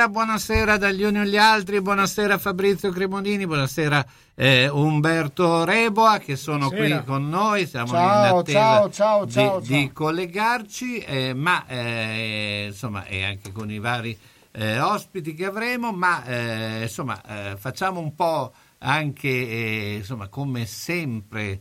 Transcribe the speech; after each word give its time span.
Buonasera, 0.00 0.08
buonasera 0.08 0.76
dagli 0.78 1.02
uni 1.02 1.18
agli 1.18 1.36
altri, 1.36 1.82
buonasera 1.82 2.38
Fabrizio 2.38 2.90
Cremonini, 2.90 3.46
buonasera 3.46 4.06
eh, 4.34 4.66
Umberto 4.68 5.64
Reboa 5.64 6.18
che 6.18 6.36
sono 6.36 6.68
Buonasera. 6.68 6.96
qui 7.02 7.06
con 7.06 7.28
noi, 7.28 7.66
siamo 7.66 7.88
Ciao, 7.88 8.32
in 8.32 8.38
attesa 8.38 8.90
ciao, 8.90 9.26
ciao, 9.28 9.60
di, 9.60 9.66
di 9.66 9.92
collegarci, 9.92 11.00
eh, 11.00 11.34
ma 11.34 11.66
eh, 11.66 12.66
insomma 12.68 13.04
e 13.04 13.24
anche 13.24 13.52
con 13.52 13.70
i 13.70 13.78
vari 13.78 14.18
eh, 14.52 14.80
ospiti 14.80 15.34
che 15.34 15.44
avremo, 15.44 15.92
ma 15.92 16.24
eh, 16.24 16.82
insomma 16.82 17.20
eh, 17.50 17.56
facciamo 17.58 18.00
un 18.00 18.14
po' 18.14 18.54
anche 18.78 19.96
insomma 19.98 20.28
come 20.28 20.64
sempre 20.64 21.60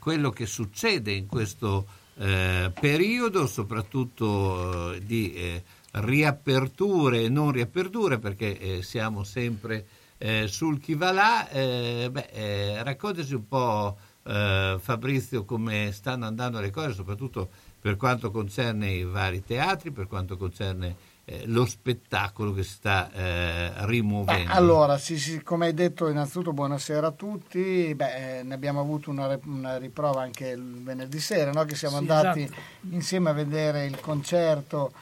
quello 0.00 0.30
che 0.30 0.46
succede 0.46 1.12
in 1.12 1.28
questo 1.28 1.86
periodo, 2.16 3.46
soprattutto 3.46 4.96
di 4.98 5.62
riaperture 5.94 7.22
e 7.22 7.28
non 7.28 7.52
riaperture, 7.52 8.18
perché 8.18 8.58
eh, 8.58 8.82
siamo 8.82 9.22
sempre 9.24 9.86
eh, 10.18 10.46
sul 10.48 10.80
chi 10.80 10.94
va 10.94 11.12
là. 11.12 11.48
Eh, 11.48 12.08
beh, 12.10 12.28
eh, 12.32 12.82
raccontaci 12.82 13.34
un 13.34 13.46
po', 13.46 13.96
eh, 14.24 14.76
Fabrizio, 14.80 15.44
come 15.44 15.90
stanno 15.92 16.26
andando 16.26 16.60
le 16.60 16.70
cose, 16.70 16.92
soprattutto 16.94 17.48
per 17.80 17.96
quanto 17.96 18.30
concerne 18.30 18.90
i 18.90 19.04
vari 19.04 19.44
teatri, 19.44 19.90
per 19.90 20.06
quanto 20.06 20.36
concerne 20.36 21.12
eh, 21.26 21.42
lo 21.46 21.64
spettacolo 21.66 22.52
che 22.52 22.62
si 22.62 22.72
sta 22.74 23.10
eh, 23.12 23.72
Beh, 23.76 23.86
rimuovendo. 23.86 24.52
allora, 24.52 24.98
sì, 24.98 25.18
sì, 25.18 25.42
come 25.42 25.66
hai 25.66 25.74
detto, 25.74 26.08
innanzitutto 26.08 26.52
buonasera 26.52 27.08
a 27.08 27.12
tutti. 27.12 27.94
Beh, 27.94 28.38
eh, 28.38 28.42
ne 28.42 28.54
abbiamo 28.54 28.80
avuto 28.80 29.10
una, 29.10 29.38
una 29.44 29.76
riprova 29.76 30.22
anche 30.22 30.48
il 30.48 30.82
venerdì 30.82 31.20
sera, 31.20 31.50
no? 31.52 31.64
che 31.64 31.76
siamo 31.76 31.96
Sì, 31.98 32.02
andati 32.08 32.42
esatto. 32.42 32.60
insieme 32.90 33.30
a 33.30 33.32
vedere 33.34 33.84
il 33.86 34.00
concerto 34.00 34.92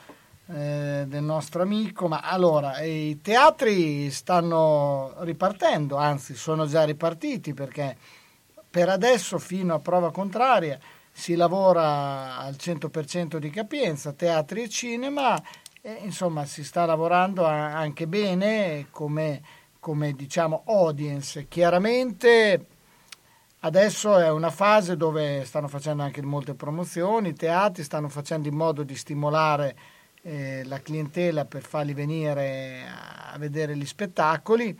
eh, 0.52 1.04
del 1.06 1.22
nostro 1.22 1.62
amico. 1.62 2.08
Ma 2.08 2.20
allora, 2.20 2.80
i 2.82 3.20
teatri 3.22 4.10
stanno 4.10 5.14
ripartendo, 5.18 5.96
anzi 5.96 6.34
sono 6.34 6.66
già 6.66 6.84
ripartiti 6.84 7.54
perché 7.54 7.96
per 8.70 8.88
adesso, 8.88 9.38
fino 9.38 9.74
a 9.74 9.78
prova 9.78 10.10
contraria, 10.10 10.78
si 11.10 11.34
lavora 11.34 12.38
al 12.38 12.54
100% 12.54 13.36
di 13.36 13.50
capienza, 13.50 14.12
teatri 14.12 14.62
e 14.62 14.68
cinema, 14.68 15.40
e, 15.80 15.98
insomma 16.02 16.44
si 16.46 16.64
sta 16.64 16.86
lavorando 16.86 17.44
a- 17.46 17.74
anche 17.74 18.06
bene 18.06 18.86
come, 18.90 19.42
come, 19.78 20.12
diciamo 20.12 20.62
audience. 20.66 21.46
Chiaramente 21.48 22.66
Adesso 23.64 24.18
è 24.18 24.28
una 24.28 24.50
fase 24.50 24.96
dove 24.96 25.44
stanno 25.44 25.68
facendo 25.68 26.02
anche 26.02 26.20
molte 26.20 26.54
promozioni, 26.54 27.28
i 27.28 27.34
teatri 27.34 27.84
stanno 27.84 28.08
facendo 28.08 28.48
in 28.48 28.56
modo 28.56 28.82
di 28.82 28.96
stimolare 28.96 29.76
eh, 30.22 30.62
la 30.64 30.80
clientela 30.80 31.44
per 31.44 31.62
farli 31.62 31.94
venire 31.94 32.84
a 32.86 33.36
vedere 33.38 33.76
gli 33.76 33.86
spettacoli. 33.86 34.78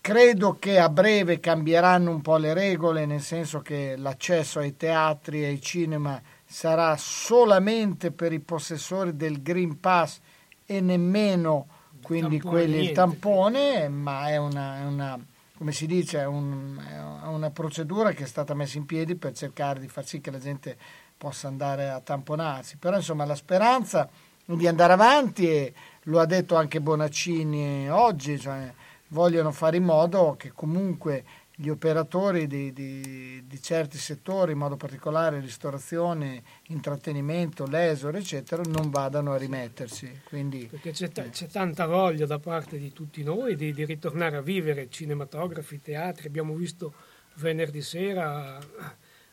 Credo 0.00 0.56
che 0.58 0.78
a 0.78 0.88
breve 0.88 1.38
cambieranno 1.38 2.10
un 2.10 2.20
po' 2.22 2.36
le 2.36 2.54
regole, 2.54 3.06
nel 3.06 3.20
senso 3.20 3.60
che 3.60 3.94
l'accesso 3.96 4.58
ai 4.58 4.76
teatri 4.76 5.44
e 5.44 5.46
ai 5.46 5.60
cinema 5.60 6.20
sarà 6.44 6.96
solamente 6.96 8.10
per 8.10 8.32
i 8.32 8.40
possessori 8.40 9.16
del 9.16 9.42
Green 9.42 9.78
Pass 9.78 10.18
e 10.66 10.80
nemmeno 10.80 11.68
quindi 12.02 12.38
tampone, 12.38 12.52
quelli 12.52 12.84
il 12.84 12.92
tampone, 12.92 13.88
ma 13.88 14.28
è 14.28 14.36
una, 14.38 14.80
è 14.80 14.84
una 14.84 15.18
come 15.56 15.70
si 15.70 15.86
dice, 15.86 16.18
è, 16.18 16.26
un, 16.26 16.76
è, 16.84 17.26
una 17.28 17.50
procedura 17.50 18.10
che 18.10 18.24
è 18.24 18.26
stata 18.26 18.52
messa 18.52 18.78
in 18.78 18.84
piedi 18.84 19.14
per 19.14 19.32
cercare 19.32 19.78
di 19.78 19.86
far 19.86 20.04
sì 20.04 20.20
che 20.20 20.32
la 20.32 20.40
gente 20.40 20.76
possa 21.22 21.46
andare 21.46 21.88
a 21.88 22.00
tamponarsi. 22.00 22.78
Però 22.78 22.96
insomma 22.96 23.24
la 23.24 23.36
speranza 23.36 24.08
di 24.44 24.66
andare 24.66 24.92
avanti 24.92 25.48
e 25.48 25.72
lo 26.04 26.18
ha 26.18 26.26
detto 26.26 26.56
anche 26.56 26.80
Bonaccini 26.80 27.88
oggi, 27.88 28.40
cioè, 28.40 28.74
vogliono 29.08 29.52
fare 29.52 29.76
in 29.76 29.84
modo 29.84 30.34
che 30.36 30.50
comunque 30.50 31.24
gli 31.54 31.68
operatori 31.68 32.48
di, 32.48 32.72
di, 32.72 33.44
di, 33.46 33.62
certi 33.62 33.98
settori, 33.98 34.50
in 34.50 34.58
modo 34.58 34.74
particolare 34.74 35.38
ristorazione, 35.38 36.42
intrattenimento, 36.68 37.66
l'esore, 37.66 38.18
eccetera, 38.18 38.62
non 38.66 38.90
vadano 38.90 39.32
a 39.32 39.36
rimettersi. 39.36 40.22
Quindi, 40.24 40.66
Perché 40.68 40.90
c'è, 40.90 41.08
t- 41.10 41.30
c'è, 41.30 41.46
tanta 41.46 41.86
voglia 41.86 42.26
da 42.26 42.40
parte 42.40 42.78
di 42.78 42.92
tutti 42.92 43.22
noi 43.22 43.54
di, 43.54 43.72
di, 43.72 43.84
ritornare 43.84 44.38
a 44.38 44.40
vivere 44.40 44.90
cinematografi, 44.90 45.80
teatri. 45.80 46.26
Abbiamo 46.26 46.54
visto 46.54 46.92
venerdì 47.34 47.80
sera 47.80 48.58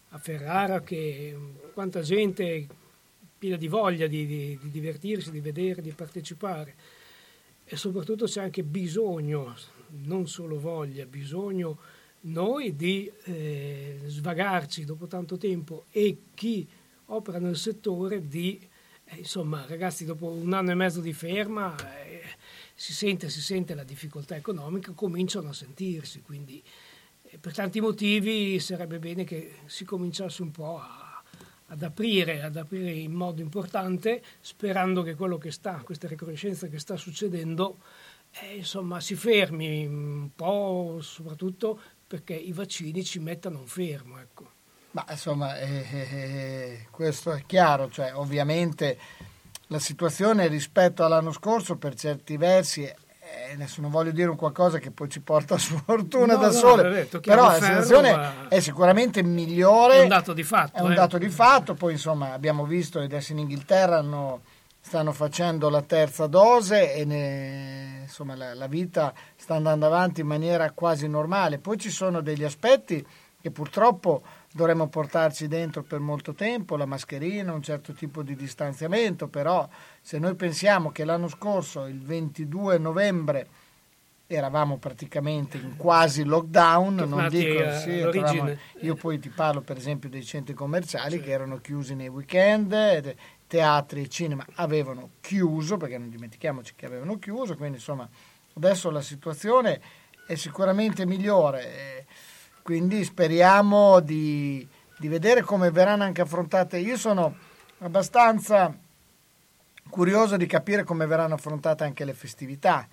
a 0.09 0.17
Ferrara 0.17 0.81
che 0.81 1.38
quanta 1.73 2.01
gente 2.01 2.67
piena 3.38 3.56
di 3.56 3.67
voglia 3.67 4.07
di 4.07 4.59
divertirsi, 4.61 5.31
di 5.31 5.39
vedere, 5.39 5.81
di 5.81 5.91
partecipare. 5.91 6.75
E 7.63 7.75
soprattutto 7.77 8.25
c'è 8.25 8.41
anche 8.41 8.63
bisogno, 8.63 9.56
non 10.03 10.27
solo 10.27 10.59
voglia, 10.59 11.06
bisogno 11.06 11.77
noi 12.21 12.75
di 12.75 13.09
eh, 13.23 14.00
svagarci 14.06 14.83
dopo 14.83 15.07
tanto 15.07 15.38
tempo 15.38 15.85
e 15.91 16.17
chi 16.33 16.67
opera 17.05 17.39
nel 17.39 17.55
settore 17.55 18.27
di, 18.27 18.59
eh, 19.05 19.17
insomma, 19.17 19.65
ragazzi, 19.67 20.03
dopo 20.03 20.27
un 20.27 20.51
anno 20.53 20.71
e 20.71 20.75
mezzo 20.75 21.00
di 21.00 21.13
ferma 21.13 21.75
eh, 22.03 22.23
si, 22.75 22.94
sente, 22.94 23.29
si 23.29 23.41
sente 23.41 23.73
la 23.75 23.83
difficoltà 23.83 24.35
economica, 24.35 24.91
cominciano 24.91 25.50
a 25.50 25.53
sentirsi, 25.53 26.21
quindi 26.21 26.62
per 27.39 27.53
tanti 27.53 27.79
motivi 27.79 28.59
sarebbe 28.59 28.99
bene 28.99 29.23
che 29.23 29.57
si 29.65 29.85
cominciasse 29.85 30.41
un 30.41 30.51
po' 30.51 30.79
a, 30.79 31.21
ad, 31.67 31.83
aprire, 31.83 32.41
ad 32.41 32.55
aprire 32.55 32.91
in 32.91 33.11
modo 33.11 33.41
importante, 33.41 34.23
sperando 34.41 35.03
che 35.03 35.15
quello 35.15 35.37
che 35.37 35.51
sta, 35.51 35.81
questa 35.83 36.07
riconoscenza 36.07 36.67
che 36.67 36.79
sta 36.79 36.95
succedendo, 36.95 37.77
eh, 38.31 38.57
insomma, 38.57 38.99
si 38.99 39.15
fermi 39.15 39.85
un 39.85 40.29
po', 40.35 40.99
soprattutto 41.01 41.79
perché 42.07 42.33
i 42.33 42.51
vaccini 42.51 43.03
ci 43.03 43.19
mettano 43.19 43.59
un 43.59 43.67
fermo. 43.67 44.19
Ecco. 44.19 44.51
Ma 44.91 45.05
insomma, 45.09 45.59
eh, 45.59 45.85
eh, 45.91 45.99
eh, 45.99 46.87
questo 46.89 47.31
è 47.31 47.43
chiaro, 47.45 47.89
cioè, 47.89 48.15
ovviamente 48.15 48.97
la 49.67 49.77
situazione 49.77 50.47
rispetto 50.47 51.05
all'anno 51.05 51.31
scorso 51.31 51.75
per 51.75 51.93
certi 51.93 52.37
versi 52.37 52.91
eh, 53.49 53.53
adesso 53.53 53.81
non 53.81 53.89
voglio 53.89 54.11
dire 54.11 54.29
un 54.29 54.35
qualcosa 54.35 54.79
che 54.79 54.91
poi 54.91 55.09
ci 55.09 55.21
porta 55.21 55.57
sfortuna 55.59 56.33
no, 56.33 56.39
da 56.39 56.47
no, 56.47 56.53
sole, 56.53 56.89
detto, 56.89 57.19
però 57.19 57.47
la 57.47 57.53
situazione 57.53 58.11
ma... 58.15 58.47
è 58.47 58.59
sicuramente 58.59 59.23
migliore. 59.23 59.99
È 59.99 60.01
un 60.03 60.07
dato 60.07 60.33
di 60.33 60.43
fatto. 60.43 60.77
È 60.77 60.81
un 60.81 60.91
eh. 60.91 60.95
dato 60.95 61.17
di 61.17 61.29
fatto, 61.29 61.73
poi 61.73 61.93
insomma 61.93 62.33
abbiamo 62.33 62.65
visto 62.65 62.99
adesso 62.99 63.31
in 63.31 63.39
Inghilterra 63.39 63.97
hanno 63.97 64.41
stanno 64.81 65.11
facendo 65.11 65.69
la 65.69 65.81
terza 65.81 66.25
dose 66.27 66.95
e 66.95 67.05
ne, 67.05 67.99
insomma, 68.03 68.35
la, 68.35 68.55
la, 68.55 68.67
vita 68.67 69.13
sta 69.35 69.55
andando 69.55 69.85
avanti 69.85 70.21
in 70.21 70.27
maniera 70.27 70.71
quasi 70.71 71.07
normale. 71.07 71.59
Poi 71.59 71.77
ci 71.77 71.91
sono 71.91 72.21
degli 72.21 72.43
aspetti 72.43 73.05
che 73.41 73.51
purtroppo 73.51 74.23
dovremo 74.51 74.88
portarci 74.88 75.48
dentro 75.48 75.84
per 75.84 76.00
molto 76.00 76.34
tempo, 76.34 76.75
la 76.75 76.86
mascherina, 76.86 77.54
un 77.54 77.62
certo 77.62 77.94
tipo 77.94 78.24
di 78.24 78.36
distanziamento, 78.36 79.28
però 79.28 79.68
se 80.01 80.18
noi 80.18 80.36
pensiamo 80.36 80.92
che 80.92 81.06
l'anno 81.06 81.28
scorso, 81.28 81.86
il 81.86 82.01
22 82.01 82.78
novembre, 82.78 83.48
eravamo 84.31 84.78
praticamente 84.78 85.57
in 85.57 85.75
quasi 85.75 86.24
lockdown, 86.24 86.96
non 87.07 87.28
dico, 87.30 87.72
sì, 87.80 88.00
trovamo, 88.00 88.56
io 88.81 88.94
poi 88.94 89.18
ti 89.18 89.30
parlo 89.30 89.62
per 89.62 89.75
esempio 89.75 90.07
dei 90.07 90.24
centri 90.24 90.54
commerciali 90.54 91.18
sì. 91.18 91.22
che 91.22 91.31
erano 91.31 91.57
chiusi 91.57 91.96
nei 91.96 92.10
weekend, 92.10 93.16
teatri 93.48 94.04
e 94.04 94.07
cinema 94.07 94.46
avevano 94.56 95.10
chiuso, 95.19 95.78
perché 95.78 95.98
non 95.98 96.10
dimentichiamoci 96.10 96.74
che 96.75 96.86
avevano 96.86 97.18
chiuso, 97.18 97.56
quindi 97.56 97.78
insomma 97.78 98.07
adesso 98.54 98.92
la 98.92 99.01
situazione 99.01 99.81
è 100.28 100.36
sicuramente 100.36 101.07
migliore, 101.07 102.06
quindi 102.61 103.03
speriamo 103.03 104.00
di, 104.00 104.67
di 104.97 105.07
vedere 105.07 105.41
come 105.41 105.71
verranno 105.71 106.03
anche 106.03 106.21
affrontate. 106.21 106.77
Io 106.77 106.97
sono 106.97 107.35
abbastanza 107.79 108.75
curioso 109.89 110.38
di 110.38 110.45
capire 110.45 110.83
come 110.83 111.06
verranno 111.07 111.35
affrontate 111.35 111.83
anche 111.83 112.06
le 112.06 112.13
festività 112.13 112.88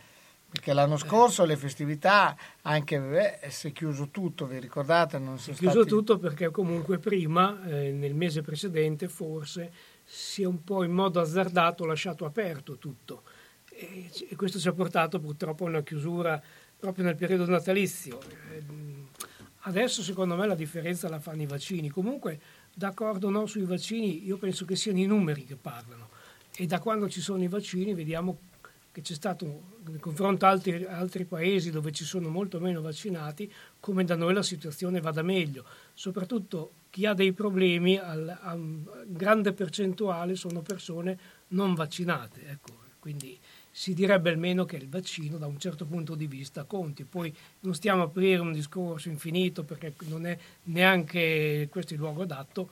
perché 0.49 0.73
l'anno 0.73 0.97
scorso 0.97 1.45
le 1.45 1.57
festività 1.57 2.37
anche 2.63 3.41
eh, 3.43 3.51
si 3.51 3.69
è 3.69 3.73
chiuso 3.73 4.09
tutto, 4.09 4.47
vi 4.47 4.59
ricordate? 4.59 5.19
Non 5.19 5.39
si 5.39 5.51
è 5.51 5.55
chiuso 5.55 5.83
stati... 5.83 5.89
tutto 5.89 6.19
perché 6.19 6.51
comunque 6.51 6.99
prima, 6.99 7.63
eh, 7.67 7.91
nel 7.91 8.15
mese 8.15 8.43
precedente 8.43 9.09
forse, 9.09 9.71
si 10.03 10.43
è 10.43 10.47
un 10.47 10.63
po' 10.65 10.83
in 10.85 10.93
modo 10.93 11.21
azzardato 11.21 11.85
lasciato 11.85 12.25
aperto 12.25 12.79
tutto 12.79 13.23
e, 13.71 14.09
e 14.31 14.37
questo 14.37 14.59
ci 14.59 14.69
ha 14.69 14.73
portato 14.73 15.19
purtroppo 15.19 15.67
a 15.67 15.69
una 15.69 15.83
chiusura 15.83 16.41
proprio 16.79 17.05
nel 17.05 17.17
periodo 17.17 17.45
natalizio. 17.47 18.19
Ehm, 18.55 18.96
adesso 19.67 20.03
secondo 20.03 20.37
me 20.37 20.47
la 20.47 20.55
differenza 20.55 21.09
la 21.09 21.21
fanno 21.21 21.43
i 21.43 21.47
vaccini. 21.47 21.89
Comunque, 21.89 22.41
d'accordo 22.73 23.29
o 23.29 23.31
no 23.31 23.47
sui 23.47 23.65
vaccini, 23.65 24.25
io 24.25 24.37
penso 24.37 24.65
che 24.65 24.77
siano 24.77 24.99
i 24.99 25.07
numeri 25.07 25.45
che 25.45 25.57
parlano. 25.57 26.09
E 26.57 26.67
da 26.67 26.81
quando 26.81 27.09
ci 27.09 27.21
sono 27.21 27.43
i 27.43 27.49
vaccini 27.49 27.95
vediamo 27.95 28.39
che 28.93 29.03
c'è 29.03 29.15
stato, 29.15 29.79
nel 29.87 30.01
confronto 30.01 30.47
a 30.47 30.49
altri, 30.49 30.85
altri 30.87 31.25
paesi 31.25 31.71
dove 31.71 31.93
ci 31.93 32.05
sono 32.05 32.31
molto 32.31 32.59
meno 32.61 32.81
vaccinati, 32.81 33.53
come 33.79 34.05
da 34.05 34.17
noi 34.17 34.33
la 34.33 34.43
situazione 34.43 35.01
vada 35.01 35.21
meglio. 35.21 35.65
Soprattutto 35.93 36.73
chi 36.89 37.05
ha 37.05 37.13
dei 37.13 37.33
problemi, 37.33 37.99
al, 37.99 38.27
a 38.29 38.57
grande 39.05 39.53
percentuale 39.53 40.35
sono 40.35 40.63
persone 40.63 41.19
non 41.49 41.75
vaccinate. 41.75 42.47
Ecco, 42.49 42.73
quindi 42.99 43.39
si 43.79 43.93
direbbe 43.93 44.31
almeno 44.31 44.65
che 44.65 44.77
il 44.77 44.89
vaccino 44.89 45.37
da 45.37 45.47
un 45.47 45.59
certo 45.59 45.85
punto 45.85 46.15
di 46.15 46.27
vista 46.27 46.65
conti. 46.65 47.05
Poi 47.05 47.35
non 47.61 47.75
stiamo 47.75 48.01
a 48.01 48.05
aprire 48.07 48.41
un 48.41 48.55
discorso 48.55 49.11
infinito 49.11 49.65
perché 49.65 49.93
non 50.07 50.25
è 50.25 50.39
neanche 50.65 51.69
questo 51.71 51.93
il 51.93 51.99
luogo 51.99 52.23
adatto, 52.23 52.71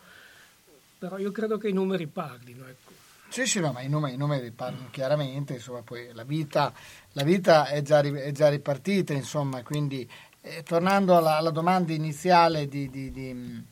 però 0.98 1.18
io 1.18 1.30
credo 1.30 1.58
che 1.58 1.68
i 1.68 1.74
numeri 1.74 2.06
parlino. 2.06 2.66
Ecco. 2.66 2.92
Sì, 3.28 3.44
sì, 3.44 3.60
no, 3.60 3.72
ma 3.72 3.82
i 3.82 3.88
numeri, 3.90 4.14
i 4.14 4.16
numeri 4.16 4.50
parlano 4.50 4.88
chiaramente, 4.90 5.52
insomma, 5.52 5.82
poi 5.82 6.08
la 6.14 6.24
vita, 6.24 6.72
la 7.12 7.22
vita 7.22 7.66
è, 7.66 7.82
già, 7.82 8.00
è, 8.00 8.32
già, 8.32 8.48
ripartita, 8.48 9.12
insomma, 9.12 9.62
quindi 9.62 10.10
eh, 10.40 10.62
tornando 10.62 11.18
alla, 11.18 11.36
alla, 11.36 11.50
domanda 11.50 11.92
iniziale 11.92 12.66
di, 12.66 12.88
di, 12.88 13.10
di 13.10 13.62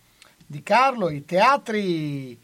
di 0.52 0.62
Carlo, 0.62 1.08
i 1.08 1.24
teatri 1.24 2.38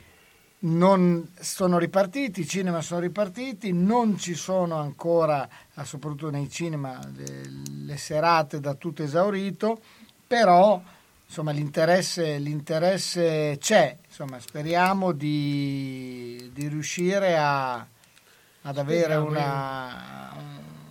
non 0.60 1.30
sono 1.38 1.78
ripartiti, 1.78 2.40
i 2.40 2.46
cinema 2.46 2.80
sono 2.80 3.00
ripartiti, 3.00 3.72
non 3.72 4.18
ci 4.18 4.34
sono 4.34 4.76
ancora, 4.76 5.48
soprattutto 5.84 6.30
nei 6.30 6.50
cinema, 6.50 6.98
le, 7.14 7.42
le 7.84 7.96
serate 7.96 8.58
da 8.58 8.74
tutto 8.74 9.02
esaurito, 9.02 9.80
però 10.26 10.82
insomma, 11.24 11.52
l'interesse, 11.52 12.38
l'interesse 12.38 13.56
c'è, 13.60 13.98
insomma, 14.04 14.40
speriamo 14.40 15.12
di, 15.12 16.50
di 16.52 16.66
riuscire 16.66 17.36
a, 17.36 17.86
ad 18.62 18.78
avere 18.78 19.14
una, 19.14 20.34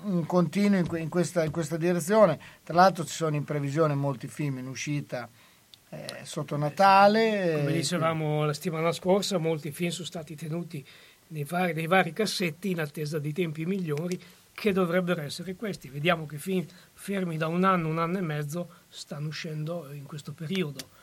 un 0.03 0.25
continuo 0.25 0.79
in, 0.79 0.87
in, 1.01 1.09
questa, 1.09 1.43
in 1.43 1.51
questa 1.51 1.75
direzione. 1.75 2.39
Tra 2.63 2.75
l'altro 2.75 3.03
ci 3.03 3.13
sono 3.13 3.35
in 3.35 3.43
previsione 3.43 3.95
molti 3.95 4.27
film 4.27 4.59
in 4.59 4.67
uscita 4.67 5.27
eh, 5.89 6.05
sotto 6.23 6.57
Natale. 6.57 7.53
Come 7.59 7.73
dicevamo 7.73 8.45
la 8.45 8.53
settimana 8.53 8.91
scorsa, 8.91 9.37
molti 9.37 9.71
film 9.71 9.91
sono 9.91 10.05
stati 10.05 10.35
tenuti 10.35 10.85
nei 11.29 11.43
vari, 11.43 11.73
nei 11.73 11.87
vari 11.87 12.13
cassetti 12.13 12.71
in 12.71 12.79
attesa 12.79 13.19
di 13.19 13.33
tempi 13.33 13.65
migliori 13.65 14.19
che 14.53 14.71
dovrebbero 14.71 15.21
essere 15.21 15.55
questi. 15.55 15.87
Vediamo 15.87 16.25
che 16.25 16.37
film 16.37 16.65
fermi 16.93 17.37
da 17.37 17.47
un 17.47 17.63
anno, 17.63 17.89
un 17.89 17.99
anno 17.99 18.17
e 18.17 18.21
mezzo 18.21 18.69
stanno 18.89 19.27
uscendo 19.27 19.91
in 19.91 20.03
questo 20.03 20.33
periodo. 20.33 20.95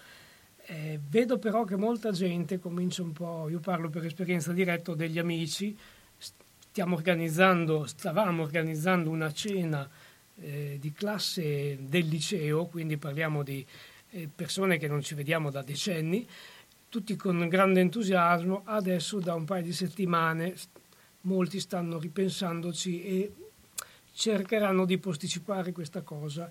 Eh, 0.66 0.98
vedo 1.08 1.38
però 1.38 1.64
che 1.64 1.76
molta 1.76 2.10
gente 2.10 2.58
comincia 2.58 3.02
un 3.02 3.12
po', 3.12 3.48
io 3.48 3.60
parlo 3.60 3.90
per 3.90 4.06
esperienza 4.06 4.52
diretta 4.52 4.94
degli 4.94 5.18
amici, 5.18 5.76
stiamo 6.16 6.94
organizzando, 6.96 7.86
stavamo 7.86 8.42
organizzando 8.42 9.10
una 9.10 9.30
cena 9.32 9.88
eh, 10.40 10.78
di 10.80 10.92
classe 10.92 11.78
del 11.80 12.06
liceo, 12.06 12.66
quindi 12.66 12.96
parliamo 12.96 13.42
di 13.42 13.60
eh, 13.60 13.93
persone 14.34 14.78
che 14.78 14.88
non 14.88 15.02
ci 15.02 15.14
vediamo 15.14 15.50
da 15.50 15.62
decenni, 15.62 16.26
tutti 16.88 17.16
con 17.16 17.48
grande 17.48 17.80
entusiasmo. 17.80 18.62
Adesso 18.64 19.18
da 19.18 19.34
un 19.34 19.44
paio 19.44 19.62
di 19.62 19.72
settimane 19.72 20.54
molti 21.22 21.60
stanno 21.60 21.98
ripensandoci 21.98 23.02
e 23.02 23.32
cercheranno 24.12 24.84
di 24.84 24.98
posticipare 24.98 25.72
questa 25.72 26.02
cosa. 26.02 26.48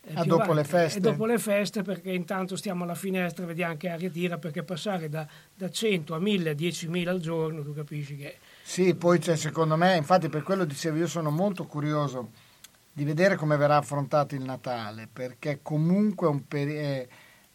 Eh, 0.00 0.12
ah, 0.14 0.24
dopo 0.24 0.52
le 0.52 0.64
feste? 0.64 0.98
E 0.98 1.00
dopo 1.00 1.26
le 1.26 1.38
feste 1.38 1.82
perché 1.82 2.12
intanto 2.12 2.56
stiamo 2.56 2.84
alla 2.84 2.94
finestra, 2.94 3.44
vediamo 3.44 3.76
che 3.76 3.88
aria 3.88 4.10
tira, 4.10 4.38
perché 4.38 4.62
passare 4.62 5.08
da, 5.08 5.26
da 5.54 5.70
100 5.70 6.14
a 6.14 6.18
1000 6.18 6.50
a 6.50 6.54
10.000 6.54 7.08
al 7.08 7.20
giorno, 7.20 7.62
tu 7.62 7.74
capisci 7.74 8.16
che... 8.16 8.38
Sì, 8.62 8.94
poi 8.94 9.18
c'è 9.18 9.36
secondo 9.36 9.76
me, 9.76 9.96
infatti 9.96 10.28
per 10.28 10.42
quello 10.42 10.64
dicevo, 10.64 10.98
io 10.98 11.06
sono 11.06 11.30
molto 11.30 11.64
curioso 11.64 12.46
di 12.98 13.04
vedere 13.04 13.36
come 13.36 13.56
verrà 13.56 13.76
affrontato 13.76 14.34
il 14.34 14.42
Natale, 14.42 15.08
perché 15.12 15.60
comunque 15.62 16.36
peri- 16.48 16.76
eh, 16.76 17.08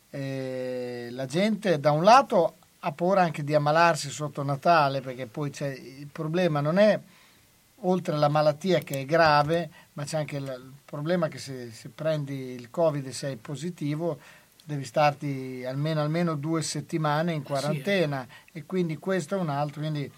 eh, 0.09 1.07
la 1.11 1.25
gente 1.25 1.81
da 1.81 1.91
un 1.91 2.05
lato 2.05 2.55
ha 2.79 2.91
paura 2.93 3.23
anche 3.23 3.43
di 3.43 3.53
ammalarsi 3.53 4.09
sotto 4.09 4.41
Natale, 4.41 5.01
perché 5.01 5.25
poi 5.25 5.51
il 5.59 6.07
problema 6.09 6.61
non 6.61 6.77
è 6.77 6.97
oltre 7.81 8.15
alla 8.15 8.29
malattia 8.29 8.79
che 8.79 9.01
è 9.01 9.05
grave, 9.05 9.69
ma 9.93 10.05
c'è 10.05 10.15
anche 10.15 10.37
il 10.37 10.71
problema 10.85 11.27
che 11.27 11.39
se, 11.39 11.71
se 11.71 11.89
prendi 11.89 12.53
il 12.53 12.69
Covid 12.69 13.05
e 13.05 13.11
sei 13.11 13.35
positivo 13.35 14.19
devi 14.63 14.85
starti 14.85 15.65
almeno, 15.67 15.99
almeno 15.99 16.35
due 16.35 16.61
settimane 16.61 17.33
in 17.33 17.43
quarantena 17.43 18.25
sì. 18.45 18.59
e 18.59 18.65
quindi 18.65 18.95
questo 18.95 19.35
è 19.35 19.39
un 19.39 19.49
altro. 19.49 19.81
Quindi 19.81 20.09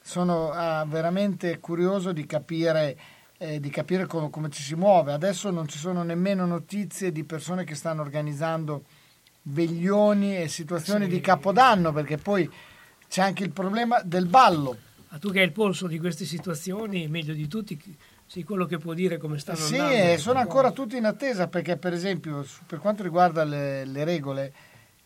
sono 0.00 0.50
ah, 0.50 0.84
veramente 0.84 1.60
curioso 1.60 2.10
di 2.10 2.26
capire, 2.26 2.98
eh, 3.38 3.60
di 3.60 3.70
capire 3.70 4.06
come, 4.06 4.30
come, 4.30 4.50
ci 4.50 4.62
si 4.62 4.74
muove. 4.74 5.12
Adesso 5.12 5.50
non 5.50 5.68
ci 5.68 5.78
sono 5.78 6.02
nemmeno 6.02 6.46
notizie 6.46 7.12
di 7.12 7.24
persone 7.24 7.64
che 7.64 7.74
stanno 7.74 8.02
organizzando 8.02 8.84
veglioni 9.42 10.36
e 10.36 10.48
situazioni 10.48 11.04
sì. 11.04 11.10
di 11.10 11.20
capodanno 11.20 11.92
perché 11.92 12.16
poi 12.16 12.50
c'è 13.08 13.20
anche 13.20 13.44
il 13.44 13.50
problema 13.50 14.00
del 14.02 14.26
ballo 14.26 14.78
ma 15.14 15.20
tu 15.20 15.30
che 15.30 15.38
hai 15.38 15.44
il 15.44 15.52
polso 15.52 15.86
di 15.86 16.00
queste 16.00 16.24
situazioni, 16.24 17.06
meglio 17.06 17.34
di 17.34 17.46
tutti, 17.46 17.80
sei 18.26 18.42
quello 18.42 18.66
che 18.66 18.78
può 18.78 18.94
dire 18.94 19.16
come 19.16 19.38
stanno 19.38 19.58
sì, 19.58 19.78
andando. 19.78 20.16
Sì, 20.16 20.18
sono 20.18 20.40
ancora 20.40 20.72
tutti 20.72 20.96
in 20.96 21.04
attesa 21.04 21.46
perché 21.46 21.76
per 21.76 21.92
esempio 21.92 22.44
per 22.66 22.80
quanto 22.80 23.04
riguarda 23.04 23.44
le, 23.44 23.84
le 23.84 24.02
regole, 24.02 24.52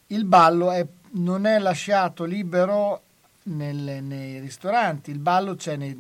il 0.07 0.25
ballo 0.25 0.71
è, 0.71 0.87
non 1.11 1.45
è 1.45 1.59
lasciato 1.59 2.25
libero 2.25 3.03
nelle, 3.43 4.01
nei 4.01 4.41
ristoranti, 4.41 5.11
il 5.11 5.19
ballo 5.19 5.57
c'è 5.57 5.77
nei, 5.77 5.95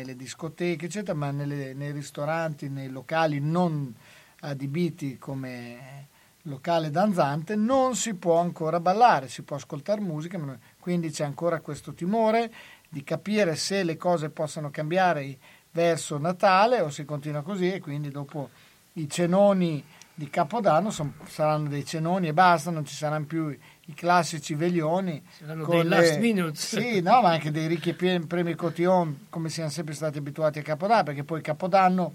nelle 0.00 0.16
discoteche, 0.16 0.86
eccetera, 0.86 1.16
ma 1.16 1.30
nelle, 1.30 1.74
nei 1.74 1.92
ristoranti, 1.92 2.68
nei 2.68 2.88
locali 2.88 3.38
non 3.40 3.94
adibiti 4.40 5.18
come 5.18 6.08
locale 6.44 6.90
danzante 6.90 7.54
non 7.54 7.94
si 7.94 8.14
può 8.14 8.38
ancora 8.38 8.80
ballare, 8.80 9.28
si 9.28 9.42
può 9.42 9.56
ascoltare 9.56 10.00
musica, 10.00 10.40
quindi 10.78 11.10
c'è 11.10 11.24
ancora 11.24 11.60
questo 11.60 11.92
timore 11.92 12.50
di 12.88 13.04
capire 13.04 13.56
se 13.56 13.82
le 13.82 13.96
cose 13.96 14.30
possono 14.30 14.70
cambiare 14.70 15.36
verso 15.72 16.18
Natale 16.18 16.80
o 16.80 16.88
se 16.88 17.04
continua 17.04 17.42
così 17.42 17.70
e 17.70 17.80
quindi 17.80 18.08
dopo 18.10 18.48
i 18.94 19.08
cenoni 19.08 19.84
di 20.14 20.28
Capodanno 20.28 20.90
son, 20.90 21.14
saranno 21.26 21.68
dei 21.68 21.84
cenoni 21.84 22.28
e 22.28 22.32
basta, 22.32 22.70
non 22.70 22.84
ci 22.84 22.94
saranno 22.94 23.26
più 23.26 23.56
i 23.90 23.94
classici 23.94 24.54
veglioni. 24.54 25.22
Saranno 25.38 25.66
dei 25.66 25.82
le, 25.82 25.88
last 25.88 26.18
minutes. 26.18 26.78
Sì, 26.78 27.00
no, 27.00 27.20
ma 27.20 27.30
anche 27.30 27.50
dei 27.50 27.66
ricchi 27.66 27.92
premi 27.92 28.54
cotillon 28.54 29.26
come 29.28 29.48
siamo 29.48 29.70
sempre 29.70 29.94
stati 29.94 30.18
abituati 30.18 30.60
a 30.60 30.62
Capodanno, 30.62 31.02
perché 31.02 31.24
poi 31.24 31.42
Capodanno 31.42 32.14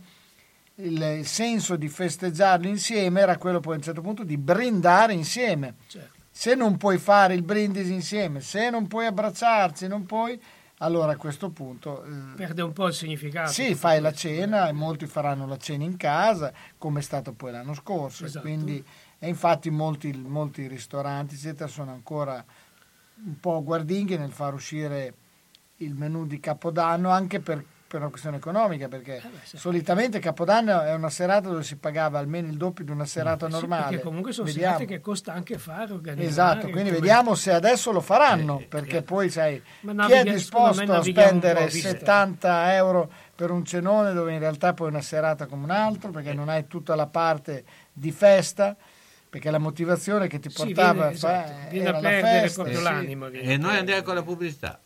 il, 0.75 1.01
il, 1.01 1.25
senso 1.25 1.75
di 1.75 1.88
festeggiarlo 1.88 2.67
insieme 2.67 3.22
era 3.22 3.38
quello 3.38 3.60
poi 3.60 3.74
a 3.74 3.77
un 3.77 3.84
certo 3.84 4.01
punto 4.01 4.24
di 4.24 4.38
brindare 4.38 5.13
insieme. 5.13 5.75
Certo. 5.88 6.13
Se 6.32 6.55
non 6.55 6.77
puoi 6.77 6.98
fare 6.98 7.34
il 7.34 7.44
brindisi 7.44 7.94
insieme, 7.94 8.41
se 8.41 8.70
non 8.70 8.88
puoi 8.88 9.05
abbracciarci, 9.05 9.88
non 9.88 10.05
puoi 10.05 10.39
allora 10.79 11.13
a 11.13 11.15
questo 11.15 11.50
punto... 11.51 12.03
Eh, 12.03 12.36
Perde 12.36 12.62
un 12.62 12.74
po' 12.74 12.88
il 12.88 12.94
significato. 12.94 13.51
Sì, 13.51 13.75
fai 13.75 14.01
la 14.01 14.12
cena 14.12 14.67
e 14.67 14.74
molti 14.74 15.05
faranno 15.05 15.48
la 15.48 15.58
cena 15.58 15.86
in 15.86 15.96
casa, 15.96 16.51
come 16.77 17.00
è 17.00 17.03
stato 17.03 17.32
poi 17.32 17.51
l'anno 17.51 17.74
scorso. 17.74 18.25
Esatto. 18.25 18.46
Quindi, 18.46 18.84
e 19.25 19.29
infatti 19.29 19.72
molti, 19.72 20.13
molti 20.13 20.67
ristoranti 20.67 21.34
eccetera, 21.34 21.67
sono 21.67 21.91
ancora 21.91 22.44
un 23.25 23.39
po' 23.39 23.63
guardinghi 23.63 24.17
nel 24.17 24.32
far 24.32 24.53
uscire 24.53 25.13
il 25.77 25.96
menù 25.96 26.27
di 26.27 26.39
Capodanno, 26.39 27.10
anche 27.10 27.39
per 27.39 27.63
per 27.88 28.01
una 28.01 28.10
questione 28.10 28.38
economica, 28.38 28.88
perché 28.88 29.17
eh 29.17 29.22
beh, 29.22 29.39
sì. 29.44 29.58
solitamente 29.58 30.20
Capodanno 30.20 30.82
è 30.82 30.94
una 30.94 31.10
serata 31.10 31.50
dove 31.50 31.63
si 31.63 31.77
pagava 31.77 32.17
almeno 32.17 32.48
il 32.48 32.58
doppio 32.58 32.84
di 32.84 32.91
una 32.91 33.05
serata 33.05 33.46
eh 33.46 33.50
normale. 33.50 33.84
Sì, 33.84 33.89
perché 33.89 34.03
comunque 34.03 34.32
sono 34.34 34.48
vediamo. 34.48 34.74
serate 34.77 34.94
che 34.94 35.01
costa 35.01 35.34
anche 35.34 35.58
fare, 35.58 35.94
organizzare. 35.94 36.27
Esatto, 36.27 36.70
quindi 36.72 36.89
come... 36.89 37.00
vediamo 37.00 37.36
se 37.36 37.53
adesso 37.53 37.91
lo 37.91 38.01
faranno, 38.01 38.60
eh, 38.60 38.63
perché 38.63 38.98
eh. 38.98 39.03
poi 39.03 39.29
sai, 39.29 39.62
chi 39.82 40.12
è 40.12 40.24
disposto 40.24 40.91
a 40.91 41.03
spendere 41.03 41.70
70 41.70 42.75
euro 42.75 43.10
per 43.36 43.51
un 43.51 43.63
cenone 43.63 44.13
dove 44.13 44.34
in 44.34 44.39
realtà 44.39 44.74
poi 44.74 44.88
è 44.88 44.89
una 44.89 45.01
serata 45.01 45.46
come 45.46 45.63
un 45.63 45.72
altro, 45.72 46.10
perché 46.10 46.34
non 46.34 46.50
hai 46.50 46.67
tutta 46.67 46.96
la 46.96 47.08
parte 47.08 47.63
di 47.94 48.12
festa 48.12 48.75
perché 49.35 49.51
la 49.51 49.57
motivazione 49.57 50.27
che 50.27 50.39
ti 50.39 50.47
portava 50.49 51.13
sì, 51.13 51.19
viene, 51.19 51.35
a 51.35 51.43
esatto, 51.43 51.69
viene 51.69 51.89
a 51.89 51.99
perdere 51.99 52.39
festa, 52.39 52.61
proprio 52.61 52.77
sì. 52.77 52.83
l'animo. 52.85 53.27
E 53.27 53.57
noi 53.57 53.75
andiamo 53.75 54.01
con 54.01 54.15
la 54.15 54.23
pubblicità. 54.23 54.79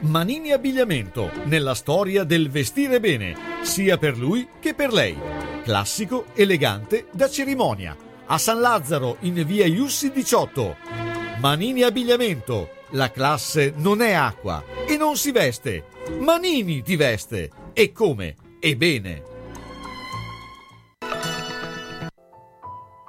Manini 0.00 0.52
Abbigliamento, 0.52 1.30
nella 1.44 1.74
storia 1.74 2.24
del 2.24 2.48
vestire 2.48 3.00
bene, 3.00 3.36
sia 3.64 3.98
per 3.98 4.16
lui 4.16 4.48
che 4.60 4.72
per 4.72 4.94
lei. 4.94 5.14
Classico, 5.62 6.24
elegante, 6.32 7.08
da 7.12 7.28
cerimonia. 7.28 7.94
A 8.24 8.38
San 8.38 8.60
Lazzaro, 8.60 9.18
in 9.20 9.44
via 9.44 9.66
Iussi 9.66 10.10
18. 10.10 10.76
Manini 11.38 11.82
Abbigliamento, 11.82 12.70
la 12.92 13.10
classe 13.10 13.74
non 13.76 14.00
è 14.00 14.12
acqua 14.12 14.64
e 14.88 14.96
non 14.96 15.18
si 15.18 15.32
veste. 15.32 15.84
Manini 16.18 16.80
ti 16.80 16.96
veste. 16.96 17.50
E 17.74 17.92
come? 17.92 18.36
E 18.58 18.74
bene. 18.74 19.32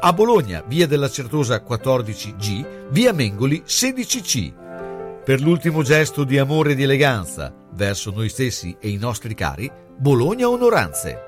A 0.00 0.12
Bologna, 0.12 0.62
via 0.64 0.86
della 0.86 1.10
Certosa 1.10 1.60
14G, 1.60 2.88
via 2.90 3.12
Mengoli 3.12 3.64
16C 3.66 4.66
per 5.24 5.40
l'ultimo 5.40 5.82
gesto 5.82 6.22
di 6.22 6.38
amore 6.38 6.72
e 6.72 6.74
di 6.76 6.84
eleganza 6.84 7.52
verso 7.72 8.12
noi 8.12 8.28
stessi 8.28 8.76
e 8.78 8.90
i 8.90 8.96
nostri 8.96 9.34
cari, 9.34 9.68
Bologna 9.96 10.48
Onoranze. 10.48 11.27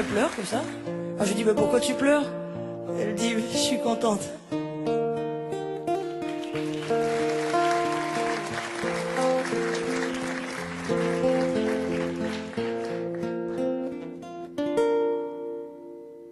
Elles 0.00 0.06
pleurent 0.06 0.34
comme 0.34 0.46
ça. 0.46 0.62
Je 1.20 1.28
lui 1.28 1.34
dis, 1.34 1.44
mais 1.44 1.54
pourquoi 1.54 1.78
tu 1.78 1.92
pleures? 1.92 2.24
Elle 2.98 3.14
dit, 3.14 3.34
je 3.52 3.56
suis 3.58 3.78
contente. 3.78 4.22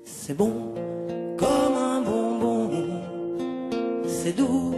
C'est 0.05 0.35
bon 0.35 0.75
comme 1.39 1.75
un 1.75 2.01
bonbon, 2.03 2.71
c'est 4.07 4.33
doux 4.33 4.75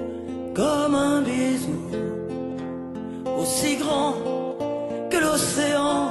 comme 0.55 0.95
un 0.95 1.23
bisou, 1.23 1.91
aussi 3.39 3.77
grand 3.77 4.15
que 5.11 5.17
l'océan, 5.17 6.10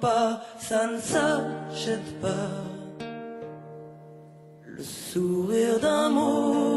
pas, 0.00 0.40
ça 0.58 0.86
ne 0.86 0.98
s'achète 0.98 2.20
pas. 2.20 2.50
Le 4.64 4.82
sourire 4.82 5.78
d'amour. 5.80 6.54
Oh, 6.68 6.75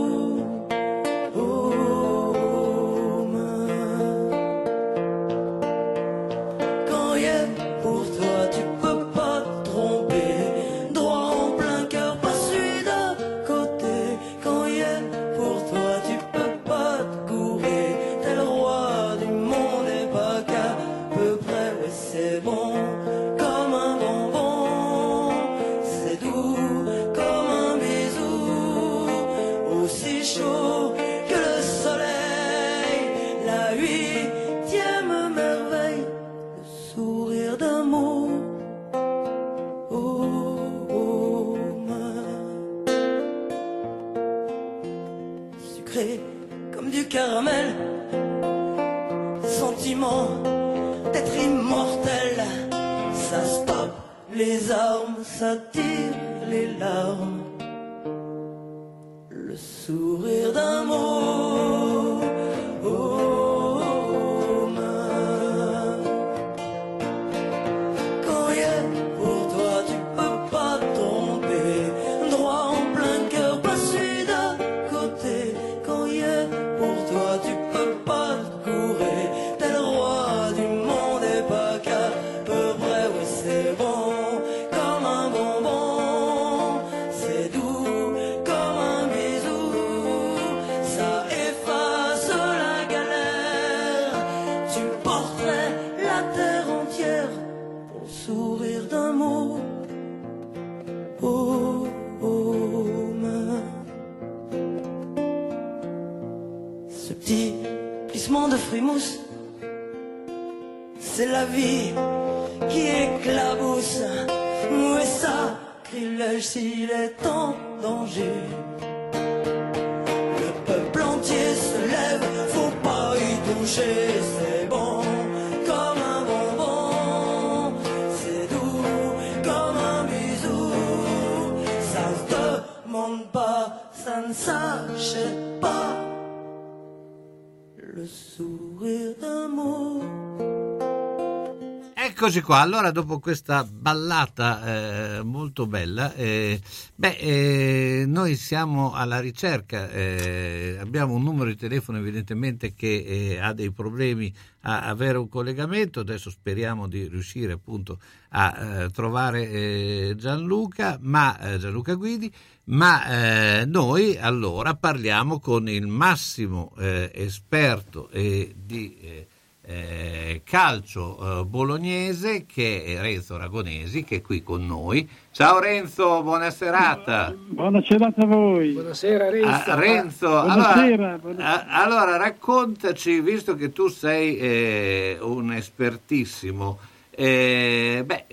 qua, 142.50 142.62
allora 142.62 142.90
dopo 142.90 143.20
questa 143.20 143.64
ballata 143.64 145.18
eh, 145.18 145.24
molto 145.24 145.68
bella, 145.68 146.16
eh, 146.16 146.60
beh, 146.96 147.18
eh, 147.20 148.06
noi 148.08 148.36
siamo 148.36 148.94
alla 148.94 149.20
ricerca, 149.20 149.88
eh, 149.92 150.76
abbiamo 150.80 151.14
un 151.14 151.22
numero 151.22 151.52
di 151.52 151.56
telefono 151.56 152.00
evidentemente 152.00 152.74
che 152.74 153.04
eh, 153.06 153.38
ha 153.38 153.54
dei 153.54 153.72
problemi 153.72 154.34
a 154.62 154.82
avere 154.82 155.20
un 155.20 155.30
collegamento, 155.30 156.00
adesso 156.00 156.32
speriamo 156.32 156.88
di 156.88 157.08
riuscire 157.08 157.54
appunto 157.54 158.00
a 158.30 158.58
eh, 158.58 158.90
trovare 158.90 160.16
Gianluca, 160.18 160.98
ma, 161.02 161.38
Gianluca 161.60 161.94
Guidi, 161.94 162.34
ma 162.64 163.64
noi 163.66 164.18
allora 164.18 164.74
parliamo 164.74 165.40
con 165.40 165.70
il 165.70 165.86
massimo 165.86 166.74
esperto 166.76 168.10
di 168.12 169.28
eh, 169.70 170.42
calcio 170.44 171.42
eh, 171.42 171.46
bolognese 171.46 172.48
che 172.48 172.84
è 172.86 173.00
Renzo 173.00 173.36
Aragonesi 173.36 174.04
che 174.04 174.16
è 174.18 174.22
qui 174.22 174.42
con 174.42 174.66
noi. 174.66 175.08
Ciao 175.30 175.60
Renzo, 175.60 176.24
buona 176.24 176.50
serata. 176.50 177.32
Buona 177.38 177.80
serata 177.84 178.24
a 178.24 178.26
voi. 178.26 178.72
Buonasera 178.72 179.30
Renzo. 179.30 179.48
Ah, 179.72 179.76
Renzo, 179.76 180.28
Buonasera, 180.28 180.74
allora, 180.74 181.18
buonasera. 181.20 181.68
ah, 181.68 181.84
allora, 181.84 182.18
raccontaci, 182.18 183.22
visto 183.22 183.54
che 183.54 183.72
tu 183.72 183.88
sei 183.90 184.38
eh, 184.38 185.18
un 185.22 185.54
espertissimo, 185.54 186.80
eh, 187.12 188.02
beh, 188.04 188.26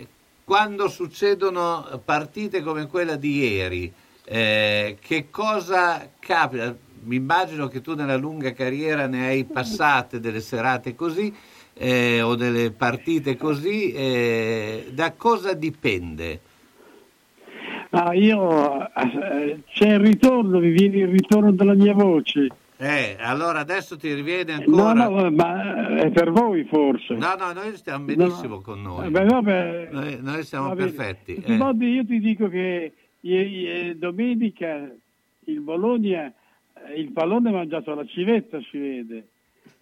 quando 0.43 0.89
succedono 0.89 2.01
partite 2.03 2.63
come 2.63 2.87
quella 2.87 3.17
di 3.17 3.37
ieri, 3.37 3.93
eh, 4.25 4.97
che 5.01 5.27
cosa 5.31 6.09
capita? 6.19 6.75
Mi 7.07 7.15
immagino 7.17 7.69
che 7.69 7.81
tu 7.81 7.95
nella 7.95 8.17
lunga 8.17 8.53
carriera 8.53 9.07
ne 9.07 9.27
hai 9.29 9.45
passate 9.45 10.19
delle 10.19 10.41
serate 10.41 10.97
così 10.97 11.33
eh, 11.75 12.21
o 12.21 12.35
delle 12.35 12.73
partite 12.73 13.37
così, 13.37 13.93
eh, 13.93 14.89
da 14.93 15.13
cosa 15.13 15.53
dipende? 15.53 16.41
Ah, 17.91 18.13
io 18.13 18.93
eh, 18.93 19.61
c'è 19.69 19.93
il 19.93 20.01
ritorno, 20.01 20.59
mi 20.59 20.71
viene 20.71 20.97
il 20.99 21.09
ritorno 21.09 21.53
della 21.53 21.75
mia 21.75 21.95
voce. 21.95 22.49
Eh, 22.79 23.17
allora 23.21 23.61
adesso 23.61 23.97
ti 23.97 24.13
riviene 24.13 24.65
No, 24.67 24.87
ancora? 24.89 25.09
no, 25.09 25.31
ma 25.31 25.97
è 25.97 26.11
per 26.11 26.33
voi 26.33 26.65
forse. 26.65 27.15
No, 27.15 27.35
no, 27.39 27.53
noi 27.53 27.77
stiamo 27.77 28.05
benissimo 28.05 28.57
No. 28.57 28.61
con 28.63 28.83
noi. 28.83 29.07
Eh, 29.07 29.11
beh, 29.11 29.25
vabbè. 29.25 29.89
Noi, 29.93 30.19
noi 30.21 30.43
siamo 30.43 30.75
perfetti. 30.75 31.37
Eh. 31.37 31.55
io 31.55 32.05
ti 32.05 32.19
dico 32.19 32.49
che 32.49 32.93
ieri- 33.21 33.71
eh, 33.91 33.95
domenica 33.97 34.91
il 35.45 35.61
Bologna, 35.61 36.27
eh, 36.27 36.33
il 36.97 37.13
pallone 37.13 37.51
mangiato 37.51 37.95
la 37.95 38.05
civetta, 38.07 38.61
si 38.71 38.79
vede. 38.79 39.29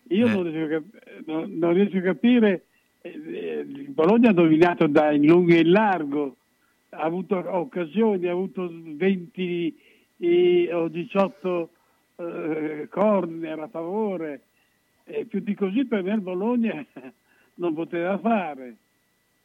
Io 0.09 0.27
Eh. 0.27 0.31
non, 0.31 0.43
riesco 0.51 0.65
a, 0.65 0.69
cap- 0.79 1.23
non- 1.27 1.53
non 1.59 1.73
riesco 1.73 1.97
a 1.99 2.03
capire, 2.03 2.65
eh, 3.01 3.11
eh, 3.11 3.59
il 3.67 3.91
Bologna 3.91 4.31
ha 4.31 4.35
dominato 4.35 4.87
da 4.87 5.13
in 5.13 5.27
lungo 5.27 5.53
e 5.55 5.61
in 5.61 5.71
largo, 5.71 6.37
ha 6.91 6.99
avuto 7.03 7.37
occasioni, 7.37 8.27
ha 8.27 8.33
avuto 8.33 8.71
20 8.73 9.77
eh, 10.19 10.73
o 10.73 10.89
18 10.89 11.71
eh, 12.17 12.89
corner 12.91 13.59
a 13.61 13.69
favore, 13.69 14.43
E 15.07 15.27
più 15.27 15.41
di 15.41 15.55
così 15.55 15.85
per 15.85 16.03
me 16.03 16.15
il 16.15 16.21
Bologna 16.23 16.83
non 17.57 17.75
poteva 17.75 18.17
fare. 18.19 18.77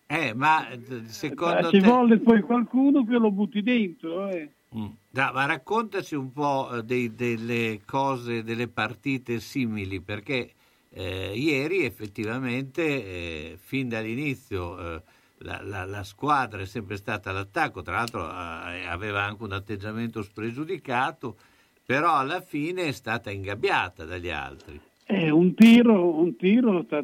Eh, 0.08 0.34
ma 0.34 0.70
eh, 0.70 0.80
secondo 1.06 1.68
Eh, 1.68 1.72
Ci 1.72 1.80
te... 1.80 1.86
vuole 1.88 2.18
poi 2.20 2.42
qualcuno 2.42 3.04
che 3.06 3.18
lo 3.18 3.30
butti 3.32 3.62
dentro. 3.62 4.30
eh. 4.30 4.50
Mm. 4.78 4.86
Da- 5.10 5.32
ma 5.34 5.46
raccontaci 5.46 6.16
un 6.16 6.32
po' 6.32 6.76
eh, 6.76 6.84
dei- 6.84 7.16
delle 7.16 7.82
cose, 7.86 8.44
delle 8.44 8.68
partite 8.68 9.40
simili, 9.40 10.00
perché 10.02 10.52
eh, 10.92 11.32
ieri 11.36 11.84
effettivamente, 11.86 12.84
eh, 12.84 13.58
fin 13.60 13.90
dall'inizio, 13.90 14.96
eh, 14.96 15.02
la, 15.40 15.62
la- 15.64 15.86
la 15.86 16.04
squadra 16.04 16.62
è 16.62 16.66
sempre 16.66 16.98
stata 16.98 17.30
all'attacco, 17.30 17.82
tra 17.82 17.96
l'altro 17.96 18.28
eh, 18.28 18.86
aveva 18.86 19.24
anche 19.24 19.44
un 19.44 19.54
atteggiamento 19.54 20.22
spregiudicato, 20.22 21.38
però 21.86 22.16
alla 22.18 22.42
fine 22.42 22.88
è 22.88 22.92
stata 22.92 23.32
ingabbiata 23.32 24.06
dagli 24.06 24.30
altri. 24.30 24.80
Eh, 25.06 25.32
un 25.32 25.56
tiro, 25.56 26.20
un 26.20 26.36
tiro 26.36 26.84
sta 26.86 27.04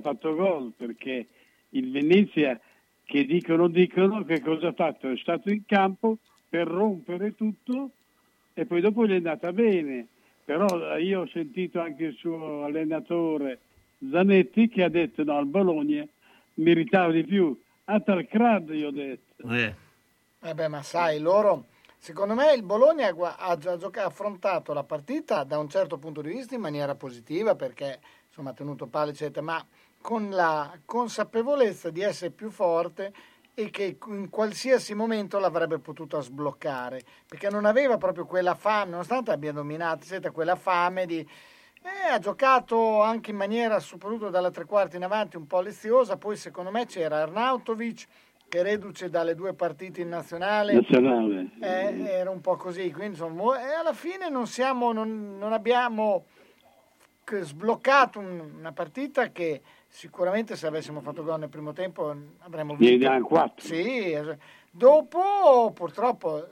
fatto 0.00 0.34
gol 0.34 0.72
perché 0.76 1.28
il 1.70 1.92
Venezia, 1.92 2.58
che 3.04 3.24
dicono 3.24 3.68
dicono, 3.68 4.24
che 4.24 4.40
cosa 4.40 4.68
ha 4.68 4.72
fatto? 4.72 5.08
È 5.08 5.16
stato 5.16 5.50
in 5.50 5.64
campo 5.64 6.18
per 6.56 6.68
rompere 6.68 7.34
tutto 7.34 7.90
e 8.54 8.64
poi 8.64 8.80
dopo 8.80 9.06
gli 9.06 9.10
è 9.10 9.16
andata 9.16 9.52
bene. 9.52 10.06
Però 10.42 10.96
io 10.96 11.22
ho 11.22 11.26
sentito 11.26 11.80
anche 11.80 12.04
il 12.04 12.14
suo 12.14 12.64
allenatore 12.64 13.60
Zanetti 14.10 14.68
che 14.68 14.84
ha 14.84 14.88
detto 14.88 15.22
no, 15.22 15.38
il 15.38 15.46
Bologna 15.46 16.06
meritava 16.54 17.12
di 17.12 17.24
più. 17.24 17.60
A 17.84 18.00
tal 18.00 18.26
crad 18.26 18.70
io 18.70 18.88
ho 18.88 18.90
detto. 18.90 19.48
Eh, 19.50 19.74
Eh 20.40 20.54
beh, 20.54 20.68
ma 20.68 20.82
sai, 20.82 21.18
loro, 21.18 21.66
secondo 21.98 22.34
me 22.34 22.54
il 22.54 22.62
Bologna 22.62 23.14
ha 23.36 23.56
già 23.58 23.76
gioca- 23.76 24.06
affrontato 24.06 24.72
la 24.72 24.84
partita 24.84 25.44
da 25.44 25.58
un 25.58 25.68
certo 25.68 25.98
punto 25.98 26.22
di 26.22 26.30
vista 26.30 26.54
in 26.54 26.62
maniera 26.62 26.94
positiva 26.94 27.54
perché 27.54 27.98
insomma 28.28 28.50
ha 28.50 28.54
tenuto 28.54 28.86
palla 28.86 29.10
eccetera, 29.10 29.44
ma 29.44 29.66
con 30.00 30.30
la 30.30 30.78
consapevolezza 30.84 31.90
di 31.90 32.00
essere 32.00 32.30
più 32.30 32.48
forte 32.50 33.12
e 33.58 33.70
che 33.70 33.96
in 34.08 34.28
qualsiasi 34.28 34.92
momento 34.94 35.38
l'avrebbe 35.38 35.78
potuta 35.78 36.20
sbloccare 36.20 37.02
perché 37.26 37.48
non 37.48 37.64
aveva 37.64 37.96
proprio 37.96 38.26
quella 38.26 38.54
fame, 38.54 38.90
nonostante 38.90 39.30
abbia 39.30 39.50
dominato, 39.50 40.02
eccetera, 40.04 40.30
quella 40.30 40.56
fame 40.56 41.06
di 41.06 41.26
eh, 41.86 42.12
ha 42.12 42.18
giocato 42.18 43.00
anche 43.00 43.30
in 43.30 43.38
maniera, 43.38 43.78
soprattutto 43.80 44.28
dalla 44.28 44.50
tre 44.50 44.66
quarti 44.66 44.96
in 44.96 45.04
avanti, 45.04 45.36
un 45.36 45.46
po' 45.46 45.60
leziosa. 45.60 46.16
Poi, 46.16 46.36
secondo 46.36 46.70
me, 46.70 46.84
c'era 46.84 47.22
Arnautovic 47.22 48.06
che, 48.48 48.62
reduce 48.62 49.08
dalle 49.08 49.36
due 49.36 49.54
partite 49.54 50.00
in 50.00 50.08
nazionale, 50.08 50.72
Nazionale. 50.74 51.50
eh, 51.60 52.04
era 52.08 52.30
un 52.30 52.40
po' 52.40 52.56
così. 52.56 52.90
Quindi, 52.90 53.12
insomma, 53.12 53.60
e 53.60 53.72
alla 53.72 53.92
fine 53.92 54.28
non, 54.28 54.48
siamo, 54.48 54.92
non, 54.92 55.38
non 55.38 55.52
abbiamo 55.52 56.26
sbloccato 57.24 58.18
un- 58.18 58.54
una 58.58 58.72
partita 58.72 59.30
che 59.30 59.62
sicuramente 59.96 60.56
se 60.56 60.66
avessimo 60.66 61.00
fatto 61.00 61.22
gol 61.24 61.38
nel 61.38 61.48
primo 61.48 61.72
tempo 61.72 62.14
avremmo 62.40 62.74
Gli 62.76 62.90
vinto. 62.90 63.08
danno 63.08 63.24
quattro. 63.24 63.64
Sì, 63.66 64.10
es- 64.12 64.36
dopo 64.70 65.72
purtroppo 65.74 66.48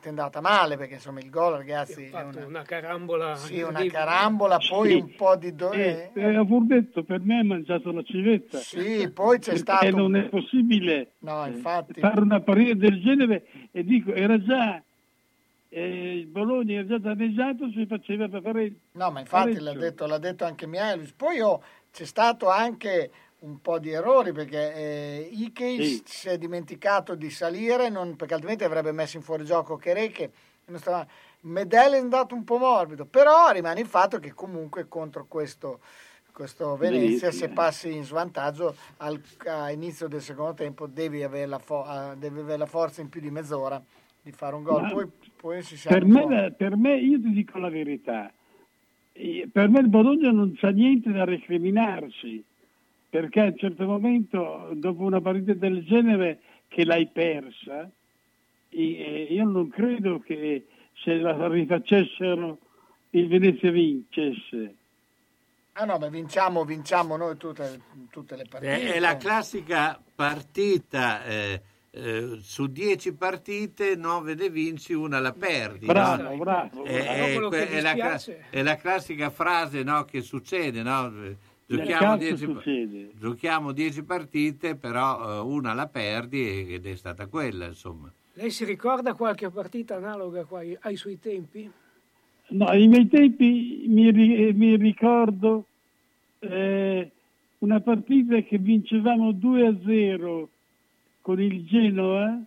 è 0.00 0.08
andata 0.08 0.40
male 0.40 0.76
perché 0.76 0.94
insomma 0.94 1.18
il 1.18 1.28
gol 1.28 1.54
ragazzi 1.56 2.04
è 2.04 2.22
una, 2.22 2.46
una 2.46 2.62
carambola. 2.62 3.34
sì, 3.34 3.60
una 3.62 3.84
carambola, 3.86 4.58
poi 4.58 4.90
Sì. 4.90 4.94
un 4.94 5.14
po' 5.16 5.34
di... 5.34 5.56
Do- 5.56 5.72
Eh, 5.72 6.12
eh, 6.14 6.20
eh, 6.20 6.24
avevo 6.36 6.60
detto, 6.62 7.02
per 7.02 7.18
me 7.18 7.40
ha 7.40 7.44
mangiato 7.44 7.90
la 7.90 8.02
civetta. 8.04 8.58
sì, 8.58 9.10
poi 9.12 9.40
c'è 9.40 9.54
perché 9.54 9.58
stato... 9.58 9.96
non 9.96 10.14
è 10.14 10.28
possibile 10.28 11.14
No, 11.18 11.44
eh, 11.46 11.48
infatti. 11.48 11.98
fare 11.98 12.20
una 12.20 12.40
partita 12.42 12.74
del 12.76 13.02
genere 13.02 13.44
e 13.72 13.82
dico 13.82 14.12
era 14.14 14.40
già 14.40 14.80
eh, 15.68 16.16
il 16.18 16.26
Bologna 16.28 16.74
era 16.74 16.86
già 16.86 16.98
danneggiato 16.98 17.68
si 17.70 17.84
faceva 17.86 18.28
per 18.28 18.40
fare 18.42 18.72
No, 18.92 19.10
ma 19.10 19.18
infatti 19.18 19.58
l'ha 19.58 19.72
detto, 19.74 20.06
l'ha 20.06 20.18
detto 20.18 20.44
anche 20.44 20.68
Mihailus. 20.68 21.10
Poi 21.14 21.40
oh, 21.40 21.60
c'è 21.94 22.04
stato 22.04 22.48
anche 22.50 23.10
un 23.40 23.60
po' 23.60 23.78
di 23.78 23.90
errori 23.90 24.32
perché 24.32 24.74
eh, 24.74 25.28
Ike 25.30 25.80
Sì. 25.80 26.02
si 26.04 26.28
è 26.28 26.36
dimenticato 26.38 27.14
di 27.14 27.30
salire 27.30 27.88
non- 27.88 28.16
perché 28.16 28.34
altrimenti 28.34 28.64
avrebbe 28.64 28.90
messo 28.90 29.16
in 29.16 29.22
fuorigioco 29.22 29.76
Chereche. 29.76 30.32
Stava- 30.74 31.06
Medel 31.42 31.92
è 31.92 31.98
andato 31.98 32.34
un 32.34 32.42
po' 32.42 32.56
morbido, 32.58 33.04
però 33.04 33.50
rimane 33.50 33.80
il 33.80 33.86
fatto 33.86 34.18
che 34.18 34.32
comunque 34.32 34.88
contro 34.88 35.26
questo, 35.28 35.80
questo 36.32 36.74
Venezia, 36.76 37.00
Venezia. 37.06 37.30
se 37.32 37.48
passi 37.50 37.92
in 37.94 38.02
svantaggio 38.02 38.74
al, 38.96 39.20
a 39.46 39.70
inizio 39.70 40.08
del 40.08 40.22
secondo 40.22 40.54
tempo 40.54 40.86
devi 40.86 41.22
avere, 41.22 41.46
la 41.46 41.58
fo- 41.58 41.86
devi 42.16 42.40
avere 42.40 42.58
la 42.58 42.66
forza 42.66 43.02
in 43.02 43.08
più 43.10 43.20
di 43.20 43.30
mezz'ora 43.30 43.80
di 44.22 44.32
fare 44.32 44.54
un 44.56 44.62
gol. 44.64 44.82
Ma 44.82 44.90
Poi, 44.90 45.10
poi 45.36 45.62
si 45.62 45.78
per 45.86 46.04
me, 46.06 46.50
per 46.56 46.76
me 46.76 46.96
io 46.96 47.20
ti 47.20 47.30
dico 47.30 47.58
la 47.58 47.68
verità 47.68 48.32
per 49.52 49.68
me 49.68 49.80
il 49.80 49.88
Bologna 49.88 50.30
non 50.30 50.54
c'ha 50.56 50.70
niente 50.70 51.12
da 51.12 51.24
recriminarsi 51.24 52.42
perché 53.08 53.40
a 53.40 53.44
un 53.44 53.56
certo 53.56 53.84
momento 53.84 54.70
dopo 54.74 55.04
una 55.04 55.20
partita 55.20 55.54
del 55.54 55.84
genere 55.84 56.40
che 56.68 56.84
l'hai 56.84 57.06
persa 57.06 57.88
eh, 58.70 59.26
io 59.30 59.44
non 59.44 59.68
credo 59.68 60.18
che 60.18 60.66
se 60.94 61.14
la 61.14 61.46
rifacessero 61.46 62.58
il 63.10 63.28
Venezia 63.28 63.70
vincesse 63.70 64.74
Ah 65.76 65.86
no, 65.86 65.98
ma 65.98 66.08
vinciamo, 66.08 66.64
vinciamo 66.64 67.16
noi 67.16 67.36
tutte, 67.36 67.80
tutte 68.10 68.36
le 68.36 68.46
partite. 68.48 68.92
È, 68.92 68.92
è 68.92 69.00
la 69.00 69.16
classica 69.16 70.00
partita, 70.14 71.24
eh, 71.24 71.60
eh, 71.96 72.38
su 72.40 72.66
10 72.66 73.14
partite 73.14 73.94
9 73.94 74.34
ne 74.34 74.50
vinci, 74.50 74.92
una 74.94 75.20
la 75.20 75.32
perdi. 75.32 75.86
no? 75.86 75.92
bravo 75.92 76.36
bravo, 76.36 76.84
È, 76.84 77.02
bravo. 77.02 77.12
è 77.12 77.38
che 77.40 77.46
que- 77.48 77.68
è 77.68 77.80
la, 77.80 78.20
è 78.50 78.62
la 78.62 78.76
classica 78.76 79.30
frase 79.30 79.82
no, 79.84 80.04
che 80.04 80.20
succede, 80.20 80.82
no? 80.82 81.12
Giochiamo 81.66 82.16
calcio 82.16 82.16
10 82.16 82.36
succede. 82.44 83.10
giochiamo 83.18 83.72
10 83.72 84.02
partite, 84.02 84.74
però 84.76 85.38
eh, 85.38 85.40
una 85.40 85.72
la 85.72 85.86
perdi 85.86 86.74
ed 86.74 86.84
è 86.84 86.96
stata 86.96 87.26
quella, 87.26 87.66
insomma. 87.66 88.12
Lei 88.34 88.50
si 88.50 88.64
ricorda 88.64 89.14
qualche 89.14 89.48
partita 89.48 89.94
analoga 89.94 90.44
qua 90.44 90.58
ai, 90.58 90.76
ai 90.80 90.96
suoi 90.96 91.18
tempi? 91.20 91.70
No, 92.48 92.66
ai 92.66 92.88
miei 92.88 93.08
tempi 93.08 93.84
mi, 93.88 94.10
ri- 94.10 94.52
mi 94.52 94.76
ricordo 94.76 95.64
eh, 96.40 97.10
una 97.58 97.80
partita 97.80 98.40
che 98.42 98.58
vincevamo 98.58 99.32
2 99.32 99.66
a 99.66 99.74
0 99.86 100.48
con 101.24 101.40
il 101.40 101.64
Genoa, 101.64 102.38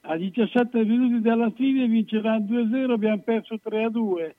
a 0.00 0.16
17 0.16 0.82
minuti 0.82 1.20
dalla 1.20 1.50
fine 1.50 1.86
vincevamo 1.86 2.40
2 2.46 2.60
a 2.62 2.68
0, 2.70 2.92
abbiamo 2.94 3.20
perso 3.20 3.58
3 3.62 3.84
a 3.84 3.90
2. 3.90 4.36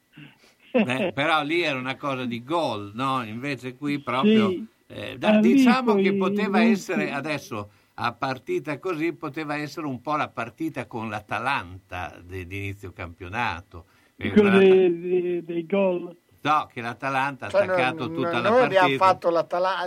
Beh, 0.71 1.11
però 1.13 1.43
lì 1.43 1.61
era 1.61 1.77
una 1.77 1.97
cosa 1.97 2.25
di 2.25 2.43
gol, 2.43 2.93
no? 2.95 3.23
Invece 3.23 3.75
qui 3.75 3.99
proprio... 3.99 4.49
Sì. 4.49 4.65
eh, 4.87 5.17
da- 5.19 5.35
Ah, 5.35 5.39
diciamo 5.39 5.93
che 5.97 6.13
poteva 6.13 6.63
essere, 6.63 7.11
adesso 7.11 7.69
a 7.93 8.11
partita 8.13 8.79
così, 8.79 9.13
poteva 9.13 9.55
essere 9.55 9.85
un 9.85 10.01
po' 10.01 10.15
la 10.15 10.29
partita 10.29 10.87
con 10.87 11.07
l'Atalanta 11.07 12.19
de- 12.25 12.47
di 12.47 12.57
inizio 12.57 12.91
campionato. 12.91 13.85
Eh, 14.15 14.31
Quello 14.31 14.57
dei, 14.57 14.99
dei- 14.99 15.43
dei 15.43 15.65
gol. 15.67 16.15
No, 16.47 16.67
che 16.71 16.81
l'Atalanta 16.81 17.47
ha 17.47 17.49
Cioè, 17.49 17.63
attaccato 17.63 18.05
noi, 18.07 18.13
tutta 18.15 18.31
noi 18.31 18.41
la 18.41 18.49
partita. 18.49 18.65
abbiamo 18.83 18.95
fatto 18.97 19.29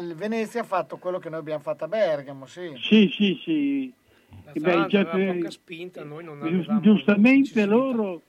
il 0.00 0.14
Venezia 0.14 0.60
ha 0.60 0.64
fatto 0.64 0.98
quello 0.98 1.18
che 1.18 1.30
noi 1.30 1.38
abbiamo 1.40 1.60
fatto 1.62 1.84
a 1.84 1.88
Bergamo, 1.88 2.44
sì. 2.46 2.72
Sì, 2.76 3.10
sì, 3.16 3.40
sì. 3.42 3.92
Beh, 4.52 4.70
aveva 4.72 4.86
già- 4.86 5.04
poca 5.06 5.50
spinta, 5.50 6.04
noi 6.04 6.24
non 6.24 6.38
Gius- 6.40 6.68
avevamo 6.68 6.80
giustamente 6.80 7.64
loro 7.66 8.22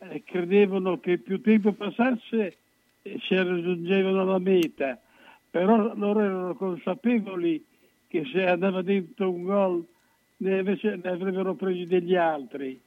eh, 0.00 0.22
credevano 0.24 1.00
che 1.00 1.18
più 1.18 1.40
tempo 1.40 1.72
passasse 1.72 2.56
e 3.02 3.18
si 3.26 3.34
raggiungevano 3.34 4.24
la 4.24 4.38
meta, 4.38 4.98
però 5.50 5.92
loro 5.94 6.20
erano 6.20 6.54
consapevoli 6.54 7.64
che 8.06 8.24
se 8.32 8.46
andava 8.46 8.82
dentro 8.82 9.30
un 9.30 9.42
gol 9.44 9.86
ne, 10.38 10.58
avesse- 10.58 11.00
ne 11.02 11.10
avrebbero 11.10 11.54
presi 11.54 11.84
degli 11.84 12.14
altri. 12.14 12.78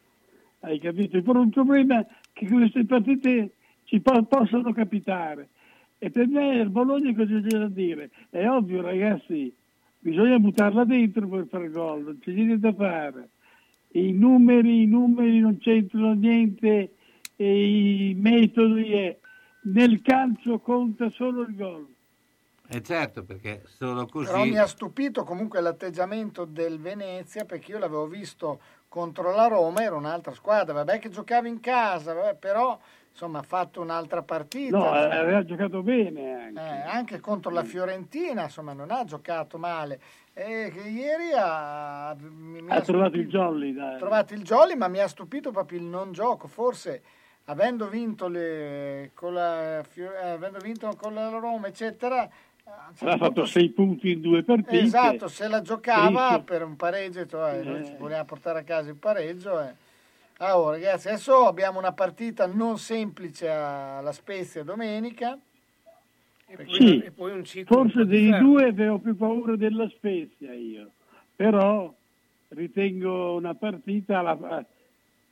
Hai 0.62 0.80
capito? 0.80 1.22
Però 1.22 1.42
il 1.42 1.50
problema 1.50 2.00
è 2.00 2.06
che 2.34 2.48
queste 2.48 2.86
partite 2.86 3.52
ci 3.92 4.00
po- 4.00 4.24
possono 4.24 4.72
capitare. 4.72 5.50
E 5.98 6.10
per 6.10 6.26
me 6.28 6.56
il 6.56 6.70
Bologna 6.70 7.14
cosa 7.14 7.42
c'è 7.42 7.58
da 7.58 7.68
dire? 7.68 8.10
È 8.30 8.48
ovvio 8.48 8.82
ragazzi, 8.82 9.54
bisogna 10.00 10.40
buttarla 10.40 10.86
dentro 10.86 11.28
per 11.28 11.46
fare 11.50 11.70
gol, 11.70 12.04
non 12.04 12.20
c'è 12.20 12.32
niente 12.32 12.58
da 12.60 12.74
fare. 12.74 13.30
I 13.90 14.14
numeri, 14.14 14.84
i 14.84 14.86
numeri 14.86 15.40
non 15.40 15.58
c'entrano 15.58 16.14
niente, 16.14 16.94
e 17.36 18.10
i 18.10 18.14
metodi, 18.16 18.94
eh. 18.94 19.20
nel 19.64 20.02
calcio 20.02 20.60
conta 20.60 21.10
solo 21.10 21.42
il 21.42 21.54
gol. 21.54 21.86
Eh 22.70 22.82
certo, 22.82 23.26
perché 23.26 23.64
solo 23.66 24.06
Però 24.06 24.38
così... 24.38 24.50
mi 24.52 24.58
ha 24.58 24.66
stupito 24.66 25.26
comunque 25.26 25.60
l'atteggiamento 25.60 26.46
del 26.46 26.80
Venezia 26.80 27.44
perché 27.44 27.72
io 27.72 27.80
l'avevo 27.80 28.08
visto 28.08 28.62
contro 28.88 29.36
la 29.36 29.48
Roma, 29.48 29.84
era 29.84 29.96
un'altra 29.96 30.34
squadra, 30.34 30.74
vabbè 30.76 31.00
che 31.00 31.10
giocava 31.10 31.50
in 31.50 31.60
casa, 31.60 32.14
vabbè, 32.14 32.36
però 32.36 32.80
insomma 33.12 33.40
ha 33.40 33.44
fatto 33.44 33.82
un'altra 33.82 34.22
partita. 34.24 34.78
No, 34.78 34.96
eh, 34.96 35.16
aveva 35.16 35.44
giocato 35.44 35.82
bene 35.84 36.34
anche. 36.34 36.60
Eh, 36.62 36.82
anche 36.90 37.20
contro 37.20 37.52
la 37.52 37.64
Fiorentina, 37.64 38.44
insomma, 38.44 38.74
non 38.74 38.92
ha 38.92 39.04
giocato 39.04 39.58
male. 39.58 40.00
E 40.34 40.72
ieri 40.86 41.32
ha, 41.36 42.16
mi- 42.20 42.62
mi 42.62 42.72
ha 42.72 42.82
trovato 42.82 43.10
stupito- 43.16 43.18
il 43.18 43.28
jolly, 43.28 43.74
dai. 43.74 43.96
ha 43.96 43.98
trovato 43.98 44.34
il 44.34 44.42
jolly, 44.44 44.76
ma 44.76 44.88
mi 44.88 45.00
ha 45.00 45.08
stupito 45.08 45.52
proprio 45.52 45.80
il 45.80 45.86
non 45.86 46.12
gioco. 46.14 46.48
Forse 46.48 47.02
avendo 47.46 47.88
vinto, 47.90 48.28
le, 48.30 49.12
con, 49.14 49.34
la, 49.34 49.80
eh, 49.80 50.30
avendo 50.32 50.60
vinto 50.60 50.90
con 50.98 51.14
la 51.14 51.30
Roma, 51.30 51.68
eccetera, 51.68 52.30
Ha 52.64 52.92
fatto 52.94 53.18
punto 53.18 53.46
sei 53.46 53.70
punti 53.70 54.12
in 54.12 54.22
due 54.22 54.44
partite. 54.44 54.80
Esatto, 54.80 55.28
se 55.28 55.48
la 55.50 55.62
giocava 55.62 56.40
per 56.40 56.64
un 56.64 56.78
pareggio, 56.78 57.26
cioè, 57.26 57.60
Eh. 57.60 57.86
ci 57.86 57.96
volevamo 57.98 58.24
portare 58.26 58.60
a 58.60 58.64
casa 58.64 58.90
il 58.90 58.96
pareggio. 58.96 59.60
eh. 59.60 59.74
Ah, 60.44 60.58
oh, 60.58 60.72
ragazzi, 60.72 61.08
adesso 61.08 61.46
abbiamo 61.46 61.78
una 61.78 61.94
partita 61.94 62.48
non 62.48 62.80
semplice 62.80 63.48
alla 63.48 64.12
Spezia 64.12 64.64
domenica. 64.64 65.38
E 66.48 66.56
poi, 66.56 66.74
Sì, 66.74 67.00
e 67.04 67.12
poi 67.12 67.32
un 67.34 67.44
ciclo 67.44 67.78
un 67.78 67.92
Forse 67.92 68.08
dei 68.08 68.24
diverso. 68.24 68.44
due 68.44 68.64
avevo 68.70 68.98
più 68.98 69.16
paura 69.16 69.56
della 69.56 69.88
Spezia 69.90 70.52
io, 70.56 70.94
però 71.36 71.94
ritengo 72.48 73.36
una 73.36 73.54
partita 73.54 74.18
alla, 74.18 74.66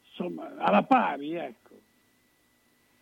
insomma, 0.07 0.55
alla 0.59 0.83
pari, 0.83 1.33
ecco. 1.33 1.69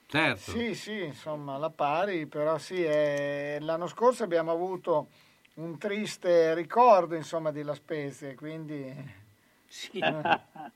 Certo. 0.07 0.51
Sì, 0.51 0.75
sì, 0.75 1.03
insomma, 1.03 1.55
alla 1.55 1.71
pari, 1.71 2.25
però 2.25 2.57
sì, 2.57 2.85
eh, 2.85 3.57
l'anno 3.59 3.87
scorso 3.87 4.23
abbiamo 4.23 4.51
avuto 4.53 5.09
un 5.55 5.77
triste 5.77 6.53
ricordo, 6.53 7.15
insomma, 7.15 7.51
della 7.51 7.73
Spezia, 7.73 8.33
quindi... 8.33 9.25
Sì. 9.67 9.99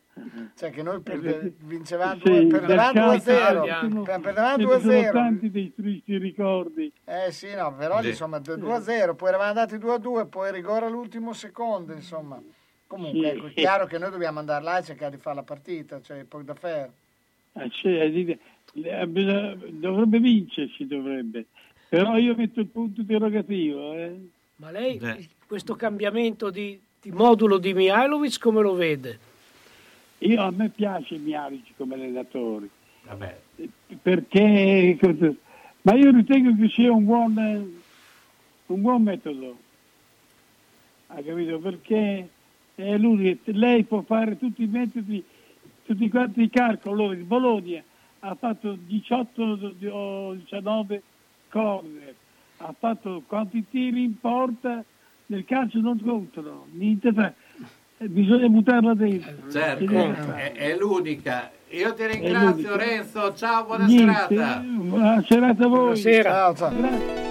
Cioè 0.55 0.69
che 0.71 0.83
noi 0.83 0.99
perde- 1.01 1.53
vincevamo 1.59 2.19
Sì, 2.23 2.45
perdevamo 2.45 2.91
calcio 2.91 3.31
2-0, 3.31 3.63
ci 3.63 3.69
sono- 3.89 4.01
per- 4.03 4.19
perdevamo 4.19 4.57
ce 4.57 4.63
ne 4.63 4.79
sono 4.79 4.91
2-0. 4.93 5.11
tanti 5.11 5.49
dei 5.49 5.73
tristi 5.73 6.17
ricordi. 6.17 6.91
Eh 7.05 7.31
sì, 7.31 7.53
no, 7.55 7.73
però 7.73 8.01
Sì. 8.01 8.09
insomma 8.09 8.37
2-0, 8.39 9.15
poi 9.15 9.29
eravamo 9.29 9.49
andati 9.49 9.77
2-2, 9.77 10.27
poi 10.27 10.51
rigore 10.51 10.85
all'ultimo 10.85 11.33
secondo, 11.33 11.93
insomma. 11.93 12.39
Comunque, 12.85 13.31
Sì. 13.31 13.37
ecco, 13.37 13.45
è 13.47 13.53
chiaro 13.53 13.85
che 13.87 13.97
noi 13.97 14.11
dobbiamo 14.11 14.39
andare 14.39 14.63
là 14.63 14.77
e 14.79 14.83
cercare 14.83 15.15
di 15.15 15.21
fare 15.21 15.37
la 15.37 15.43
partita, 15.43 16.01
cioè 16.01 16.23
poco 16.25 16.43
da 16.43 16.53
fare. 16.53 16.91
Eh, 17.53 17.71
eh, 18.73 19.71
dovrebbe 19.71 20.19
vincerci, 20.19 20.85
dovrebbe. 20.85 21.47
Però 21.89 22.17
io 22.17 22.35
metto 22.35 22.59
il 22.59 22.67
punto 22.67 23.01
interrogativo. 23.01 23.93
eh. 23.93 24.19
Ma 24.57 24.71
lei 24.71 24.97
Eh. 24.97 25.27
questo 25.47 25.75
cambiamento 25.75 26.49
di, 26.51 26.79
di 27.01 27.11
modulo 27.11 27.57
di 27.57 27.73
Mihailovic 27.73 28.39
come 28.39 28.61
lo 28.61 28.75
vede? 28.75 29.19
Io, 30.19 30.41
a 30.41 30.51
me 30.51 30.69
piace 30.69 31.17
Mialic 31.17 31.73
come 31.75 31.95
allenatore. 31.95 32.69
Vabbè. 33.03 33.39
perché 34.01 34.97
ma 35.81 35.93
io 35.95 36.11
ritengo 36.11 36.55
che 36.55 36.69
sia 36.69 36.91
un 36.91 37.03
buon 37.03 37.81
un 38.67 38.81
buon 38.81 39.01
metodo 39.01 39.57
ha 41.07 41.15
capito 41.15 41.59
perché 41.59 42.29
lui 42.75 43.39
lei 43.45 43.83
può 43.85 44.01
fare 44.01 44.37
tutti 44.37 44.61
i 44.61 44.67
metodi 44.67 45.23
tutti 45.83 46.09
quanti 46.09 46.43
i 46.43 46.49
calcoli 46.51 46.93
allora 46.93 47.15
il 47.15 47.23
Bologna 47.23 47.83
ha 48.19 48.35
fatto 48.35 48.77
18 48.79 49.59
o 49.89 50.33
19 50.35 51.01
corner 51.49 52.15
ha 52.57 52.75
fatto 52.77 53.23
quanti 53.25 53.65
tiri 53.67 54.03
in 54.03 54.19
porta 54.19 54.85
nel 55.31 55.45
calcio 55.45 55.79
non 55.79 55.99
contano 56.01 56.65
niente 56.71 57.11
fa. 57.13 57.31
bisogna 57.99 58.47
buttarla 58.47 58.93
dentro 58.93 59.49
Certo, 59.49 59.85
Niente. 59.85 60.33
è, 60.35 60.51
è 60.53 60.77
l'unica. 60.77 61.51
Io 61.69 61.93
ti 61.93 62.05
ringrazio. 62.05 62.75
Renzo, 62.75 63.33
ciao, 63.33 63.63
buona 63.65 63.85
Niente. 63.85 64.27
serata. 64.27 64.61
buona 64.65 65.23
serata 65.25 65.63
a 65.63 65.67
voi 65.67 65.77
Buonasera. 65.79 66.29
Ciao, 66.29 66.55
ciao. 66.55 66.75
Grazie. 66.75 67.30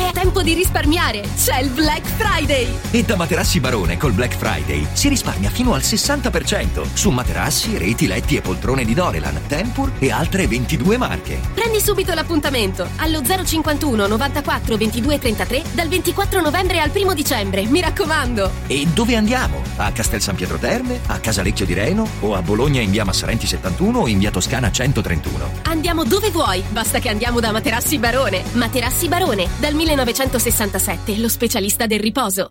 È 0.00 0.12
tempo 0.12 0.40
di 0.42 0.54
risparmiare! 0.54 1.20
C'è 1.36 1.60
il 1.60 1.68
Black 1.68 2.06
Friday! 2.06 2.66
E 2.90 3.04
da 3.04 3.16
Materassi 3.16 3.60
Barone 3.60 3.98
col 3.98 4.12
Black 4.12 4.34
Friday 4.34 4.86
si 4.94 5.10
risparmia 5.10 5.50
fino 5.50 5.74
al 5.74 5.82
60% 5.82 6.86
su 6.94 7.10
materassi, 7.10 7.76
reti, 7.76 8.06
letti 8.06 8.34
e 8.34 8.40
poltrone 8.40 8.86
di 8.86 8.94
Dorelan, 8.94 9.42
Tempur 9.46 9.92
e 9.98 10.10
altre 10.10 10.48
22 10.48 10.96
marche. 10.96 11.38
Prendi 11.52 11.80
subito 11.82 12.14
l'appuntamento 12.14 12.88
allo 12.96 13.20
051 13.22 14.06
94 14.06 14.76
22 14.78 15.18
33 15.18 15.62
dal 15.72 15.88
24 15.88 16.40
novembre 16.40 16.80
al 16.80 16.90
1 16.94 17.12
dicembre, 17.12 17.66
mi 17.66 17.82
raccomando! 17.82 18.50
E 18.68 18.86
dove 18.94 19.16
andiamo? 19.16 19.62
A 19.76 19.92
Castel 19.92 20.22
San 20.22 20.34
Pietro 20.34 20.56
Terme, 20.56 20.98
a 21.08 21.18
Casalecchio 21.18 21.66
di 21.66 21.74
Reno 21.74 22.08
o 22.20 22.34
a 22.34 22.40
Bologna 22.40 22.80
in 22.80 22.90
via 22.90 23.04
Massarenti 23.04 23.46
71 23.46 23.98
o 23.98 24.08
in 24.08 24.18
via 24.18 24.30
Toscana 24.30 24.72
131? 24.72 25.50
Andiamo 25.64 26.04
dove 26.04 26.30
vuoi, 26.30 26.64
basta 26.70 27.00
che 27.00 27.10
andiamo 27.10 27.38
da 27.38 27.52
Materassi 27.52 27.98
Barone. 27.98 28.42
Materassi 28.52 29.06
Barone, 29.06 29.46
dal 29.58 29.74
1967, 29.90 31.18
lo 31.18 31.28
specialista 31.28 31.86
del 31.88 31.98
riposo. 31.98 32.50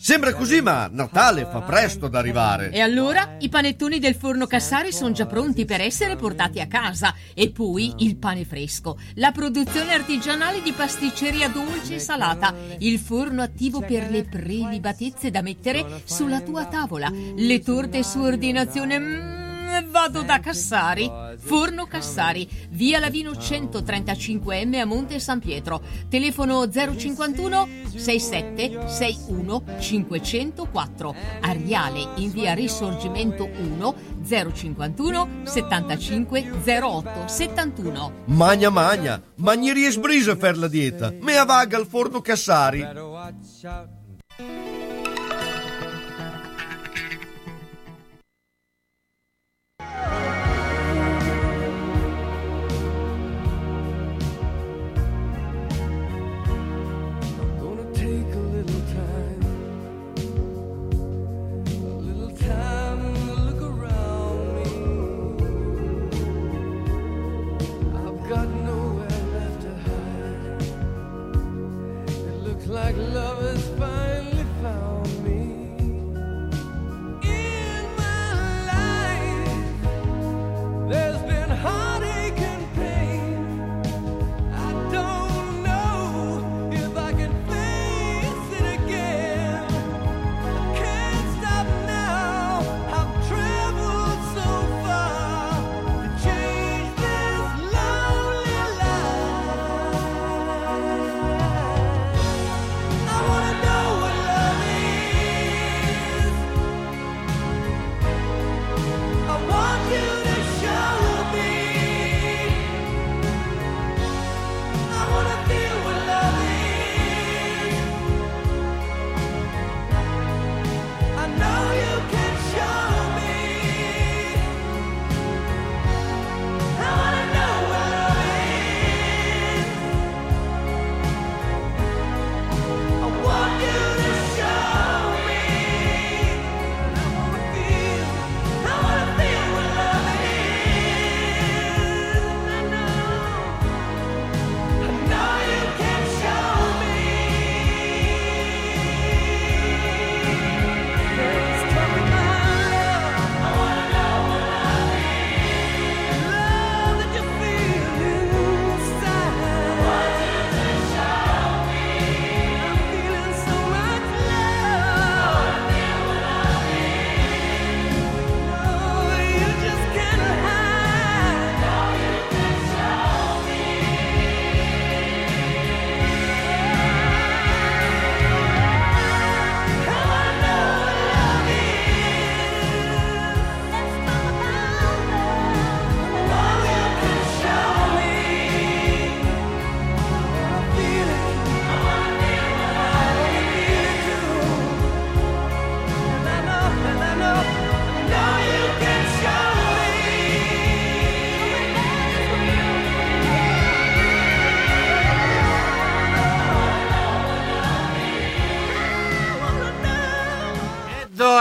Sembra 0.00 0.32
così, 0.32 0.60
ma 0.60 0.88
Natale 0.92 1.44
fa 1.50 1.60
presto 1.62 2.06
ad 2.06 2.14
arrivare. 2.14 2.70
E 2.70 2.80
allora 2.80 3.34
i 3.40 3.48
panettoni 3.48 3.98
del 3.98 4.14
forno 4.14 4.46
Cassari 4.46 4.92
sono 4.92 5.10
già 5.10 5.26
pronti 5.26 5.64
per 5.64 5.80
essere 5.80 6.14
portati 6.14 6.60
a 6.60 6.68
casa. 6.68 7.12
E 7.34 7.50
poi 7.50 7.92
il 7.98 8.16
pane 8.16 8.44
fresco, 8.44 8.96
la 9.14 9.32
produzione 9.32 9.92
artigianale 9.92 10.62
di 10.62 10.72
pasticceria 10.72 11.48
dolce 11.48 11.96
e 11.96 11.98
salata, 11.98 12.54
il 12.78 12.98
forno 13.00 13.42
attivo 13.42 13.80
per 13.80 14.08
le 14.08 14.22
prelibatezze 14.22 15.32
da 15.32 15.42
mettere 15.42 16.02
sulla 16.04 16.40
tua 16.42 16.66
tavola, 16.66 17.10
le 17.10 17.60
torte 17.60 18.04
su 18.04 18.20
ordinazione. 18.20 18.98
mm, 18.98 19.38
Mm, 19.38 19.47
Vado 19.90 20.22
da 20.22 20.40
Cassari. 20.40 21.10
Forno 21.38 21.86
Cassari, 21.86 22.48
via 22.70 22.98
Lavino 22.98 23.32
135M 23.32 24.80
a 24.80 24.84
Monte 24.84 25.20
San 25.20 25.38
Pietro. 25.38 25.80
Telefono 26.08 26.68
051 26.68 27.68
67 27.94 28.88
61 28.88 29.62
504. 29.78 31.14
Ariale 31.40 32.08
in 32.16 32.30
via 32.30 32.54
Risorgimento 32.54 33.44
1 33.44 33.94
051 34.24 35.28
75 35.44 36.50
08 36.64 37.28
71. 37.28 38.12
Magna 38.26 38.70
magna, 38.70 39.22
magnerie 39.36 39.88
e 39.88 39.90
sbrisa 39.90 40.36
per 40.36 40.58
la 40.58 40.68
dieta. 40.68 41.12
Mea 41.20 41.44
vaga 41.44 41.76
al 41.76 41.86
forno 41.86 42.20
Cassari. 42.20 42.86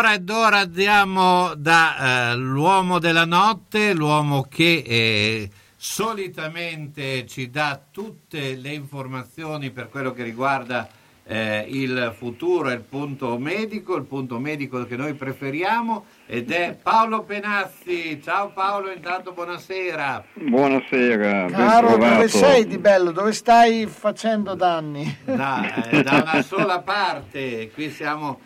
Ed 0.08 0.14
ora, 0.14 0.14
ed 0.14 0.30
ora 0.30 0.58
andiamo 0.60 1.54
da 1.56 2.32
eh, 2.32 3.00
della 3.00 3.26
notte, 3.26 3.94
l'uomo 3.94 4.48
che 4.50 4.82
eh, 4.88 5.50
solitamente 5.76 7.26
ci 7.28 7.50
dà 7.50 7.78
tutte 7.92 8.56
le 8.56 8.70
informazioni 8.70 9.70
per 9.70 9.90
quello 9.90 10.14
che 10.14 10.24
riguarda 10.24 10.88
eh, 11.26 11.66
il 11.68 12.14
futuro 12.18 12.70
e 12.70 12.76
il 12.76 12.84
punto 12.84 13.38
medico, 13.38 13.98
il 13.98 14.06
punto 14.06 14.40
medico 14.40 14.86
che 14.86 14.96
noi 14.96 15.14
preferiamo 15.14 16.06
ed 16.26 16.52
è 16.52 16.78
Paolo 16.82 17.24
Penazzi. 17.24 18.22
Ciao 18.24 18.52
Paolo, 18.52 18.92
intanto 18.94 19.34
buonasera. 19.34 20.24
Buonasera, 20.36 21.48
Caro, 21.48 21.98
dove 21.98 22.30
sei 22.30 22.66
di 22.66 22.78
bello? 22.78 23.12
Dove 23.12 23.34
stai 23.34 23.86
facendo 23.88 24.56
danni? 24.56 25.18
Da, 25.26 25.84
eh, 25.90 26.02
da 26.02 26.24
una 26.24 26.42
sola 26.44 26.80
parte, 26.80 27.70
qui 27.74 27.90
siamo 27.90 28.40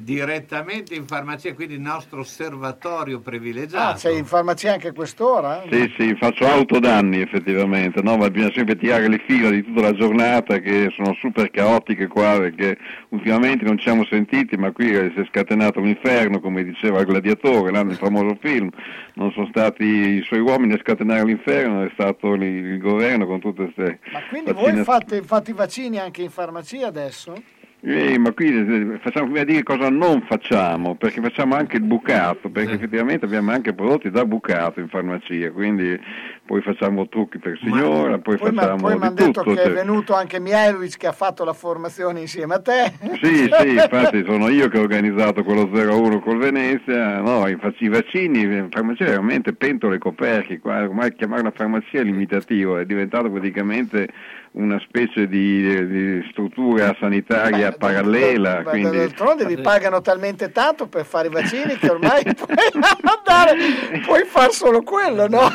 direttamente 0.00 0.94
in 0.94 1.06
farmacia, 1.06 1.54
quindi 1.54 1.74
il 1.74 1.80
nostro 1.80 2.20
osservatorio 2.20 3.20
privilegiato. 3.20 3.94
Ah, 3.94 3.96
sei 3.96 4.18
in 4.18 4.26
farmacia 4.26 4.72
anche 4.72 4.88
a 4.88 4.92
quest'ora? 4.92 5.64
Sì, 5.70 5.92
sì, 5.96 6.14
faccio 6.18 6.46
autodanni 6.46 7.20
effettivamente, 7.20 8.02
no? 8.02 8.16
ma 8.16 8.28
bisogna 8.30 8.52
sempre 8.54 8.76
tirare 8.76 9.08
le 9.08 9.22
fila 9.26 9.50
di 9.50 9.62
tutta 9.62 9.80
la 9.80 9.92
giornata 9.92 10.58
che 10.58 10.92
sono 10.94 11.14
super 11.14 11.50
caotiche 11.50 12.06
qua 12.06 12.38
perché 12.38 12.76
ultimamente 13.10 13.64
non 13.64 13.78
ci 13.78 13.84
siamo 13.84 14.04
sentiti 14.04 14.56
ma 14.56 14.72
qui 14.72 14.88
si 14.88 15.20
è 15.20 15.24
scatenato 15.28 15.80
l'inferno 15.80 16.40
come 16.40 16.64
diceva 16.64 17.00
il 17.00 17.06
gladiatore, 17.06 17.70
là 17.70 17.82
nel 17.82 17.96
famoso 17.96 18.36
film, 18.40 18.68
non 19.14 19.32
sono 19.32 19.46
stati 19.50 19.84
i 19.84 20.22
suoi 20.24 20.40
uomini 20.40 20.74
a 20.74 20.78
scatenare 20.78 21.24
l'inferno, 21.24 21.84
è 21.84 21.90
stato 21.94 22.34
il, 22.34 22.42
il 22.42 22.78
governo 22.78 23.26
con 23.26 23.40
tutte 23.40 23.72
queste... 23.72 24.00
Ma 24.12 24.22
quindi 24.28 24.52
voi 24.52 24.84
fate, 24.84 25.22
fate 25.22 25.50
i 25.50 25.54
vaccini 25.54 25.98
anche 25.98 26.22
in 26.22 26.30
farmacia 26.30 26.86
adesso? 26.86 27.56
Eh, 27.80 28.18
ma 28.18 28.32
qui 28.32 28.48
eh, 28.48 28.98
facciamo 29.00 29.30
prima 29.30 29.44
dire 29.44 29.62
cosa 29.62 29.88
non 29.88 30.22
facciamo, 30.22 30.96
perché 30.96 31.20
facciamo 31.20 31.54
anche 31.54 31.76
il 31.76 31.84
bucato, 31.84 32.50
perché 32.50 32.72
effettivamente 32.72 33.24
abbiamo 33.24 33.52
anche 33.52 33.72
prodotti 33.72 34.10
da 34.10 34.24
bucato 34.24 34.80
in 34.80 34.88
farmacia, 34.88 35.52
quindi 35.52 35.96
poi 36.48 36.62
facciamo 36.62 37.06
trucchi 37.08 37.38
per 37.38 37.58
signora, 37.62 38.18
poi, 38.18 38.38
Poi 38.38 38.52
mi 38.52 38.56
facciamo 38.56 38.80
poi 38.80 38.94
mi 38.94 39.00
di 39.00 39.04
hanno 39.04 39.14
detto 39.14 39.42
tutto. 39.42 39.54
che 39.54 39.60
è 39.60 39.64
cioè. 39.66 39.74
venuto 39.74 40.14
anche 40.14 40.40
Mihailovic 40.40 40.96
che 40.96 41.06
ha 41.06 41.12
fatto 41.12 41.44
la 41.44 41.52
formazione 41.52 42.20
insieme 42.20 42.54
a 42.54 42.60
te. 42.60 42.90
Sì, 43.20 43.50
sì, 43.52 43.68
infatti 43.76 44.24
sono 44.24 44.48
io 44.48 44.68
che 44.68 44.78
ho 44.78 44.80
organizzato 44.80 45.44
quello 45.44 45.68
01 45.70 46.20
col 46.20 46.38
Venezia, 46.38 47.20
no, 47.20 47.46
i 47.46 47.88
vaccini, 47.88 48.40
in 48.40 48.68
farmacia 48.70 49.04
veramente 49.04 49.52
pentole 49.52 49.98
coperchi, 49.98 50.58
qua, 50.58 50.84
ormai 50.84 51.14
chiamare 51.14 51.42
una 51.42 51.52
farmacia 51.54 52.00
è 52.00 52.02
limitativo, 52.02 52.78
è 52.78 52.86
diventato 52.86 53.30
praticamente 53.30 54.08
una 54.52 54.80
specie 54.80 55.28
di, 55.28 55.86
di 55.86 56.26
struttura 56.30 56.96
sanitaria 56.98 57.72
parallela, 57.72 58.62
Ma 58.62 58.70
quindi... 58.70 58.96
d'altronde 58.96 59.44
vi 59.44 59.56
pagano 59.60 60.00
talmente 60.00 60.50
tanto 60.50 60.86
per 60.86 61.04
fare 61.04 61.28
i 61.28 61.30
vaccini 61.30 61.76
che 61.76 61.90
ormai 61.90 62.22
puoi 62.34 62.56
andare, 63.02 63.56
puoi 64.04 64.24
fare 64.24 64.50
solo 64.50 64.82
quello, 64.82 65.28
no? 65.28 65.48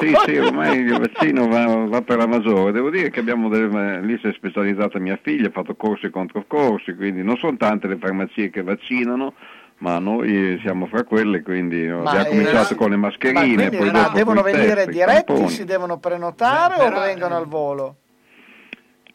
Sì, 0.00 0.12
sì, 0.24 0.36
ormai 0.36 0.78
il 0.80 0.98
vaccino 0.98 1.48
va, 1.48 1.66
va 1.86 2.02
per 2.02 2.16
la 2.18 2.26
maggiore. 2.26 2.72
Devo 2.72 2.90
dire 2.90 3.10
che 3.10 3.20
abbiamo 3.20 3.48
delle, 3.48 4.00
lì 4.02 4.18
si 4.18 4.28
è 4.28 4.32
specializzata 4.32 4.98
mia 4.98 5.18
figlia, 5.22 5.48
ha 5.48 5.52
fatto 5.52 5.74
corsi 5.74 6.06
e 6.06 6.10
controcorsi, 6.10 6.94
quindi 6.94 7.22
non 7.22 7.36
sono 7.36 7.56
tante 7.56 7.88
le 7.88 7.96
farmacie 7.98 8.50
che 8.50 8.62
vaccinano, 8.62 9.34
ma 9.78 9.98
noi 9.98 10.58
siamo 10.62 10.86
fra 10.86 11.02
quelle, 11.04 11.42
quindi 11.42 11.86
Ma, 11.86 12.10
abbiamo 12.10 12.28
cominciato 12.28 12.74
ma- 12.74 12.76
con 12.76 12.90
le 12.90 12.96
Ma 12.96 13.06
mascherine, 13.06 13.54
quindi 13.68 13.76
poi 13.76 13.90
ma 13.90 14.02
dopo 14.02 14.16
devono 14.16 14.42
venire 14.42 14.74
test, 14.74 14.90
diretti, 14.90 15.24
tamponi. 15.24 15.48
si 15.48 15.64
devono 15.64 15.98
prenotare 15.98 16.76
Beh, 16.76 16.82
o 16.82 16.88
però, 16.88 17.00
vengono 17.00 17.36
al 17.36 17.46
volo? 17.46 17.96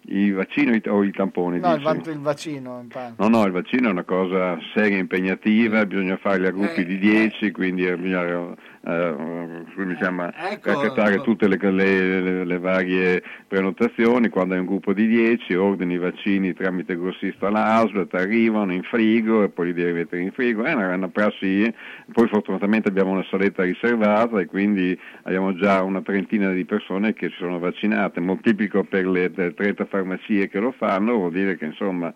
I 0.10 0.32
vaccini 0.32 0.82
o 0.88 1.04
i 1.04 1.12
tamponi? 1.12 1.60
No, 1.60 1.74
il, 1.76 1.82
dici? 1.82 2.10
il 2.12 2.20
vaccino. 2.20 2.80
in 2.82 2.88
parte. 2.88 3.14
No, 3.18 3.28
no, 3.28 3.46
il 3.46 3.52
vaccino 3.52 3.90
è 3.90 3.92
una 3.92 4.04
cosa 4.06 4.58
seria 4.74 4.96
e 4.96 5.00
impegnativa, 5.00 5.86
bisogna 5.86 6.16
farli 6.16 6.48
a 6.48 6.52
gruppi 6.52 6.80
Eh, 6.82 6.86
di 6.86 6.98
10, 6.98 7.52
quindi 7.52 7.84
bisogna 7.98 8.56
eh, 8.88 9.66
si 9.76 9.96
chiama, 9.96 10.34
Ecco, 10.52 10.72
raccattare 10.72 11.16
ecco. 11.16 11.24
tutte 11.24 11.48
le, 11.48 11.58
le- 11.60 12.22
le- 12.22 12.46
le 12.46 12.60
varie 12.60 13.22
prenotazioni, 13.48 14.30
quando 14.30 14.54
hai 14.54 14.60
un 14.62 14.66
gruppo 14.66 14.94
di 14.94 15.08
10 15.08 15.54
ordini 15.56 15.94
i 15.94 15.98
vaccini 16.00 16.54
tramite 16.54 16.98
grossista 16.98 17.48
all'ASL, 17.48 18.08
ti 18.08 18.16
arrivano 18.16 18.74
in 18.74 18.84
frigo 18.84 19.44
e 19.44 19.50
poi 19.50 19.68
li 19.68 19.74
devi 19.74 19.94
mettere 19.94 20.22
in 20.22 20.32
frigo, 20.32 20.64
è 20.64 20.74
una, 20.74 20.96
una 20.96 21.10
prassi, 21.10 21.72
poi 22.12 22.28
fortunatamente 22.28 22.90
abbiamo 22.90 23.12
una 23.12 23.26
saletta 23.30 23.64
riservata 23.64 24.40
e 24.40 24.46
quindi 24.46 24.98
abbiamo 25.24 25.54
già 25.56 25.84
una 25.84 26.02
trentina 26.02 26.52
di 26.52 26.66
persone 26.66 27.14
che 27.14 27.28
si 27.30 27.36
sono 27.38 27.60
vaccinate, 27.60 28.20
moltiplico 28.20 28.84
per 28.84 29.06
le 29.06 29.26
le 29.36 29.54
30 29.54 29.86
farmacie 29.86 30.48
che 30.48 30.60
lo 30.60 30.72
fanno, 30.72 31.14
vuol 31.16 31.32
dire 31.32 31.58
che 31.58 31.66
insomma 31.66 32.14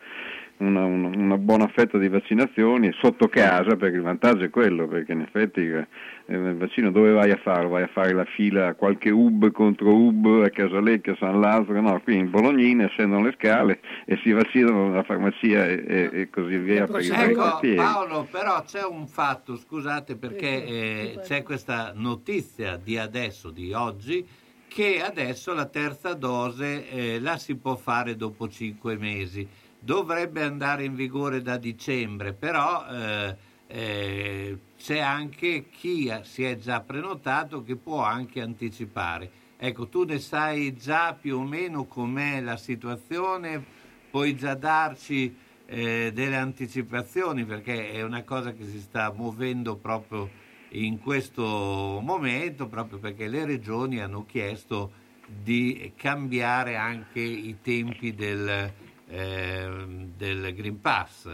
una, 0.62 0.86
una- 0.86 1.08
una 1.16 1.38
buona 1.38 1.68
fetta 1.68 1.98
di 1.98 2.08
vaccinazioni 2.08 2.92
sotto 3.02 3.28
casa, 3.28 3.76
perché 3.76 3.96
il 3.98 4.02
vantaggio 4.04 4.44
è 4.46 4.50
quello, 4.50 4.88
perché 4.88 5.12
in 5.12 5.22
effetti 5.22 5.62
eh, 5.62 5.88
il 6.28 6.56
vaccino 6.58 6.92
dove 6.92 7.12
vai 7.12 7.32
a 7.32 7.38
farlo? 7.38 7.70
Vai 7.70 7.84
a 7.84 7.88
fare 7.88 8.14
la 8.14 8.26
fila 8.26 8.68
a 8.68 8.74
qualche 8.76 9.10
UB 9.10 9.52
contro 9.52 9.94
UB 9.96 10.44
a 10.46 10.50
Casalecchia, 10.50 11.16
San 11.20 11.40
Lazzaro, 11.40 11.82
no, 11.82 12.00
qui 12.02 12.16
in 12.18 12.30
Bolognina 12.30 12.88
scendono 12.88 13.24
le 13.26 13.34
scale 13.38 13.80
e 14.06 14.18
si 14.24 14.32
vaccinano 14.32 14.88
nella 14.90 15.04
farmacia 15.04 15.68
e, 15.68 15.84
e- 15.88 16.10
e 16.22 16.30
così 16.30 16.58
via 16.58 16.86
per 16.86 17.02
i 17.02 17.08
vari 17.10 17.32
Ecco. 17.32 17.60
Paolo, 17.76 18.28
però 18.30 18.64
c'è 18.64 18.84
un 18.86 19.08
fatto, 19.08 19.56
scusate 19.58 20.16
perché 20.16 20.66
eh, 20.66 21.20
c'è 21.24 21.44
questa 21.44 21.92
notizia 21.96 22.78
di 22.82 22.98
adesso, 22.98 23.50
di 23.50 23.74
oggi, 23.74 24.26
che 24.68 25.02
adesso 25.02 25.54
la 25.54 25.66
terza 25.66 26.14
dose 26.14 26.90
eh, 26.90 27.20
la 27.20 27.38
si 27.38 27.56
può 27.56 27.76
fare 27.76 28.16
dopo 28.16 28.48
cinque 28.48 28.96
mesi. 28.98 29.46
Dovrebbe 29.84 30.44
andare 30.44 30.84
in 30.84 30.94
vigore 30.94 31.42
da 31.42 31.58
dicembre, 31.58 32.34
però 32.34 32.86
eh, 32.88 33.36
eh, 33.66 34.58
c'è 34.78 35.00
anche 35.00 35.70
chi 35.72 36.14
si 36.22 36.44
è 36.44 36.56
già 36.58 36.82
prenotato 36.82 37.64
che 37.64 37.76
può 37.76 38.04
anche 38.04 38.42
anticipare. 38.42 39.32
Ecco, 39.58 39.88
tu 39.88 40.04
ne 40.04 40.20
sai 40.20 40.76
già 40.76 41.18
più 41.20 41.38
o 41.38 41.44
meno 41.44 41.86
com'è 41.86 42.42
la 42.42 42.58
situazione, 42.58 43.64
puoi 44.12 44.36
già 44.36 44.54
darci 44.54 45.36
eh, 45.66 46.12
delle 46.14 46.36
anticipazioni 46.36 47.44
perché 47.44 47.92
è 47.92 48.04
una 48.04 48.24
cosa 48.24 48.52
che 48.54 48.66
si 48.68 48.80
sta 48.80 49.12
muovendo 49.12 49.78
proprio 49.78 50.30
in 50.74 51.00
questo 51.00 52.00
momento, 52.04 52.68
proprio 52.68 53.00
perché 53.00 53.28
le 53.28 53.46
regioni 53.46 54.00
hanno 54.00 54.26
chiesto 54.28 54.92
di 55.26 55.94
cambiare 55.96 56.76
anche 56.76 57.20
i 57.20 57.58
tempi 57.62 58.14
del, 58.14 58.72
del 59.12 60.54
Green 60.56 60.80
Pass. 60.80 61.28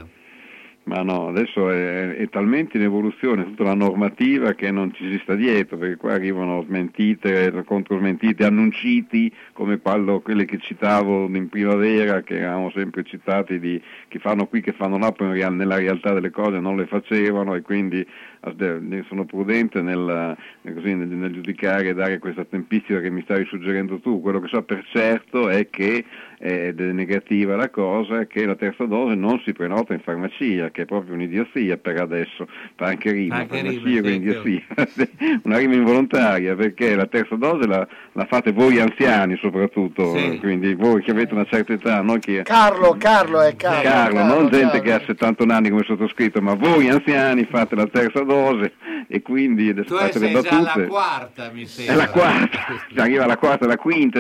Ma 0.88 1.02
no, 1.02 1.28
adesso 1.28 1.70
è, 1.70 2.16
è 2.16 2.30
talmente 2.30 2.78
in 2.78 2.84
evoluzione 2.84 3.44
tutta 3.44 3.64
la 3.64 3.74
normativa 3.74 4.54
che 4.54 4.72
non 4.72 4.94
ci 4.94 5.12
si 5.12 5.20
sta 5.22 5.36
dietro, 5.36 5.78
perché 5.78 5.98
qua 5.98 6.14
arrivano 6.14 6.64
smentite, 6.66 7.52
controsmentite, 7.66 8.46
annunciti, 8.46 9.30
come 9.52 9.80
quello, 9.82 10.22
quelle 10.22 10.46
che 10.46 10.60
citavo 10.60 11.26
in 11.26 11.50
primavera, 11.50 12.22
che 12.22 12.38
eravamo 12.38 12.72
sempre 12.74 13.04
citati 13.04 13.60
di 13.60 13.82
che 14.08 14.20
fanno 14.20 14.48
qui, 14.48 14.62
che 14.62 14.72
fanno 14.72 14.98
là, 14.98 15.12
poi 15.12 15.46
nella 15.50 15.76
realtà 15.76 16.14
delle 16.14 16.32
cose 16.32 16.60
non 16.60 16.78
le 16.78 16.86
facevano 16.86 17.54
e 17.56 17.62
quindi 17.62 18.08
sono 19.10 19.26
prudente 19.26 19.82
nel, 19.82 20.38
così, 20.74 20.96
nel- 20.96 21.10
nel 21.10 21.34
giudicare 21.34 21.90
e 21.90 21.94
dare 21.94 22.18
questa 22.20 22.46
tempistica 22.46 23.02
che 23.02 23.10
mi 23.10 23.24
stavi 23.24 23.44
suggerendo 23.44 24.00
tu. 24.00 24.22
Quello 24.22 24.40
che 24.40 24.48
so 24.48 24.64
per 24.64 24.86
certo 24.90 25.50
è 25.50 25.70
che 25.70 26.06
ed 26.40 26.80
è 26.80 26.92
negativa 26.92 27.56
la 27.56 27.70
cosa, 27.70 28.26
che 28.26 28.46
la 28.46 28.56
terza 28.56 28.86
dose 28.86 29.16
non 29.16 29.42
si 29.44 29.54
prenota 29.54 29.94
in 29.94 30.00
farmacia, 30.02 30.70
che 30.70 30.84
è 30.84 30.86
proprio 30.86 31.16
un'idiozia 31.16 31.78
per 31.78 32.00
adesso, 32.00 32.48
fa 32.76 32.86
anche 32.88 33.12
rima, 33.12 33.38
Anche 33.38 33.58
farmacia 33.62 34.02
rima, 34.02 34.42
sì, 34.44 34.64
una 35.44 35.58
rima 35.58 35.74
involontaria, 35.76 36.56
perché 36.56 36.96
la 36.96 37.08
terza 37.08 37.36
dose 37.36 37.66
la, 37.68 37.88
la 38.14 38.26
fate 38.26 38.52
voi 38.52 38.80
anziani 38.80 39.36
soprattutto, 39.42 40.16
Sì. 40.16 40.38
quindi 40.40 40.76
voi 40.76 41.02
che 41.02 41.12
avete 41.12 41.34
una 41.34 41.46
certa 41.46 41.74
età, 41.74 42.02
non 42.02 42.20
che... 42.20 42.44
Carlo, 42.44 42.96
Carlo 43.00 43.42
è 43.42 43.56
Carlo. 43.56 43.82
Carlo, 43.82 44.16
Carlo, 44.18 44.34
non 44.36 44.50
gente 44.50 44.80
Carlo. 44.80 44.82
che 44.82 44.94
ha 44.94 45.02
71 45.06 45.54
anni 45.54 45.70
come 45.70 45.84
sottoscritto, 45.86 46.42
ma 46.42 46.54
voi 46.54 46.88
anziani 46.90 47.46
fate 47.50 47.76
la 47.76 47.88
terza 47.88 48.22
dose 48.24 48.74
e 49.08 49.22
quindi 49.22 49.74
Tu 49.74 49.84
fate 49.96 50.20
le 50.20 50.26
sei 50.32 50.34
già 50.34 50.42
battute. 50.42 50.72
alla 50.80 50.88
quarta, 50.88 51.52
mi 51.54 51.62
È 51.64 51.66
sembra. 51.66 51.96
la 51.96 52.10
quarta, 52.10 52.60
si 52.92 53.00
arriva 53.00 53.24
alla 53.24 53.38
quarta, 53.38 53.66
alla 53.66 53.78
quinta, 53.78 54.20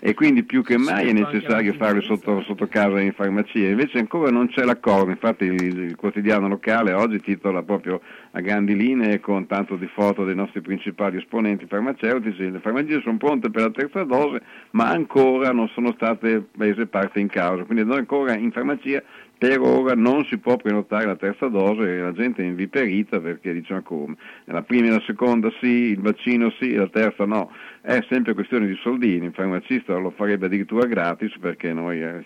e 0.00 0.14
quindi 0.14 0.42
più 0.42 0.62
che 0.62 0.76
mai 0.76 1.04
è 1.04 1.08
Sì, 1.08 1.12
necessario 1.12 1.70
la 1.72 1.76
farlo 1.78 2.00
sotto, 2.02 2.42
sotto 2.42 2.66
casa 2.66 3.00
in 3.00 3.12
farmacia. 3.12 3.68
Invece 3.68 3.98
ancora 3.98 4.30
non 4.30 4.48
c'è 4.48 4.64
l'accordo, 4.64 5.10
infatti 5.10 5.44
il, 5.44 5.62
il 5.62 5.96
quotidiano 5.96 6.48
locale 6.48 6.92
oggi 6.92 7.20
titola 7.20 7.62
proprio 7.62 8.00
a 8.32 8.40
grandi 8.40 8.76
linee 8.76 9.20
con 9.20 9.46
tanto 9.46 9.76
di 9.76 9.86
foto 9.86 10.24
dei 10.24 10.34
nostri 10.34 10.60
principali 10.60 11.16
esponenti 11.16 11.66
farmaceutici, 11.66 12.50
le 12.50 12.58
farmacie 12.60 13.00
sono 13.02 13.16
pronte 13.16 13.50
per 13.50 13.62
la 13.62 13.70
terza 13.70 14.02
dose, 14.04 14.42
ma 14.72 14.88
ancora 14.90 15.50
non 15.52 15.68
sono 15.68 15.92
state 15.94 16.44
prese 16.56 16.86
parte 16.86 17.20
in 17.20 17.28
causa, 17.28 17.62
quindi 17.64 17.84
noi 17.84 17.98
ancora 17.98 18.36
in 18.36 18.50
farmacia 18.52 19.02
per 19.38 19.60
ora 19.60 19.94
non 19.94 20.24
si 20.24 20.36
può 20.38 20.56
prenotare 20.56 21.06
la 21.06 21.14
terza 21.14 21.46
dose 21.46 21.82
e 21.82 22.00
la 22.00 22.12
gente 22.12 22.42
è 22.42 22.46
inviperita 22.46 23.20
perché 23.20 23.52
dice 23.52 23.72
ma 23.72 23.82
come? 23.82 24.16
La 24.46 24.62
prima 24.62 24.88
e 24.88 24.90
la 24.90 25.02
seconda 25.06 25.48
sì, 25.60 25.66
il 25.66 26.00
vaccino 26.00 26.50
sì, 26.58 26.74
la 26.74 26.88
terza 26.88 27.24
no. 27.24 27.50
È 27.88 28.04
sempre 28.06 28.34
questione 28.34 28.66
di 28.66 28.74
soldini, 28.82 29.24
il 29.28 29.32
farmacista 29.32 29.96
lo 29.96 30.10
farebbe 30.10 30.44
addirittura 30.44 30.84
gratis 30.86 31.34
perché 31.38 31.72
noi, 31.72 32.02
eh, 32.02 32.22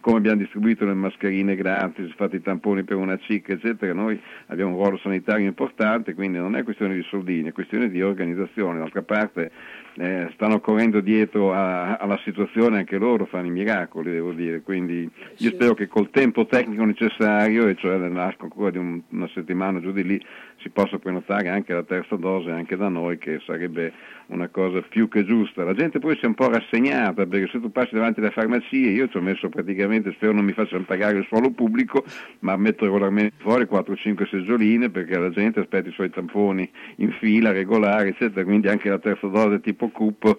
come 0.00 0.16
abbiamo 0.16 0.38
distribuito 0.38 0.84
le 0.84 0.94
mascherine 0.94 1.54
gratis, 1.54 2.12
fatto 2.16 2.34
i 2.34 2.42
tamponi 2.42 2.82
per 2.82 2.96
una 2.96 3.16
CIC, 3.16 3.50
eccetera, 3.50 3.92
noi 3.92 4.20
abbiamo 4.46 4.72
un 4.72 4.76
ruolo 4.82 4.96
sanitario 4.96 5.46
importante, 5.46 6.14
quindi 6.14 6.38
non 6.38 6.56
è 6.56 6.64
questione 6.64 6.96
di 6.96 7.02
soldini, 7.04 7.50
è 7.50 7.52
questione 7.52 7.90
di 7.90 8.02
organizzazione. 8.02 8.80
D'altra 8.80 9.02
parte 9.02 9.52
eh, 9.98 10.28
stanno 10.34 10.58
correndo 10.58 10.98
dietro 10.98 11.52
a- 11.52 11.94
alla 11.94 12.18
situazione 12.24 12.78
anche 12.78 12.98
loro, 12.98 13.26
fanno 13.26 13.46
i 13.46 13.50
miracoli, 13.50 14.10
devo 14.10 14.32
dire. 14.32 14.62
Quindi 14.62 15.08
io 15.36 15.50
spero 15.50 15.74
che 15.74 15.86
col 15.86 16.10
tempo 16.10 16.46
tecnico 16.46 16.84
necessario, 16.84 17.68
e 17.68 17.76
cioè 17.76 17.98
nell'arco 17.98 18.46
ancora 18.46 18.70
di 18.70 18.78
un- 18.78 19.00
una 19.10 19.28
settimana 19.28 19.78
giù 19.80 19.92
di 19.92 20.02
lì, 20.02 20.20
si 20.64 20.70
possa 20.70 20.98
prenotare 20.98 21.50
anche 21.50 21.74
la 21.74 21.82
terza 21.82 22.16
dose 22.16 22.50
anche 22.50 22.74
da 22.74 22.88
noi, 22.88 23.18
che 23.18 23.38
sarebbe 23.44 23.92
una 24.28 24.48
cosa 24.48 24.80
più 24.80 25.08
che 25.08 25.26
giusta. 25.26 25.62
La 25.62 25.74
gente 25.74 25.98
poi 25.98 26.16
si 26.16 26.24
è 26.24 26.26
un 26.26 26.34
po' 26.34 26.48
rassegnata, 26.48 27.26
perché 27.26 27.48
se 27.52 27.60
tu 27.60 27.70
passi 27.70 27.94
davanti 27.94 28.20
alle 28.20 28.30
farmacie, 28.30 28.88
io 28.88 29.08
ci 29.08 29.18
ho 29.18 29.20
messo 29.20 29.50
praticamente, 29.50 30.12
spero 30.12 30.32
non 30.32 30.46
mi 30.46 30.54
facciano 30.54 30.84
pagare 30.84 31.18
il 31.18 31.26
suolo 31.26 31.50
pubblico, 31.50 32.02
ma 32.40 32.56
metto 32.56 32.86
regolarmente 32.86 33.34
fuori 33.36 33.64
4-5 33.64 34.26
seggioline, 34.26 34.88
perché 34.88 35.18
la 35.18 35.28
gente 35.28 35.60
aspetta 35.60 35.90
i 35.90 35.92
suoi 35.92 36.08
tamponi 36.08 36.68
in 36.96 37.12
fila, 37.12 37.52
regolari, 37.52 38.08
eccetera, 38.08 38.42
quindi 38.42 38.68
anche 38.68 38.88
la 38.88 38.98
terza 38.98 39.26
dose 39.26 39.60
tipo 39.60 39.88
CUP 39.88 40.38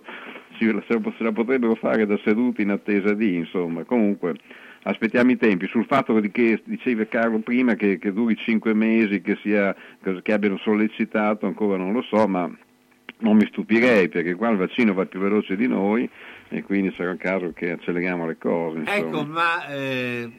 se 0.57 1.23
la 1.23 1.31
potrebbero 1.33 1.75
fare 1.75 2.05
da 2.05 2.17
seduti 2.23 2.61
in 2.63 2.71
attesa 2.71 3.13
di, 3.13 3.35
insomma. 3.35 3.83
Comunque 3.83 4.35
aspettiamo 4.87 5.31
i 5.31 5.37
tempi. 5.37 5.67
Sul 5.67 5.85
fatto 5.85 6.19
che 6.31 6.61
diceva 6.65 7.05
Carlo 7.05 7.39
prima 7.39 7.75
che, 7.75 7.97
che 7.97 8.11
duri 8.11 8.35
cinque 8.37 8.73
mesi, 8.73 9.21
che, 9.21 9.37
sia, 9.41 9.75
che 10.21 10.33
abbiano 10.33 10.57
sollecitato, 10.57 11.45
ancora 11.45 11.77
non 11.77 11.93
lo 11.93 12.01
so, 12.01 12.27
ma 12.27 12.49
non 13.17 13.37
mi 13.37 13.45
stupirei 13.47 14.09
perché 14.09 14.35
qua 14.35 14.49
il 14.49 14.57
vaccino 14.57 14.93
va 14.93 15.05
più 15.05 15.19
veloce 15.19 15.55
di 15.55 15.67
noi 15.67 16.09
e 16.49 16.63
quindi 16.63 16.93
sarà 16.95 17.11
il 17.11 17.17
caso 17.17 17.53
che 17.53 17.71
acceleriamo 17.71 18.25
le 18.25 18.37
cose. 18.37 18.79
insomma. 18.79 18.97
Ecco, 18.97 19.25
ma 19.25 19.67
eh, 19.67 20.31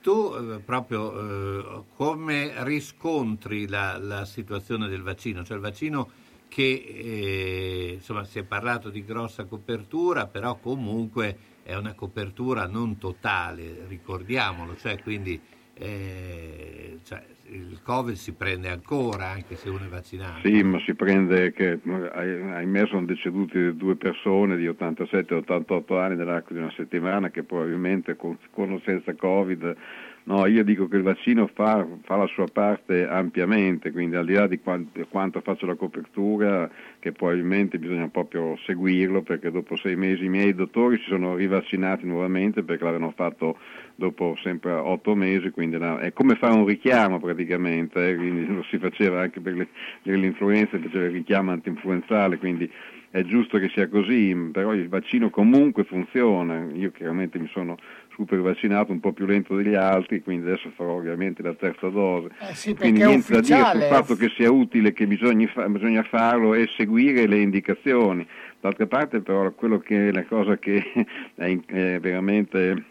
tu 0.00 0.34
eh, 0.34 0.60
proprio 0.60 1.12
eh, 1.18 1.82
come 1.96 2.52
riscontri 2.58 3.66
la, 3.68 3.98
la 3.98 4.24
situazione 4.24 4.88
del 4.88 5.02
vaccino? 5.02 5.42
Cioè 5.42 5.56
il 5.56 5.62
vaccino 5.62 6.10
che 6.48 6.62
eh, 6.62 7.90
insomma 7.94 8.24
si 8.24 8.38
è 8.38 8.42
parlato 8.44 8.90
di 8.90 9.04
grossa 9.04 9.44
copertura, 9.44 10.26
però 10.26 10.56
comunque 10.56 11.36
è 11.62 11.74
una 11.76 11.94
copertura 11.94 12.66
non 12.66 12.98
totale, 12.98 13.84
ricordiamolo, 13.88 14.76
cioè 14.76 14.98
quindi 15.02 15.40
eh, 15.74 16.98
cioè, 17.04 17.22
il 17.46 17.80
Covid 17.82 18.14
si 18.14 18.34
prende 18.34 18.68
ancora 18.68 19.28
anche 19.28 19.56
se 19.56 19.70
uno 19.70 19.84
è 19.84 19.88
vaccinato. 19.88 20.46
Sì, 20.46 20.62
ma 20.62 20.78
si 20.80 20.94
prende 20.94 21.52
che 21.52 21.80
ah- 21.86 22.56
ahimè 22.56 22.86
sono 22.86 23.06
decedute 23.06 23.74
due 23.74 23.96
persone 23.96 24.56
di 24.56 24.68
87 24.68 25.32
e 25.32 25.36
88 25.38 25.98
anni 25.98 26.16
nell'arco 26.16 26.52
di 26.52 26.58
una 26.58 26.72
settimana 26.76 27.30
che 27.30 27.42
probabilmente 27.42 28.14
con, 28.16 28.36
con 28.50 28.72
o 28.72 28.80
senza 28.84 29.14
Covid. 29.14 29.76
No, 30.24 30.46
io 30.46 30.62
dico 30.62 30.86
che 30.86 30.96
il 30.96 31.02
vaccino 31.02 31.48
fa, 31.52 31.86
fa 32.02 32.16
la 32.16 32.26
sua 32.26 32.46
parte 32.46 33.06
ampiamente, 33.06 33.90
quindi 33.90 34.16
al 34.16 34.26
di 34.26 34.34
là 34.34 34.46
di 34.46 34.60
quanto, 34.60 35.04
quanto 35.08 35.40
faccio 35.40 35.66
la 35.66 35.74
copertura, 35.74 36.70
che 36.98 37.12
probabilmente 37.12 37.78
bisogna 37.78 38.08
proprio 38.08 38.56
seguirlo, 38.64 39.22
perché 39.22 39.50
dopo 39.50 39.76
sei 39.76 39.96
mesi 39.96 40.24
i 40.24 40.28
miei 40.28 40.54
dottori 40.54 40.98
si 40.98 41.08
sono 41.08 41.36
rivaccinati 41.36 42.06
nuovamente 42.06 42.62
perché 42.62 42.84
l'avevano 42.84 43.12
fatto 43.16 43.56
dopo 43.94 44.36
sempre 44.42 44.72
otto 44.72 45.14
mesi, 45.14 45.50
quindi 45.50 45.76
è 45.76 46.12
come 46.12 46.34
fare 46.36 46.54
un 46.54 46.66
richiamo 46.66 47.18
praticamente 47.18 48.10
eh, 48.10 48.14
lo 48.46 48.62
si 48.64 48.78
faceva 48.78 49.22
anche 49.22 49.40
per 49.40 49.54
le, 49.54 49.68
per 50.02 50.16
l'influenza, 50.16 50.78
faceva 50.78 51.04
il 51.04 51.12
richiamo 51.12 51.50
anti-influenzale, 51.50 52.38
quindi 52.38 52.70
è 53.10 53.22
giusto 53.22 53.58
che 53.58 53.68
sia 53.74 53.88
così, 53.88 54.34
però 54.52 54.72
il 54.72 54.88
vaccino 54.88 55.30
comunque 55.30 55.84
funziona, 55.84 56.66
io 56.72 56.92
chiaramente 56.92 57.38
mi 57.38 57.48
sono 57.52 57.76
super 58.14 58.40
vaccinato 58.40 58.92
un 58.92 59.00
po' 59.00 59.12
più 59.12 59.26
lento 59.26 59.56
degli 59.56 59.74
altri, 59.74 60.22
quindi 60.22 60.46
adesso 60.46 60.70
farò 60.76 60.92
ovviamente 60.92 61.42
la 61.42 61.54
terza 61.54 61.88
dose. 61.88 62.28
Eh 62.38 62.54
sì, 62.54 62.74
quindi 62.74 63.02
niente 63.02 63.32
da 63.32 63.40
dire 63.40 63.70
sul 63.72 63.82
fatto 63.82 64.14
che 64.14 64.28
sia 64.36 64.50
utile, 64.50 64.92
che 64.92 65.06
bisogna, 65.06 65.48
fa- 65.48 65.68
bisogna 65.68 66.02
farlo 66.04 66.54
e 66.54 66.68
seguire 66.76 67.26
le 67.26 67.38
indicazioni. 67.38 68.26
D'altra 68.60 68.86
parte 68.86 69.20
però 69.20 69.50
quello 69.52 69.78
che 69.78 70.08
è 70.08 70.12
la 70.12 70.24
cosa 70.24 70.58
che 70.58 70.82
è, 71.34 71.46
in- 71.46 71.62
è 71.66 71.98
veramente 71.98 72.84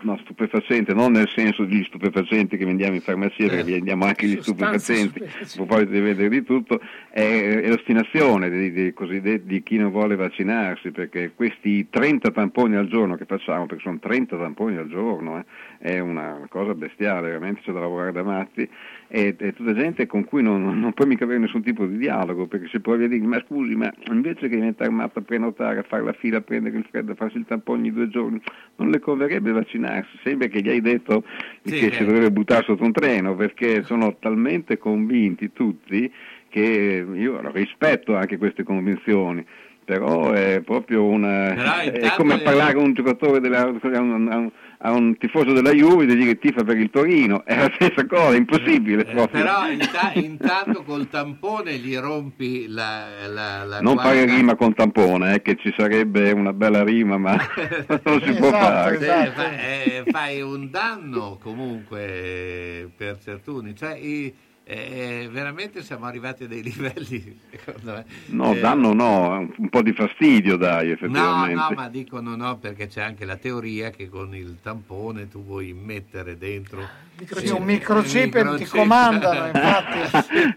no, 0.00 0.18
stupefacente, 0.18 0.94
non 0.94 1.12
nel 1.12 1.28
senso 1.28 1.64
degli 1.64 1.84
stupefacenti 1.84 2.56
che 2.56 2.64
vendiamo 2.64 2.94
in 2.94 3.00
farmacia, 3.00 3.48
perché 3.48 3.72
vendiamo 3.72 4.04
anche 4.04 4.26
gli 4.26 4.40
stupefacenti, 4.40 5.22
a 5.22 5.28
proposito 5.54 5.90
di 5.90 6.00
vedere 6.00 6.28
di 6.28 6.42
tutto, 6.42 6.80
è, 7.10 7.60
è 7.62 7.68
l'ostinazione 7.68 8.50
di, 8.50 8.72
di, 8.72 9.42
di 9.44 9.62
chi 9.62 9.76
non 9.76 9.90
vuole 9.90 10.16
vaccinarsi, 10.16 10.90
perché 10.90 11.32
questi 11.34 11.88
30 11.88 12.30
tamponi 12.30 12.76
al 12.76 12.88
giorno 12.88 13.16
che 13.16 13.24
facciamo, 13.24 13.66
perché 13.66 13.82
sono 13.82 13.98
30 13.98 14.36
tamponi 14.36 14.76
al 14.76 14.88
giorno, 14.88 15.38
eh, 15.38 15.44
è 15.78 15.98
una 15.98 16.46
cosa 16.48 16.74
bestiale, 16.74 17.28
veramente 17.28 17.60
c'è 17.62 17.72
da 17.72 17.80
lavorare 17.80 18.12
da 18.12 18.22
matti, 18.22 18.68
e 19.08 19.36
è 19.36 19.52
tutta 19.52 19.74
gente 19.74 20.06
con 20.06 20.24
cui 20.24 20.42
non, 20.42 20.78
non 20.80 20.92
puoi 20.94 21.06
mica 21.06 21.24
avere 21.24 21.40
nessun 21.40 21.62
tipo 21.62 21.84
di 21.84 21.98
dialogo, 21.98 22.46
perché 22.46 22.68
se 22.68 22.80
provi 22.80 23.04
a 23.04 23.08
dire, 23.08 23.26
ma 23.26 23.42
scusi, 23.46 23.74
ma 23.74 23.92
invece 24.10 24.48
che 24.48 24.56
diventare 24.56 24.90
matto 24.90 25.18
a 25.18 25.22
prenotare, 25.22 25.80
a 25.80 25.82
fare 25.82 26.02
la 26.02 26.14
fila, 26.14 26.38
a 26.38 26.40
prendere 26.40 26.78
il 26.78 26.86
freddo, 26.88 27.12
a 27.12 27.14
farsi 27.14 27.36
il 27.36 27.44
tampone 27.46 27.80
ogni 27.80 27.92
due 27.92 28.08
giorni, 28.08 28.40
non 28.76 28.90
le 28.90 29.00
converrebbe 29.00 29.52
vaccinarsi, 29.62 30.18
sembra 30.22 30.48
che 30.48 30.60
gli 30.60 30.68
hai 30.68 30.80
detto 30.80 31.24
Sì, 31.62 31.78
che 31.78 31.86
eh. 31.86 31.92
si 31.92 32.04
dovrebbe 32.04 32.30
buttare 32.30 32.64
sotto 32.64 32.84
un 32.84 32.92
treno, 32.92 33.34
perché 33.34 33.82
sono 33.84 34.16
talmente 34.18 34.78
convinti 34.78 35.52
tutti 35.52 36.12
che 36.48 37.06
io 37.14 37.50
rispetto 37.52 38.14
anche 38.14 38.36
queste 38.36 38.62
convinzioni. 38.62 39.44
Però 39.84 40.30
è 40.30 40.60
proprio 40.64 41.04
una. 41.04 41.54
Però 41.54 41.76
è 41.78 42.12
come 42.16 42.38
parlare 42.38 42.78
a 42.78 42.80
un 42.80 42.92
giocatore 42.92 43.40
della, 43.40 43.62
a, 43.62 44.00
un, 44.00 44.50
a 44.84 44.90
un- 44.90 45.16
tifoso 45.16 45.52
della 45.52 45.70
Juve 45.72 46.06
di 46.06 46.16
dire 46.16 46.38
tifa 46.38 46.64
per 46.64 46.76
il 46.76 46.90
Torino, 46.90 47.44
è 47.44 47.56
la 47.56 47.70
stessa 47.74 48.04
cosa, 48.06 48.32
è 48.32 48.36
impossibile. 48.36 49.06
Eh, 49.06 49.28
Però 49.28 49.68
inta- 49.70 50.12
intanto 50.14 50.82
col 50.82 51.08
tampone 51.08 51.74
gli 51.76 51.96
rompi 51.96 52.66
la, 52.66 53.26
la, 53.28 53.64
la 53.64 53.80
non 53.80 53.94
guardia- 53.94 54.22
fare 54.22 54.34
rima 54.36 54.56
con 54.56 54.74
tampone, 54.74 55.34
eh, 55.36 55.42
che 55.42 55.56
ci 55.56 55.72
sarebbe 55.76 56.32
una 56.32 56.52
bella 56.52 56.82
rima, 56.82 57.16
ma 57.16 57.36
non 58.04 58.20
si 58.22 58.32
può 58.34 58.48
Esatto, 58.48 58.50
fare. 58.50 58.96
Sì, 58.98 59.04
esatto. 59.04 59.30
fa- 59.40 59.60
eh, 59.60 60.02
fai 60.10 60.40
un 60.42 60.70
danno 60.70 61.38
comunque 61.40 62.90
per 62.96 63.18
certuni, 63.22 63.74
cioè 63.76 63.96
i- 63.96 64.34
eh, 64.72 65.28
veramente 65.30 65.82
siamo 65.82 66.06
arrivati 66.06 66.44
a 66.44 66.46
dei 66.48 66.62
livelli 66.64 67.38
secondo 67.50 67.92
me. 67.92 68.04
No, 68.26 68.52
eh, 68.54 68.60
danno 68.60 68.92
no, 68.92 69.38
un, 69.38 69.52
un 69.56 69.68
po' 69.68 69.82
di 69.82 69.92
fastidio 69.92 70.56
dai, 70.56 70.86
No, 70.88 70.92
effettivamente. 70.94 71.54
no, 71.54 71.70
ma 71.74 71.88
dicono 71.88 72.36
no 72.36 72.58
perché 72.58 72.86
c'è 72.86 73.02
anche 73.02 73.24
la 73.24 73.36
teoria 73.36 73.90
che 73.90 74.08
con 74.08 74.34
il 74.34 74.56
tampone 74.62 75.28
tu 75.28 75.44
vuoi 75.44 75.72
mettere 75.72 76.38
dentro 76.38 76.88
Sì, 77.34 77.46
eh, 77.46 77.50
un 77.52 77.62
microchip 77.64 78.14
e 78.34 78.42
ti 78.42 78.48
microchip. 78.48 78.68
comandano, 78.68 79.46
infatti. 79.52 79.98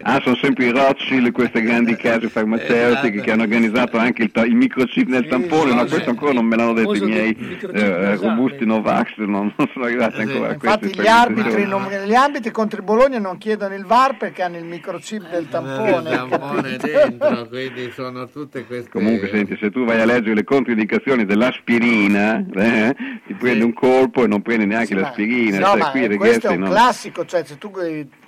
Ah, 0.02 0.20
sono 0.22 0.36
sempre 0.36 0.64
i 0.66 0.70
Rothschild, 0.70 1.30
queste 1.32 1.60
grandi 1.62 1.94
case 1.96 2.28
farmaceutiche 2.28 2.86
Esatto. 2.86 3.20
che 3.22 3.30
hanno 3.30 3.42
organizzato 3.42 3.98
anche 3.98 4.22
il, 4.24 4.30
ta- 4.32 4.44
il 4.44 4.54
microchip 4.56 5.08
nel 5.08 5.22
Sì, 5.24 5.28
tampone, 5.28 5.74
ma 5.74 5.82
sì. 5.82 5.88
questo 5.90 6.10
ancora 6.10 6.32
non 6.32 6.44
me 6.46 6.56
l'hanno 6.56 6.72
detto 6.72 6.94
i 6.94 7.00
miei 7.00 7.36
microchip 7.38 7.76
eh, 7.76 8.16
robusti 8.16 8.64
Novax, 8.66 9.16
non, 9.18 9.52
non 9.56 9.68
sono 9.72 9.84
arrivati 9.84 10.14
Sì, 10.16 10.20
ancora 10.22 10.48
a 10.48 10.52
Infatti 10.54 10.78
queste 10.86 11.02
gli 11.02 11.06
arbitri, 11.06 11.66
non- 11.66 11.88
gli 12.06 12.14
arbitri 12.14 12.50
contro 12.50 12.78
il 12.78 12.84
Bologna 12.84 13.18
non 13.18 13.38
chiedono 13.38 13.74
il 13.74 13.84
VAR 13.84 14.05
perché 14.14 14.42
hanno 14.42 14.58
il 14.58 14.64
microchip 14.64 15.28
del 15.30 15.48
tampone. 15.48 16.10
il 16.10 16.16
tampone 16.28 16.76
dentro 16.76 17.46
quindi 17.48 17.90
sono 17.90 18.28
tutte 18.28 18.64
queste 18.66 18.90
Comunque, 18.90 19.28
senti, 19.28 19.56
se 19.58 19.70
tu 19.70 19.84
vai 19.84 20.00
a 20.00 20.04
leggere 20.04 20.34
le 20.34 20.44
controindicazioni 20.44 21.24
dell'aspirina, 21.24 22.44
eh, 22.54 22.94
ti 23.26 23.34
prendi 23.34 23.64
un 23.64 23.72
colpo 23.72 24.24
e 24.24 24.26
non 24.26 24.42
prendi 24.42 24.66
neanche 24.66 24.86
Sì, 24.88 24.94
ma- 24.94 25.00
l'aspirina. 25.00 25.58
no, 25.58 25.66
cioè, 25.66 25.78
ma 25.78 25.90
qui, 25.90 26.16
questo 26.16 26.48
è 26.48 26.54
un 26.54 26.60
non- 26.60 26.70
classico, 26.70 27.24
cioè, 27.24 27.44
se 27.44 27.58
tu, 27.58 27.72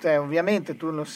cioè, 0.01 0.18
ovviamente 0.18 0.76
tu 0.76 0.91
lo 0.91 1.07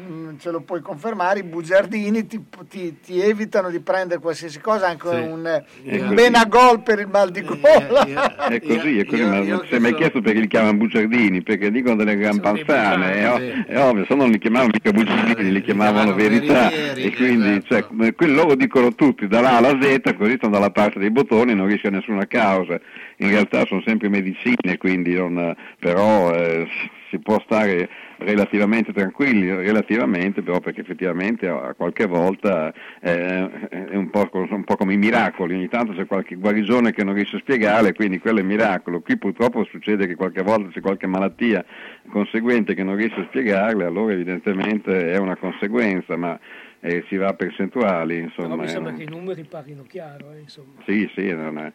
mm, 0.00 0.36
ce 0.38 0.50
lo 0.50 0.60
puoi 0.60 0.80
confermare, 0.80 1.40
i 1.40 1.42
bugiardini 1.44 2.26
ti, 2.26 2.44
ti- 2.68 3.00
ti 3.00 3.20
evitano 3.20 3.70
di 3.70 3.80
prendere 3.80 4.20
qualsiasi 4.20 4.60
cosa, 4.60 4.88
anche 4.88 5.08
Sì. 5.08 5.16
un, 5.16 5.62
così. 5.84 6.14
Benagol 6.14 6.82
per 6.82 6.98
il 7.00 7.08
mal 7.08 7.30
di 7.30 7.42
gola. 7.42 8.04
Eh, 8.04 8.10
io- 8.10 8.20
È 8.20 8.60
così, 8.60 8.98
è 8.98 9.04
così, 9.04 9.22
io- 9.22 9.28
ma 9.28 9.36
io 9.38 9.50
non 9.54 9.60
che 9.60 9.66
si 9.68 9.74
è 9.74 9.78
mai 9.78 9.90
sono- 9.90 9.96
chiesto 9.96 10.20
perché 10.20 10.40
li 10.40 10.46
chiamano 10.48 10.76
bugiardini, 10.76 11.42
perché 11.42 11.70
dicono 11.70 11.96
delle 11.96 12.16
gran 12.16 12.32
Sono 12.34 12.42
panzane, 12.42 13.14
è, 13.14 13.30
ov- 13.30 13.66
è 13.66 13.78
ovvio, 13.80 14.04
se 14.06 14.14
no 14.14 14.22
non 14.22 14.30
li 14.32 14.38
chiamavano 14.38 14.70
mica 14.72 14.90
bugiardini, 14.90 15.52
li 15.52 15.62
chiamavano 15.62 16.14
verità, 16.14 16.70
e 16.70 17.12
quindi 17.14 17.62
esatto. 17.64 17.94
cioè, 17.98 18.28
loro 18.28 18.54
dicono 18.54 18.94
tutti 18.94 19.26
dalla 19.26 19.52
A 19.52 19.56
alla 19.58 19.78
Z, 19.80 20.14
così 20.16 20.34
stanno 20.36 20.52
dalla 20.54 20.70
parte 20.70 20.98
dei 20.98 21.10
bottoni 21.10 21.52
e 21.52 21.54
non 21.54 21.66
riesce 21.66 21.86
a 21.88 21.90
nessuna 21.90 22.26
causa, 22.26 22.78
in 23.18 23.28
realtà 23.30 23.64
sono 23.66 23.82
sempre 23.84 24.08
medicine, 24.08 24.76
quindi 24.78 25.14
non, 25.14 25.54
però 25.78 26.34
eh, 26.34 26.66
si 27.10 27.18
può 27.18 27.40
stare 27.44 27.88
relativamente 28.18 28.92
tranquilli, 28.92 29.48
relativamente 29.48 30.42
però 30.42 30.60
perché 30.60 30.80
effettivamente 30.80 31.48
a 31.48 31.74
qualche 31.76 32.06
volta 32.06 32.72
eh, 33.00 33.68
è 33.68 33.94
un 33.96 34.10
po', 34.10 34.28
un 34.32 34.64
po' 34.64 34.76
come 34.76 34.94
i 34.94 34.96
miracoli, 34.96 35.54
ogni 35.54 35.68
tanto 35.68 35.92
c'è 35.92 36.06
qualche 36.06 36.36
guarigione 36.36 36.92
che 36.92 37.04
non 37.04 37.14
riesce 37.14 37.36
a 37.36 37.40
spiegare, 37.40 37.92
quindi 37.94 38.18
quello 38.18 38.40
è 38.40 38.42
miracolo. 38.42 39.00
Qui 39.00 39.16
purtroppo 39.18 39.64
succede 39.64 40.06
che 40.06 40.14
qualche 40.14 40.42
volta 40.42 40.70
c'è 40.70 40.80
qualche 40.80 41.06
malattia 41.06 41.64
conseguente 42.10 42.74
che 42.74 42.82
non 42.82 42.96
riesce 42.96 43.20
a 43.20 43.26
spiegarle, 43.28 43.84
allora 43.84 44.12
evidentemente 44.12 45.12
è 45.12 45.18
una 45.18 45.36
conseguenza, 45.36 46.16
ma 46.16 46.38
eh, 46.86 47.04
si 47.08 47.16
va 47.16 47.28
a 47.28 47.34
percentuali, 47.34 48.14
Però 48.14 48.26
insomma. 48.26 48.54
mi 48.56 48.64
è 48.64 48.68
sembra 48.68 48.92
che 48.92 49.02
i 49.02 49.08
numeri 49.08 49.42
parlino 49.42 49.82
chiaro, 49.82 50.30
eh, 50.32 50.44
sì, 50.84 51.10
sì, 51.14 51.32
non 51.32 51.58
è- 51.58 51.72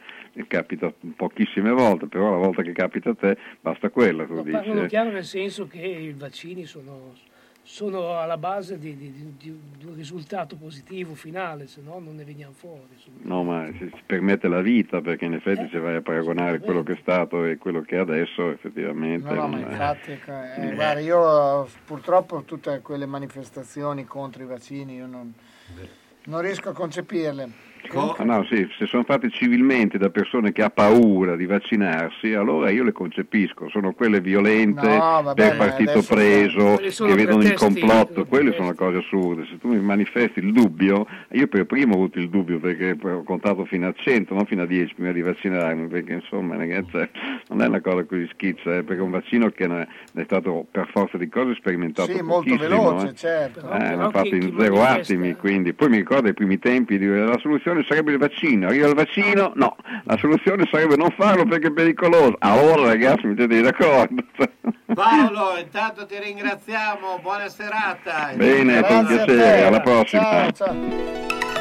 capita 0.47 0.93
pochissime 1.17 1.71
volte, 1.71 2.07
però 2.07 2.31
la 2.31 2.37
volta 2.37 2.61
che 2.61 2.71
capita 2.71 3.09
a 3.09 3.15
te 3.15 3.37
basta 3.59 3.89
quella, 3.89 4.25
tu 4.25 4.37
dici. 4.41 4.51
parlano 4.51 4.83
eh. 4.83 4.87
chiaro 4.87 5.11
nel 5.11 5.25
senso 5.25 5.67
che 5.67 5.79
i 5.81 6.13
vaccini 6.13 6.63
sono, 6.65 7.13
sono 7.75 8.19
alla 8.19 8.35
base 8.37 8.77
di, 8.77 8.97
di- 8.97 9.13
di- 9.37 9.61
di 9.77 9.85
un 9.85 9.95
risultato 9.95 10.57
positivo 10.57 11.15
finale, 11.15 11.67
se 11.67 11.79
no 11.81 11.99
non 11.99 12.17
ne 12.17 12.25
veniamo 12.25 12.51
fuori. 12.51 12.97
No, 13.21 13.43
ma 13.45 13.65
si, 13.77 13.89
si 13.95 14.01
permette 14.05 14.49
la 14.49 14.59
vita 14.59 14.99
perché 14.99 15.23
in 15.23 15.31
Eh, 15.33 15.37
effetti 15.37 15.69
se 15.71 15.79
vai 15.79 15.95
a 15.95 16.01
paragonare 16.01 16.59
quello 16.59 16.83
che 16.83 16.93
è 16.93 16.97
stato 16.99 17.45
e 17.45 17.57
quello 17.57 17.79
che 17.79 17.95
è 17.95 17.99
adesso, 17.99 18.49
effettivamente. 18.51 19.25
No, 19.33 19.35
no, 19.35 19.47
ma 19.47 19.59
non 19.59 19.69
è- 19.69 19.71
infatti, 19.71 20.11
eh, 20.11 20.73
guarda, 20.75 20.99
io 20.99 21.69
purtroppo 21.85 22.43
tutte 22.43 22.81
quelle 22.81 23.05
manifestazioni 23.05 24.03
contro 24.03 24.43
i 24.43 24.47
vaccini, 24.47 24.95
io 24.95 25.07
non, 25.07 25.33
non 26.25 26.41
riesco 26.41 26.69
a 26.69 26.73
concepirle. 26.73 27.69
Co- 27.87 28.15
Ah, 28.17 28.23
no, 28.23 28.45
sì, 28.49 28.67
se 28.77 28.85
sono 28.85 29.03
fatte 29.03 29.29
civilmente 29.29 29.97
da 29.97 30.09
persone 30.09 30.51
che 30.51 30.61
ha 30.61 30.69
paura 30.69 31.35
di 31.35 31.45
vaccinarsi, 31.45 32.33
allora 32.33 32.69
io 32.69 32.83
le 32.83 32.91
concepisco, 32.91 33.69
sono 33.69 33.93
quelle 33.93 34.21
violente 34.21 34.87
No, 34.87 35.21
vabbè, 35.23 35.33
per 35.33 35.57
ma 35.57 35.65
partito 35.65 36.01
preso, 36.03 36.75
che 36.77 37.15
vedono 37.15 37.41
il 37.43 37.53
complotto, 37.53 38.25
quelle 38.25 38.53
sono 38.53 38.73
cose 38.73 38.97
assurde. 38.97 39.45
Se 39.49 39.57
tu 39.57 39.69
mi 39.69 39.79
manifesti 39.79 40.39
il 40.39 40.51
dubbio, 40.51 41.05
io 41.31 41.47
per 41.47 41.65
primo 41.65 41.93
ho 41.93 41.97
avuto 41.97 42.19
il 42.19 42.29
dubbio 42.29 42.59
perché 42.59 42.97
ho 43.01 43.23
contato 43.23 43.65
fino 43.65 43.87
a 43.87 43.93
100, 43.95 44.33
non 44.33 44.45
fino 44.45 44.61
a 44.63 44.65
10 44.65 44.93
prima 44.93 45.11
di 45.11 45.21
vaccinarmi, 45.21 45.87
perché 45.87 46.13
insomma 46.13 46.55
ragazzi, 46.55 46.97
non 47.49 47.61
è 47.61 47.67
una 47.67 47.81
cosa 47.81 48.03
così 48.03 48.27
schizza, 48.33 48.77
eh, 48.77 48.83
perché 48.83 49.01
è 49.01 49.05
un 49.05 49.11
vaccino 49.11 49.49
che 49.49 49.67
ne- 49.67 49.87
è 50.13 50.23
stato 50.23 50.65
per 50.69 50.87
forza 50.91 51.17
di 51.17 51.27
cose 51.29 51.55
sperimentato 51.55 52.11
Sì, 52.11 52.21
molto 52.21 52.55
veloce, 52.55 53.07
eh. 53.07 53.13
certo. 53.15 53.59
Eh, 53.59 53.95
l'hanno 53.95 54.11
fatto 54.11 54.35
in 54.35 54.53
zero 54.57 54.81
attimi, 54.83 55.35
quindi 55.35 55.73
poi 55.73 55.89
mi 55.89 55.97
ricordo 55.97 56.27
ai 56.27 56.33
primi 56.33 56.59
tempi 56.59 56.97
di 56.97 57.07
la 57.07 57.37
soluzione 57.39 57.70
sarebbe 57.87 58.11
il 58.11 58.17
vaccino, 58.17 58.67
arriva 58.67 58.87
il 58.87 58.95
vaccino, 58.95 59.51
no, 59.55 59.75
la 60.03 60.17
soluzione 60.17 60.67
sarebbe 60.69 60.95
non 60.95 61.09
farlo 61.17 61.45
perché 61.45 61.67
è 61.67 61.71
pericoloso. 61.71 62.35
Allora 62.39 62.87
ragazzi, 62.87 63.27
mettetevi 63.27 63.61
d'accordo. 63.61 64.23
Paolo, 64.93 65.57
intanto 65.57 66.05
ti 66.05 66.19
ringraziamo, 66.19 67.19
buona 67.21 67.47
serata. 67.47 68.31
Bene, 68.35 68.77
a 68.79 68.83
piacere, 68.83 69.65
alla 69.65 69.81
prossima. 69.81 70.21
Ciao, 70.21 70.51
ciao. 70.51 71.60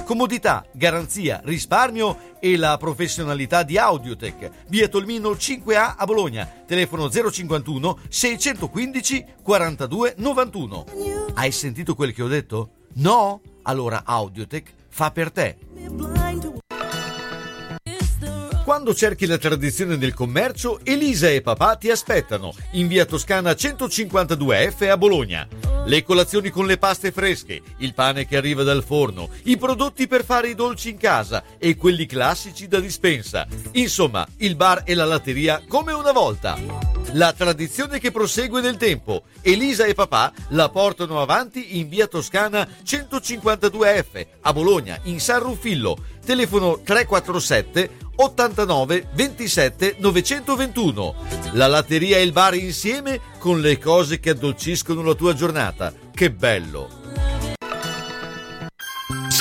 Comodità, 0.03 0.65
garanzia, 0.73 1.41
risparmio 1.43 2.37
e 2.39 2.57
la 2.57 2.77
professionalità 2.77 3.63
di 3.63 3.77
Audiotech. 3.77 4.49
Via 4.67 4.87
Tolmino 4.87 5.31
5A 5.31 5.95
a 5.97 6.05
Bologna. 6.05 6.49
Telefono 6.65 7.09
051 7.09 7.99
615 8.09 9.25
42 9.41 10.15
91. 10.17 10.85
Hai 11.35 11.51
sentito 11.51 11.95
quel 11.95 12.13
che 12.13 12.23
ho 12.23 12.27
detto? 12.27 12.71
No? 12.95 13.41
Allora 13.63 14.03
Audiotech 14.05 14.73
fa 14.89 15.11
per 15.11 15.31
te. 15.31 15.57
Quando 18.63 18.93
cerchi 18.93 19.25
la 19.25 19.37
tradizione 19.37 19.97
del 19.97 20.13
commercio, 20.13 20.79
Elisa 20.83 21.29
e 21.29 21.41
papà 21.41 21.75
ti 21.75 21.89
aspettano 21.89 22.53
in 22.73 22.87
via 22.87 23.05
Toscana 23.05 23.51
152F 23.51 24.89
a 24.89 24.97
Bologna. 24.97 25.47
Le 25.83 26.03
colazioni 26.03 26.51
con 26.51 26.67
le 26.67 26.77
paste 26.77 27.11
fresche, 27.11 27.61
il 27.77 27.93
pane 27.93 28.27
che 28.27 28.37
arriva 28.37 28.63
dal 28.63 28.83
forno, 28.83 29.29
i 29.43 29.57
prodotti 29.57 30.07
per 30.07 30.23
fare 30.23 30.49
i 30.49 30.55
dolci 30.55 30.89
in 30.89 30.97
casa 30.97 31.43
e 31.57 31.75
quelli 31.75 32.05
classici 32.05 32.67
da 32.67 32.79
dispensa. 32.79 33.47
Insomma, 33.73 34.25
il 34.37 34.55
bar 34.55 34.83
e 34.85 34.93
la 34.93 35.05
latteria 35.05 35.61
come 35.67 35.91
una 35.91 36.11
volta. 36.11 36.57
La 37.13 37.33
tradizione 37.33 37.99
che 37.99 38.11
prosegue 38.11 38.61
nel 38.61 38.77
tempo. 38.77 39.23
Elisa 39.41 39.85
e 39.85 39.93
papà 39.93 40.31
la 40.49 40.69
portano 40.69 41.19
avanti 41.19 41.79
in 41.79 41.89
via 41.89 42.07
Toscana 42.07 42.65
152F 42.85 44.27
a 44.41 44.53
Bologna, 44.53 44.99
in 45.03 45.19
San 45.19 45.39
Ruffillo. 45.39 45.97
Telefono 46.23 46.79
347 46.83 47.89
89 48.15 49.07
27 49.13 49.95
921. 49.97 51.15
La 51.53 51.67
latteria 51.67 52.17
e 52.17 52.21
il 52.21 52.31
bar 52.31 52.53
insieme 52.53 53.19
con 53.39 53.59
le 53.59 53.77
cose 53.79 54.19
che 54.19 54.29
addolciscono 54.29 55.01
la 55.01 55.15
tua 55.15 55.33
giornata. 55.33 55.70
Che 56.13 56.31
bello! 56.31 56.99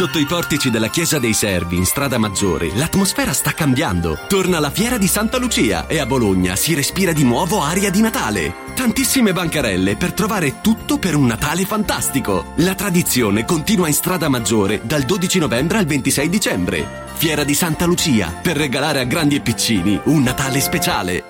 Sotto 0.00 0.18
i 0.18 0.24
portici 0.24 0.70
della 0.70 0.88
Chiesa 0.88 1.18
dei 1.18 1.34
Servi 1.34 1.76
in 1.76 1.84
Strada 1.84 2.16
Maggiore 2.16 2.74
l'atmosfera 2.74 3.34
sta 3.34 3.52
cambiando. 3.52 4.18
Torna 4.28 4.58
la 4.58 4.70
fiera 4.70 4.96
di 4.96 5.06
Santa 5.06 5.36
Lucia 5.36 5.86
e 5.88 5.98
a 5.98 6.06
Bologna 6.06 6.56
si 6.56 6.72
respira 6.72 7.12
di 7.12 7.22
nuovo 7.22 7.60
aria 7.60 7.90
di 7.90 8.00
Natale. 8.00 8.54
Tantissime 8.74 9.34
bancarelle 9.34 9.96
per 9.96 10.14
trovare 10.14 10.62
tutto 10.62 10.98
per 10.98 11.16
un 11.16 11.26
Natale 11.26 11.66
fantastico. 11.66 12.52
La 12.56 12.74
tradizione 12.74 13.44
continua 13.44 13.88
in 13.88 13.94
Strada 13.94 14.30
Maggiore 14.30 14.80
dal 14.84 15.02
12 15.02 15.38
novembre 15.38 15.76
al 15.76 15.84
26 15.84 16.28
dicembre. 16.30 17.08
Fiera 17.16 17.44
di 17.44 17.52
Santa 17.52 17.84
Lucia 17.84 18.32
per 18.40 18.56
regalare 18.56 19.00
a 19.00 19.04
grandi 19.04 19.34
e 19.34 19.40
piccini 19.40 20.00
un 20.04 20.22
Natale 20.22 20.60
speciale. 20.60 21.29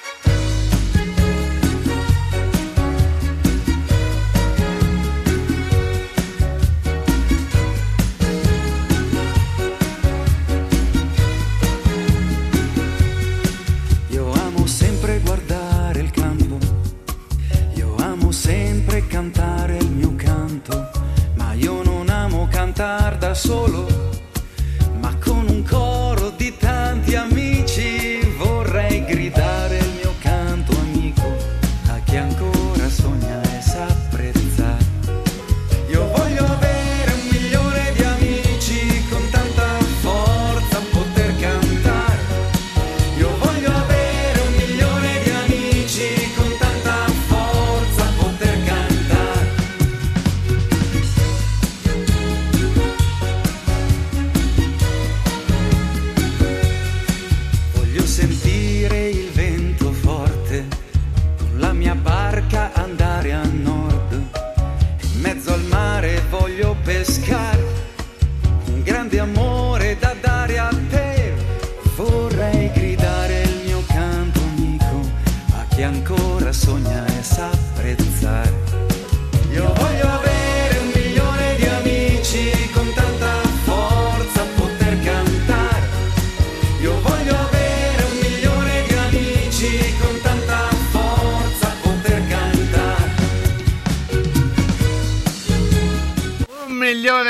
cantare 19.31 19.77
il 19.77 19.89
mio 19.91 20.13
canto, 20.15 20.91
ma 21.35 21.53
io 21.53 21.81
non 21.83 22.09
amo 22.09 22.47
cantare 22.49 23.17
da 23.17 23.33
solo, 23.33 23.87
ma 24.99 25.15
con 25.19 25.47
un 25.47 25.63
coro 25.63 26.00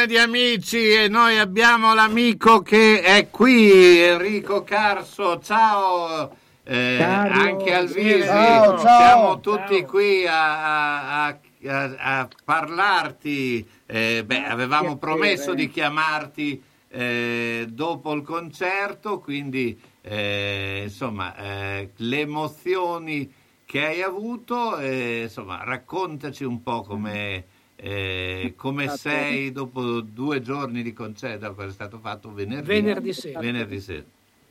milione 0.01 0.07
di 0.07 0.17
amici 0.17 0.89
e 0.93 1.07
noi 1.07 1.37
abbiamo 1.37 1.93
l'amico 1.93 2.61
che 2.61 3.01
è 3.01 3.29
qui, 3.29 3.99
Enrico 3.99 4.63
Carso. 4.63 5.39
Ciao. 5.39 6.35
eh, 6.63 7.01
anche 7.03 7.73
al 7.73 7.89
sì, 7.89 8.01
viso, 8.01 8.25
ciao, 8.25 8.79
ciao. 8.79 8.99
siamo 8.99 9.39
tutti 9.39 9.83
qui 9.85 10.25
a, 10.25 11.25
a- 11.25 11.39
a- 11.67 11.95
a 12.19 12.27
parlarti. 12.43 13.67
Eh, 13.85 14.23
beh, 14.25 14.45
avevamo 14.45 14.97
promesso 14.97 15.53
di 15.53 15.69
chiamarti 15.69 16.61
eh, 16.89 17.65
dopo 17.69 18.13
il 18.13 18.21
concerto, 18.23 19.19
quindi 19.19 19.79
eh, 20.01 20.81
insomma 20.83 21.35
eh, 21.35 21.91
le 21.95 22.19
emozioni 22.19 23.31
che 23.65 23.85
hai 23.85 24.01
avuto, 24.01 24.77
eh, 24.77 25.23
insomma 25.23 25.63
raccontaci 25.63 26.43
un 26.43 26.61
po' 26.63 26.81
come, 26.81 27.45
eh, 27.83 28.53
come 28.55 28.83
Stato- 28.83 28.97
sei 28.99 29.51
dopo 29.51 30.01
due 30.01 30.39
giorni 30.41 30.83
di 30.83 30.93
concerto, 30.93 31.47
dopo 31.47 31.63
è 31.63 31.71
stato 31.71 31.97
fatto 31.97 32.31
venerdì, 32.31 32.67
Venerdì 32.67 33.13
sera. 33.13 33.39
venerdì 33.39 33.79
sera. 33.79 34.03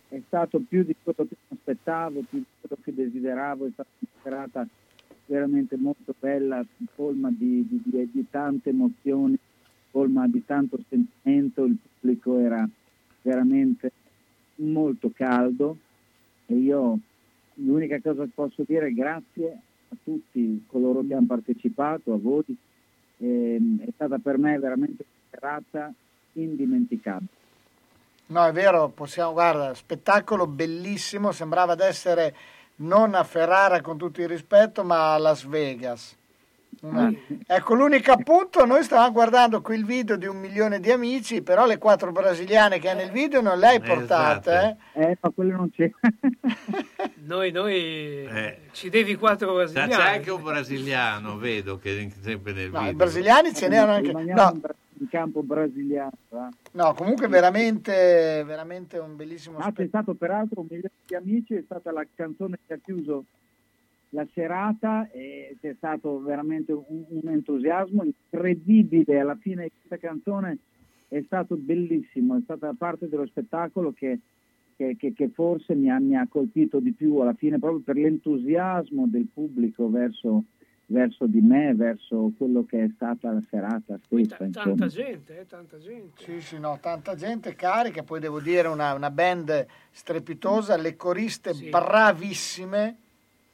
È 0.09 0.21
stato 0.27 0.61
più 0.69 0.83
di 0.83 0.95
quello 1.01 1.29
che 1.29 1.37
aspettavo, 1.49 2.23
più 2.29 2.39
di 2.39 2.45
quello 2.61 2.83
che 2.83 2.93
desideravo, 2.93 3.67
è 3.67 3.71
stata 3.73 3.89
una 4.01 4.11
serata 4.23 4.67
veramente 5.27 5.77
molto 5.77 6.13
bella, 6.19 6.65
colma 6.97 7.31
di, 7.31 7.65
di- 7.69 7.81
di- 7.85 8.11
di 8.13 8.27
tante 8.29 8.71
emozioni, 8.71 9.39
colma 9.93 10.27
di 10.27 10.45
tanto 10.45 10.79
sentimento, 10.89 11.65
il 11.65 11.77
pubblico 12.01 12.37
era 12.39 12.69
veramente 13.23 13.93
molto 14.57 15.11
caldo 15.15 15.77
e 16.47 16.55
io 16.57 16.99
l'unica 17.55 18.01
cosa 18.01 18.25
che 18.25 18.31
posso 18.35 18.65
dire 18.67 18.89
è 18.89 18.93
grazie 18.93 19.59
a 19.89 19.97
tutti 20.03 20.65
coloro 20.67 21.05
che 21.07 21.15
hanno 21.15 21.27
partecipato, 21.27 22.13
a 22.13 22.19
voi, 22.19 22.43
Ehm, 23.21 23.85
è 23.85 23.89
stata 23.95 24.19
per 24.19 24.39
me 24.39 24.59
veramente 24.59 25.05
una 25.07 25.29
serata 25.31 25.93
indimenticabile. 26.33 27.39
No, 28.27 28.47
è 28.47 28.53
vero, 28.53 28.89
possiamo, 28.89 29.33
guarda, 29.33 29.75
spettacolo 29.75 30.47
bellissimo, 30.47 31.33
sembrava 31.33 31.75
di 31.75 31.83
essere 31.83 32.35
non 32.77 33.15
a 33.15 33.25
Ferrara 33.25 33.81
con 33.81 33.99
tutto 33.99 34.21
il 34.21 34.29
rispetto, 34.29 34.85
ma 34.85 35.15
a 35.15 35.19
Las 35.19 35.45
Vegas. 35.45 36.17
Ecco, 37.47 37.75
l'unico 37.75 38.11
appunto, 38.13 38.65
noi 38.65 38.83
stavamo 38.83 39.13
guardando 39.13 39.61
qui 39.61 39.77
il 39.77 39.85
video 39.85 40.17
di 40.17 40.27
un 40.27 40.39
milione 40.39 40.81
di 40.81 40.91
amici, 40.91 41.43
però 41.43 41.67
le 41.67 41.77
quattro 41.77 42.11
brasiliane 42.11 42.79
che 42.79 42.89
hai 42.89 42.97
nel 42.97 43.11
video 43.11 43.43
non 43.43 43.59
le 43.59 43.67
hai 43.67 43.81
portate, 43.81 44.51
Esatto. 44.51 44.79
eh? 44.99 45.11
Eh, 45.11 45.19
ma 45.21 45.31
quello 45.31 45.57
non 45.57 45.71
c'è. 45.71 45.91
Noi, 47.31 47.53
noi 47.53 48.29
ci 48.73 48.89
devi 48.89 49.15
quattro 49.17 49.49
C'è 49.49 49.55
brasiliani. 49.55 49.93
c'è 49.93 50.15
anche 50.17 50.31
un 50.31 50.43
brasiliano, 50.43 51.37
vedo 51.37 51.79
che 51.79 51.99
è 52.01 52.09
sempre 52.23 52.53
nel 52.53 52.71
No, 52.71 52.79
video. 52.79 52.93
i 52.93 52.97
brasiliani 52.97 53.55
ce 53.55 53.69
n'erano 53.69 53.93
anche... 53.93 54.13
No, 54.13 54.61
in 55.01 55.09
campo 55.09 55.43
brasiliano. 55.43 56.11
va? 56.31 56.49
No, 56.73 56.95
comunque 56.95 57.29
veramente, 57.29 58.43
veramente 58.45 58.99
un 58.99 59.17
bellissimo 59.17 59.59
Ah, 59.59 59.65
c'è 59.67 59.71
spettacolo. 59.73 59.89
stato 59.89 60.15
peraltro 60.15 60.61
un 60.61 60.67
milione 60.69 60.91
di 61.07 61.15
amici, 61.15 61.55
è 61.55 61.63
stata 61.65 61.93
la 61.93 62.05
canzone 62.15 62.59
che 62.67 62.75
ha 62.75 62.79
chiuso 62.83 63.25
la 64.11 64.27
serata 64.35 65.09
e 65.11 65.57
c'è 65.61 65.75
stato 65.77 66.21
veramente 66.21 66.73
un, 66.73 67.05
un 67.09 67.29
entusiasmo 67.29 68.03
incredibile. 68.05 69.21
Alla 69.21 69.37
fine 69.37 69.65
di 69.65 69.71
questa 69.87 69.99
canzone 69.99 70.59
è 71.09 71.23
stato 71.27 71.57
bellissimo, 71.57 72.37
è 72.37 72.41
stata 72.43 72.75
parte 72.77 73.09
dello 73.09 73.27
spettacolo 73.27 73.93
che, 73.93 74.19
che- 74.77 74.97
che- 74.99 75.13
che 75.13 75.29
forse 75.29 75.75
mi 75.75 75.91
ha, 75.91 75.99
mi 76.01 76.17
ha 76.17 76.27
colpito 76.29 76.81
di 76.81 76.93
più 76.93 77.17
alla 77.19 77.35
fine 77.35 77.59
proprio 77.59 77.83
per 77.83 77.97
l'entusiasmo 77.97 79.07
del 79.07 79.29
pubblico 79.33 79.89
verso, 79.91 80.45
verso 80.87 81.27
di 81.27 81.41
me, 81.41 81.75
verso 81.75 82.33
quello 82.37 82.65
che 82.65 82.83
è 82.85 82.91
stata 82.97 83.31
la 83.31 83.43
serata 83.49 83.97
stessa. 84.05 84.37
Tanta 84.39 84.61
insomma. 84.71 84.87
gente, 84.89 85.39
eh, 85.39 85.47
tanta 85.47 85.79
gente. 85.79 86.23
Sì, 86.23 86.41
sì, 86.41 86.59
no, 86.59 86.79
tanta 86.81 87.15
gente 87.15 87.55
carica, 87.55 88.03
poi 88.03 88.19
devo 88.19 88.41
dire 88.41 88.67
una, 88.67 88.93
una 88.95 89.11
band 89.11 89.67
strepitosa, 89.93 90.77
le 90.77 90.97
coriste 90.97 91.53
bravissime. 91.71 92.97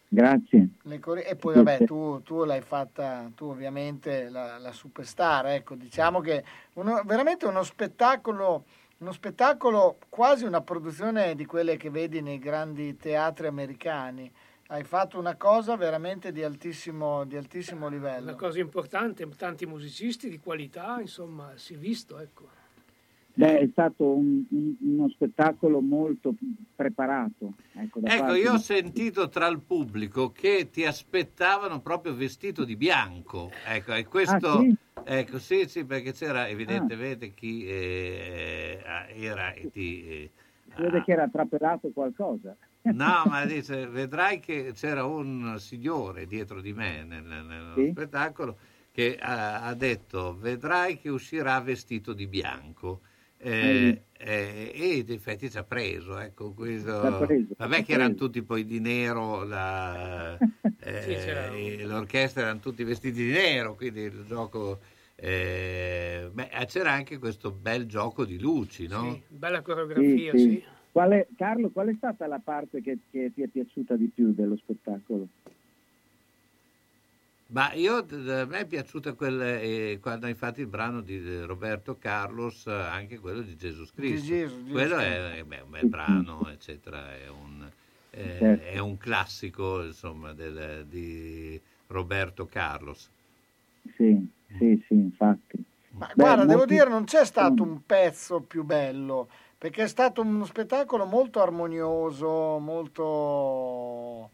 Grazie. 0.08 0.68
E 0.84 1.36
poi 1.36 1.54
vabbè, 1.54 1.84
tu, 1.84 2.22
tu 2.22 2.44
l'hai 2.44 2.60
fatta, 2.60 3.30
tu 3.34 3.46
ovviamente 3.46 4.28
la, 4.28 4.56
la 4.58 4.72
superstar, 4.72 5.46
ecco, 5.48 5.74
diciamo 5.74 6.20
che 6.20 6.44
uno- 6.74 7.02
veramente 7.04 7.44
uno 7.46 7.64
spettacolo, 7.64 8.64
uno 8.98 9.12
spettacolo, 9.12 9.98
quasi 10.08 10.44
una 10.44 10.60
produzione 10.60 11.34
di 11.34 11.44
quelle 11.44 11.76
che 11.76 11.90
vedi 11.90 12.22
nei 12.22 12.38
grandi 12.38 12.96
teatri 12.96 13.48
americani. 13.48 14.30
Hai 14.68 14.84
fatto 14.84 15.18
una 15.18 15.36
cosa 15.36 15.76
veramente 15.76 16.32
di 16.32 16.42
altissimo, 16.42 17.24
di 17.24 17.36
altissimo 17.36 17.86
Una 17.86 17.94
livello. 17.94 18.34
cosa 18.36 18.58
importante, 18.58 19.28
tanti 19.36 19.66
musicisti 19.66 20.28
di 20.28 20.38
qualità, 20.38 20.98
insomma, 21.00 21.52
si 21.56 21.74
è 21.74 21.76
visto, 21.76 22.18
ecco. 22.18 22.48
Beh, 23.38 23.58
è 23.58 23.68
stato 23.70 24.16
un- 24.16 24.44
un- 24.50 24.76
uno 24.80 25.08
spettacolo 25.10 25.80
molto 25.82 26.34
preparato. 26.74 27.52
Ecco, 27.74 28.00
Ecco, 28.02 28.32
io 28.34 28.54
ho 28.54 28.58
sentito 28.58 29.28
tra 29.28 29.46
il 29.48 29.60
pubblico 29.60 30.32
che 30.32 30.70
ti 30.70 30.86
aspettavano 30.86 31.80
proprio 31.80 32.14
vestito 32.14 32.64
di 32.64 32.76
bianco. 32.76 33.50
Ecco, 33.66 33.92
e 33.92 34.06
questo... 34.06 34.36
Ah, 34.36 34.60
sì? 34.62 34.76
Ecco, 35.08 35.38
sì, 35.38 35.68
sì, 35.68 35.84
perché 35.84 36.12
c'era 36.12 36.48
evidentemente 36.48 37.32
chi 37.34 37.64
eh, 37.66 38.82
era 39.14 39.52
ti... 39.70 40.08
eh, 40.08 40.30
vede 40.76 41.04
che 41.04 41.12
era 41.12 41.28
trapelato 41.28 41.90
qualcosa. 41.92 42.56
No, 42.88 43.26
ma 43.28 43.44
dice, 43.44 43.86
vedrai 43.86 44.40
che 44.40 44.72
c'era 44.74 45.04
un 45.04 45.56
signore 45.58 46.26
dietro 46.26 46.60
di 46.60 46.72
me 46.72 47.04
nel, 47.04 47.22
nello 47.22 47.74
Sì? 47.74 47.90
spettacolo 47.90 48.58
che 48.92 49.16
ha, 49.20 49.62
ha 49.62 49.74
detto, 49.74 50.36
vedrai 50.38 50.96
che 50.98 51.08
uscirà 51.10 51.60
vestito 51.60 52.12
di 52.14 52.26
bianco. 52.26 53.02
Eh, 53.38 54.02
eh, 54.18 54.72
e 54.74 54.96
in 54.98 55.10
effetti 55.12 55.50
ci 55.50 55.58
ha 55.58 55.64
preso, 55.64 56.18
ecco, 56.18 56.52
questo. 56.52 57.24
Preso, 57.26 57.54
Vabbè 57.56 57.84
che 57.84 57.92
erano 57.92 58.14
tutti 58.14 58.42
poi 58.42 58.64
di 58.64 58.80
nero, 58.80 59.44
la- 59.44 60.36
eh, 60.80 61.00
Sì, 61.02 61.14
c'era- 61.14 61.50
l'orchestra 61.86 62.42
erano 62.42 62.60
tutti 62.60 62.82
vestiti 62.84 63.24
di 63.24 63.30
nero, 63.30 63.74
quindi 63.74 64.00
il 64.02 64.24
gioco... 64.26 64.80
eh, 65.14 66.28
beh, 66.32 66.48
c'era 66.66 66.92
anche 66.92 67.18
questo 67.18 67.50
bel 67.50 67.86
gioco 67.86 68.24
di 68.24 68.38
luci, 68.38 68.86
no? 68.86 69.22
Sì, 69.28 69.36
bella 69.36 69.58
Sì, 69.58 69.62
coreografia, 69.62 70.36
sì. 70.36 70.38
sì. 70.38 70.64
Qual 70.92 71.10
è- 71.12 71.26
Carlo, 71.36 71.70
qual 71.70 71.88
è 71.88 71.94
stata 71.96 72.26
la 72.26 72.40
parte 72.42 72.80
che, 72.80 72.98
che 73.10 73.30
ti 73.34 73.42
è 73.42 73.48
piaciuta 73.48 73.96
di 73.96 74.08
più 74.08 74.32
dello 74.32 74.56
spettacolo? 74.56 75.28
Ma 77.48 77.72
io, 77.74 77.98
a 77.98 78.44
me 78.44 78.58
è 78.60 78.66
piaciuta 78.66 79.14
quel, 79.14 79.40
eh, 79.40 79.98
quando 80.00 80.26
hai 80.26 80.34
fatto 80.34 80.60
il 80.60 80.66
brano 80.66 81.00
di 81.00 81.42
Roberto 81.42 81.96
Carlos, 81.96 82.66
eh, 82.66 82.72
anche 82.72 83.18
quello 83.18 83.40
di 83.40 83.56
Gesù 83.56 83.84
Cristo. 83.94 84.26
Gesù, 84.32 84.62
Gesù 84.64 84.70
quello 84.72 84.96
Cristo. 84.96 85.00
è, 85.00 85.38
è- 85.38 85.44
beh, 85.44 85.60
un 85.60 85.70
bel 85.70 85.86
brano, 85.86 86.48
eccetera, 86.50 87.14
è 87.14 87.28
un, 87.28 87.70
eh, 88.10 88.36
Certo. 88.38 88.64
è 88.64 88.78
un 88.78 88.96
classico, 88.96 89.82
insomma, 89.84 90.32
del- 90.32 90.86
di 90.88 91.60
Roberto 91.86 92.46
Carlos. 92.46 93.10
Sì, 93.96 94.28
sì, 94.58 94.84
sì, 94.86 94.94
infatti. 94.94 95.64
Ma 95.90 96.06
Beh, 96.14 96.14
guarda, 96.14 96.44
devo 96.44 96.58
molti- 96.58 96.74
dire, 96.74 96.88
non 96.88 97.04
c'è 97.04 97.24
stato 97.24 97.62
un 97.62 97.84
pezzo 97.86 98.40
più 98.40 98.64
bello, 98.64 99.28
perché 99.56 99.84
è 99.84 99.88
stato 99.88 100.20
uno 100.20 100.44
spettacolo 100.44 101.06
molto 101.06 101.40
armonioso, 101.40 102.58
molto, 102.58 104.30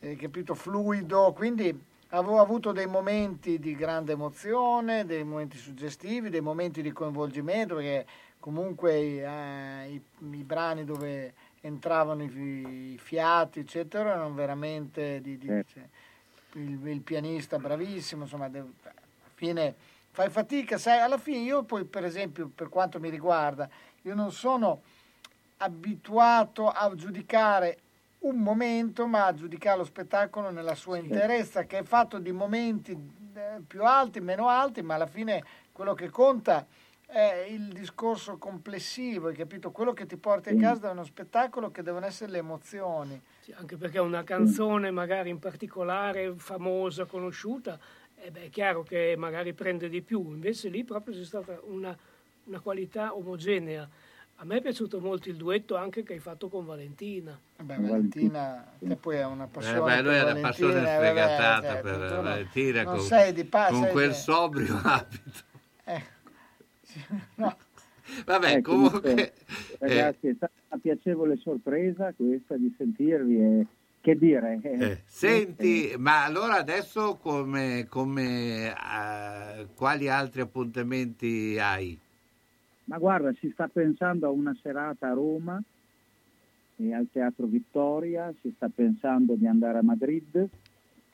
eh, 0.00 0.16
capito, 0.16 0.54
fluido, 0.54 1.32
quindi 1.34 1.90
avevo 2.14 2.40
avuto 2.40 2.72
dei 2.72 2.86
momenti 2.86 3.58
di 3.58 3.74
grande 3.74 4.12
emozione, 4.12 5.06
dei 5.06 5.24
momenti 5.24 5.56
suggestivi, 5.56 6.28
dei 6.28 6.40
momenti 6.40 6.82
di 6.82 6.92
coinvolgimento, 6.92 7.76
perché 7.76 8.06
comunque 8.38 8.92
eh, 9.22 9.90
i, 9.90 10.02
i 10.30 10.44
brani 10.44 10.84
dove 10.84 11.32
entravano 11.62 12.22
i, 12.22 12.92
i 12.94 12.98
fiati, 12.98 13.60
eccetera, 13.60 14.10
erano 14.12 14.34
veramente 14.34 15.20
di, 15.22 15.38
di- 15.38 15.46
cioè, 15.46 15.88
il, 16.54 16.86
il 16.86 17.00
pianista 17.00 17.58
bravissimo, 17.58 18.24
insomma, 18.24 18.48
de- 18.48 18.58
alla 18.58 19.30
fine 19.34 19.74
fai 20.10 20.28
fatica, 20.28 20.76
sai, 20.76 20.98
alla 20.98 21.18
fine 21.18 21.38
io 21.38 21.62
poi 21.62 21.84
per 21.84 22.04
esempio 22.04 22.50
per 22.54 22.68
quanto 22.68 23.00
mi 23.00 23.08
riguarda, 23.08 23.68
io 24.02 24.14
non 24.14 24.30
sono 24.32 24.82
abituato 25.58 26.68
a 26.68 26.94
giudicare 26.94 27.78
un 28.22 28.36
momento, 28.36 29.06
ma 29.06 29.26
a 29.26 29.34
giudicare 29.34 29.78
lo 29.78 29.84
spettacolo 29.84 30.50
nella 30.50 30.74
sua 30.74 30.98
interezza, 30.98 31.64
che 31.64 31.78
è 31.78 31.82
fatto 31.82 32.18
di 32.18 32.32
momenti 32.32 32.92
eh, 32.92 33.60
più 33.66 33.84
alti, 33.84 34.20
meno 34.20 34.48
alti, 34.48 34.82
ma 34.82 34.94
alla 34.94 35.06
fine 35.06 35.42
quello 35.72 35.94
che 35.94 36.10
conta 36.10 36.66
è 37.06 37.46
il 37.48 37.68
discorso 37.72 38.38
complessivo, 38.38 39.28
hai 39.28 39.34
capito? 39.34 39.70
Quello 39.70 39.92
che 39.92 40.06
ti 40.06 40.16
porta 40.16 40.50
a 40.50 40.54
casa 40.54 40.80
da 40.80 40.90
uno 40.92 41.04
spettacolo 41.04 41.70
che 41.70 41.82
devono 41.82 42.06
essere 42.06 42.30
le 42.30 42.38
emozioni. 42.38 43.20
Sì, 43.40 43.52
anche 43.52 43.76
perché 43.76 43.98
una 43.98 44.24
canzone 44.24 44.90
magari 44.90 45.28
in 45.28 45.38
particolare 45.38 46.32
famosa, 46.36 47.04
conosciuta, 47.04 47.78
eh 48.14 48.30
beh, 48.30 48.44
è 48.44 48.50
chiaro 48.50 48.82
che 48.82 49.14
magari 49.18 49.52
prende 49.52 49.88
di 49.88 50.00
più, 50.00 50.20
invece 50.30 50.68
lì 50.68 50.84
proprio 50.84 51.14
c'è 51.14 51.24
stata 51.24 51.58
una, 51.64 51.94
una 52.44 52.60
qualità 52.60 53.14
omogenea. 53.14 53.86
A 54.42 54.44
me 54.44 54.56
è 54.56 54.60
piaciuto 54.60 54.98
molto 54.98 55.28
il 55.28 55.36
duetto 55.36 55.76
anche 55.76 56.02
che 56.02 56.14
hai 56.14 56.18
fatto 56.18 56.48
con 56.48 56.64
Valentina. 56.66 57.38
Beh, 57.62 57.76
Valentina, 57.76 58.66
te 58.80 58.96
poi 58.96 59.14
è 59.18 59.24
una 59.24 59.44
Eh, 59.44 59.48
passione. 59.48 59.82
beh, 59.82 60.02
lui 60.02 60.10
per 60.10 60.20
è 60.20 60.24
Valentina, 60.24 60.40
passione 60.48 60.82
eh, 60.82 60.96
sfegatata 60.96 61.60
vabbè, 61.60 61.80
per 61.80 61.84
certo, 61.84 62.06
tu 62.08 62.14
no- 62.16 62.22
Valentina 62.22 62.82
non 62.82 62.96
con, 62.96 63.00
sei 63.04 63.32
di 63.32 63.44
pa- 63.44 63.68
con 63.68 63.80
sei 63.82 63.92
quel 63.92 64.08
di- 64.08 64.14
sobrio 64.16 64.74
abito. 64.82 65.40
Eh, 65.84 66.02
no. 67.36 67.56
Vabbè, 68.26 68.56
Ecco, 68.56 68.70
comunque... 68.70 69.14
dunque, 69.14 69.32
Ragazzi, 69.78 70.26
è 70.26 70.34
stata 70.34 70.52
una 70.70 70.80
piacevole 70.82 71.36
sorpresa 71.36 72.12
questa 72.12 72.56
di 72.56 72.74
sentirvi 72.76 73.36
e 73.36 73.66
che 74.00 74.18
dire. 74.18 74.58
eh, 74.60 74.82
Eh, 74.84 75.02
senti, 75.06 75.94
ma 75.98 76.24
allora 76.24 76.56
adesso 76.56 77.14
come, 77.14 77.86
come, 77.88 78.74
eh, 78.74 79.66
quali 79.76 80.08
altri 80.08 80.40
appuntamenti 80.40 81.56
hai? 81.60 81.96
Ma 82.84 82.98
guarda, 82.98 83.32
si 83.34 83.50
sta 83.50 83.68
pensando 83.68 84.26
a 84.26 84.30
una 84.30 84.54
serata 84.60 85.08
a 85.08 85.12
Roma 85.14 85.62
e 86.76 86.92
al 86.92 87.08
Teatro 87.12 87.46
Vittoria, 87.46 88.32
si 88.40 88.52
sta 88.56 88.68
pensando 88.68 89.34
di 89.34 89.46
andare 89.46 89.78
a 89.78 89.82
Madrid 89.82 90.48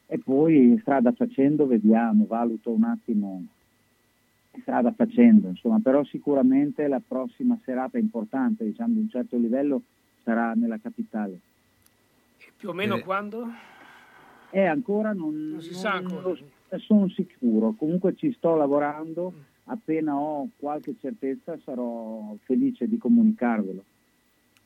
e 0.07 0.19
poi 0.19 0.79
strada 0.81 1.13
facendo 1.13 1.67
vediamo, 1.67 2.25
valuto 2.27 2.71
un 2.71 2.85
attimo 2.85 3.45
strada 4.61 4.93
facendo, 4.93 5.49
insomma, 5.49 5.79
però 5.79 6.03
sicuramente 6.05 6.89
la 6.89 7.01
prossima 7.07 7.57
serata 7.65 7.99
importante, 7.99 8.65
diciamo 8.65 8.95
di 8.95 9.01
un 9.01 9.09
certo 9.09 9.37
livello, 9.37 9.83
sarà 10.25 10.53
nella 10.55 10.79
capitale. 10.79 11.39
Più 12.57 12.71
o 12.71 12.73
meno 12.73 12.97
Eh. 12.97 13.03
quando? 13.03 13.47
E 14.51 14.65
ancora 14.65 15.13
non, 15.13 15.49
Non 15.51 15.61
si 15.63 15.75
sa 15.75 15.93
ancora. 15.93 16.35
sono 16.79 17.09
sicuro, 17.11 17.75
comunque 17.79 18.17
ci 18.17 18.33
sto 18.33 18.57
lavorando, 18.57 19.33
appena 19.69 20.17
ho 20.17 20.49
qualche 20.57 20.95
certezza 21.01 21.59
sarò 21.65 22.35
felice 22.45 22.89
di 22.89 22.99
comunicarvelo. 22.99 23.85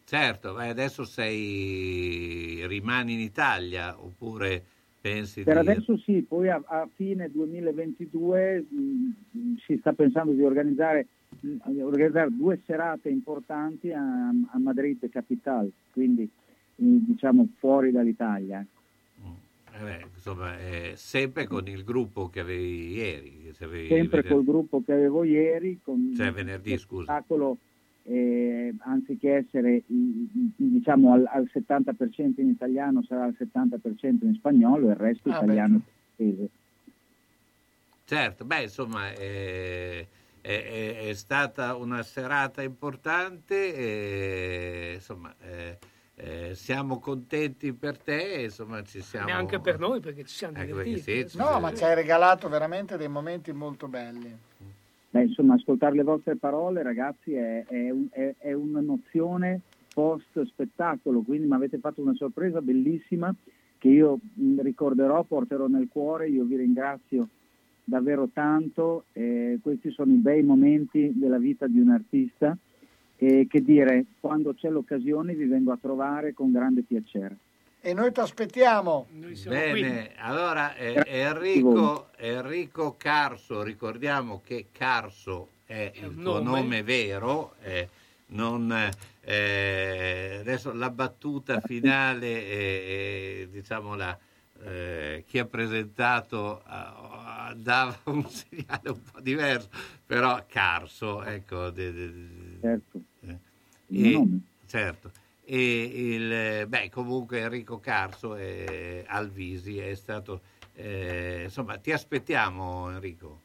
Certo, 0.05 0.55
beh, 0.55 0.69
adesso 0.69 1.05
sei, 1.05 2.67
rimani 2.67 3.15
in 3.15 3.21
Italia 3.21 3.95
oppure 3.99 4.63
pensi 5.01 5.43
Per 5.43 5.55
di... 5.55 5.69
adesso 5.69 5.97
sì, 5.99 6.23
poi 6.27 6.49
a, 6.49 6.61
a 6.65 6.89
fine 6.95 7.31
2022 7.31 8.67
mh, 8.69 9.57
si 9.65 9.77
sta 9.79 9.93
pensando 9.93 10.33
di 10.33 10.43
organizzare, 10.43 11.07
mh, 11.41 11.81
organizzare 11.81 12.31
due 12.31 12.61
serate 12.67 13.09
importanti 13.09 13.93
a, 13.93 14.29
a 14.29 14.59
Madrid 14.59 15.09
Capital, 15.09 15.71
quindi 15.93 16.29
mh, 16.77 16.97
diciamo 17.07 17.49
fuori 17.59 17.91
dall'Italia. 17.91 18.65
Eh 19.75 19.83
beh, 19.83 20.07
insomma, 20.15 20.59
eh, 20.59 20.93
sempre 20.97 21.47
con 21.47 21.67
il 21.67 21.83
gruppo 21.85 22.29
che 22.29 22.41
avevi 22.41 22.93
ieri. 22.93 23.53
che 23.57 23.65
avevi 23.65 23.89
Sempre 23.89 24.21
vener- 24.23 24.37
col 24.37 24.45
gruppo 24.45 24.83
che 24.85 24.93
avevo 24.93 25.25
ieri, 25.25 25.81
con 25.83 26.13
Cioè 26.15 26.31
venerdì, 26.31 26.77
scusa. 26.77 27.05
spettacolo, 27.05 27.59
eh, 28.05 28.75
anziché 28.81 29.37
essere 29.37 29.83
i- 29.87 30.29
diciamo 30.57 31.13
al, 31.13 31.25
al 31.27 31.49
70% 31.53 32.41
in 32.41 32.49
italiano 32.49 33.03
sarà 33.05 33.25
al 33.25 33.35
70% 33.39 34.25
in 34.27 34.35
spagnolo 34.35 34.89
e 34.89 34.93
il 34.93 34.97
resto 34.99 35.29
Ah, 35.31 35.33
beh. 35.33 35.45
italiano 35.45 35.77
e 35.77 35.81
francese. 36.17 36.49
Certo, 38.05 38.45
beh, 38.45 38.63
insomma, 38.63 39.13
eh, 39.13 40.07
è- 40.41 40.97
è 41.09 41.15
stata 41.15 41.77
una 41.77 42.03
serata 42.03 42.63
importante, 42.63 43.75
e, 43.75 44.93
insomma, 44.95 45.35
eh, 45.41 45.79
eh, 46.15 46.55
siamo 46.55 46.99
contenti 46.99 47.73
per 47.73 47.99
te, 47.99 48.43
insomma, 48.45 48.83
ci 48.83 49.01
siamo... 49.01 49.29
E 49.29 49.33
anche 49.33 49.61
per 49.61 49.79
noi 49.79 50.01
perché 50.01 50.25
ci 50.25 50.35
siamo 50.35 50.59
Anche 50.59 50.75
perché 50.75 50.91
divertiti. 50.91 51.29
sì, 51.31 51.37
No, 51.39 51.59
ma 51.61 51.73
ci 51.75 51.85
hai 51.85 51.95
regalato 51.95 52.49
veramente 52.49 52.97
dei 52.97 53.09
momenti 53.09 53.53
molto 53.53 53.89
belli. 53.89 54.35
Beh, 55.11 55.23
insomma, 55.25 55.55
ascoltare 55.55 55.95
le 55.95 56.03
vostre 56.05 56.37
parole, 56.37 56.83
ragazzi, 56.83 57.35
è, 57.35 57.65
è 57.67 57.91
un- 57.91 58.09
è- 58.11 58.35
è 58.39 58.53
una 58.53 58.81
nozione 58.81 59.61
post 59.93 60.43
spettacolo, 60.47 61.21
quindi 61.21 61.47
mi 61.47 61.55
avete 61.55 61.79
fatto 61.79 62.01
una 62.01 62.15
sorpresa 62.15 62.63
bellissima 62.63 63.35
che 63.77 63.89
io 63.89 64.19
mh, 64.35 64.61
ricorderò, 64.63 65.23
porterò 65.25 65.67
nel 65.67 65.89
cuore. 65.91 66.29
Io 66.29 66.45
vi 66.45 66.57
ringrazio 66.57 67.29
davvero 67.85 68.29
tanto. 68.33 69.05
eh, 69.13 69.59
questi 69.61 69.91
sono 69.91 70.13
i 70.13 70.17
bei 70.17 70.43
momenti 70.43 71.13
della 71.15 71.39
vita 71.39 71.67
di 71.67 71.79
un 71.81 71.91
artista. 71.91 72.57
E 73.25 73.47
che 73.49 73.63
dire, 73.63 74.05
quando 74.19 74.53
c'è 74.53 74.69
l'occasione 74.69 75.35
vi 75.35 75.45
vengo 75.45 75.71
a 75.71 75.79
trovare 75.81 76.33
con 76.33 76.51
grande 76.51 76.83
piacere. 76.83 77.37
E 77.81 77.95
noi 77.95 78.11
ti 78.11 78.19
aspettiamo. 78.19 79.07
Bene, 79.47 80.11
allora 80.17 80.75
eh, 80.75 81.05
Enrico, 81.07 82.09
Enrico 82.17 82.97
Carso, 82.99 83.63
ricordiamo 83.63 84.41
che 84.45 84.67
Carso 84.73 85.51
è 85.65 85.93
il 85.95 86.21
tuo 86.21 86.41
nome. 86.41 86.63
nome 86.63 86.83
vero, 86.83 87.55
eh, 87.63 87.89
non, 88.31 88.73
eh, 89.21 90.39
adesso 90.41 90.73
la 90.73 90.91
battuta 90.91 91.61
finale, 91.61 92.27
eh, 92.27 93.43
eh, 93.43 93.49
diciamo 93.53 93.95
la, 93.95 94.19
eh, 94.65 95.23
chi 95.29 95.39
ha 95.39 95.45
presentato 95.45 96.61
dava 97.55 97.97
un 98.07 98.27
segnale 98.27 98.91
un 98.91 99.01
po' 99.13 99.21
diverso, 99.21 99.69
però 100.05 100.45
Carso, 100.49 101.23
ecco, 101.23 101.71
de- 101.71 101.93
de- 101.93 102.13
de- 102.13 102.59
Certo. 102.61 103.03
Il 103.93 104.07
e- 104.07 104.13
nome. 104.13 104.41
certo. 104.67 105.11
E 105.45 106.15
il, 106.15 106.67
beh, 106.69 106.89
comunque 106.91 107.41
Enrico 107.41 107.79
Carso 107.79 108.37
e 108.37 109.05
Alvisi 109.07 109.79
è 109.79 109.95
stato, 109.95 110.41
eh, 110.75 111.43
insomma, 111.45 111.77
ti 111.79 111.93
aspettiamo 111.93 112.91
Enrico. 112.91 113.41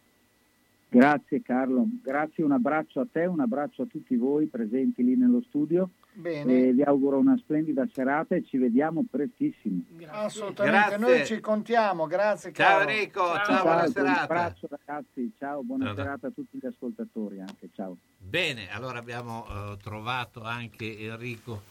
Grazie 0.89 1.41
Carlo, 1.41 1.85
grazie, 2.01 2.43
un 2.43 2.53
abbraccio 2.53 3.01
a 3.01 3.07
te, 3.11 3.25
un 3.25 3.41
abbraccio 3.41 3.81
a 3.81 3.85
tutti 3.87 4.15
voi 4.15 4.45
presenti 4.45 5.03
lì 5.03 5.15
nello 5.15 5.41
studio. 5.41 5.89
Bene. 6.19 6.69
E 6.69 6.73
vi 6.73 6.81
auguro 6.81 7.17
una 7.19 7.37
splendida 7.37 7.87
serata 7.93 8.33
e 8.35 8.43
ci 8.43 8.57
vediamo 8.57 9.03
prestissimo. 9.09 9.83
Assolutamente, 10.09 10.77
Grazie. 10.77 10.97
noi 10.97 11.25
ci 11.27 11.39
contiamo, 11.39 12.07
grazie 12.07 12.51
Ciao 12.53 12.79
caro. 12.79 12.89
Enrico, 12.89 13.21
ciao, 13.45 13.61
buona 13.61 13.83
un 13.83 13.91
serata. 13.91 14.21
abbraccio 14.21 14.67
ragazzi, 14.69 15.31
ciao, 15.37 15.61
buona 15.61 15.85
Ciao. 15.85 15.95
serata 15.95 16.27
a 16.27 16.31
tutti 16.31 16.57
gli 16.59 16.65
ascoltatori 16.65 17.39
anche, 17.39 17.69
ciao. 17.75 17.97
Bene, 18.17 18.71
allora 18.71 18.97
abbiamo 18.97 19.45
eh, 19.47 19.77
trovato 19.83 20.41
anche 20.41 20.97
Enrico 20.97 21.61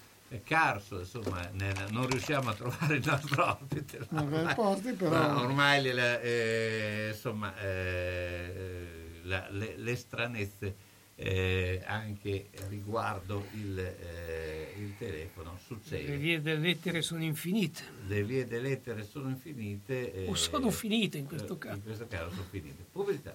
Carso, 0.45 0.99
insomma, 1.01 1.41
nel- 1.53 1.87
non 1.91 2.07
riusciamo 2.09 2.51
a 2.51 2.55
trovare 2.55 2.97
il 2.97 3.03
nostro 3.05 3.47
ospite. 3.51 3.99
Non 4.11 4.29
vedo 4.29 4.53
posti, 4.55 4.93
però- 4.93 5.11
Ma 5.11 5.41
ormai 5.41 5.83
le, 5.83 5.93
le- 5.93 6.23
eh, 6.23 7.09
insomma, 7.09 7.53
eh, 7.61 9.21
la- 9.23 9.47
le, 9.51 9.75
le 9.77 9.97
stranezze 9.97 10.77
eh, 11.19 11.83
anche 11.87 12.49
riguardo 12.69 13.47
il, 13.55 13.79
eh, 13.79 14.75
il 14.79 14.95
telefono 14.99 15.53
Le 15.55 15.61
succedono. 15.67 16.19
vie 16.19 16.41
delle 16.43 16.61
lettere 16.61 17.03
sono 17.03 17.23
infinite. 17.23 17.83
Le 18.07 18.23
vie 18.25 18.47
delle 18.47 18.69
lettere 18.69 19.05
sono 19.05 19.29
infinite. 19.31 20.13
eh, 20.13 20.29
O 20.29 20.35
sono 20.35 20.71
finite 20.71 21.19
in 21.19 21.27
questo 21.27 21.57
caso. 21.59 21.77
In 21.77 21.83
questo 21.83 22.07
caso 22.07 22.31
sono 22.31 22.47
finite. 22.51 22.85
Pubblicità. 22.93 23.35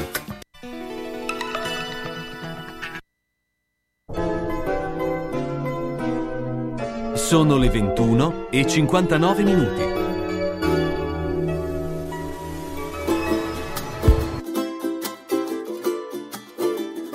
Sono 7.31 7.55
le 7.55 7.69
21 7.69 8.49
e 8.51 8.67
59 8.67 9.43
minuti. 9.45 9.81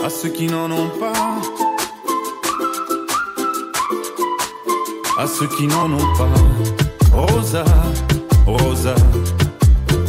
à 0.02 0.08
ceux 0.08 0.30
qui 0.30 0.46
n'en 0.46 0.70
ont 0.70 0.88
pas, 0.98 1.12
à 5.18 5.26
ceux 5.26 5.48
qui 5.48 5.66
n'en 5.66 5.92
ont 5.92 6.16
pas. 6.16 6.32
Rosa, 7.12 7.64
Rosa, 8.46 8.94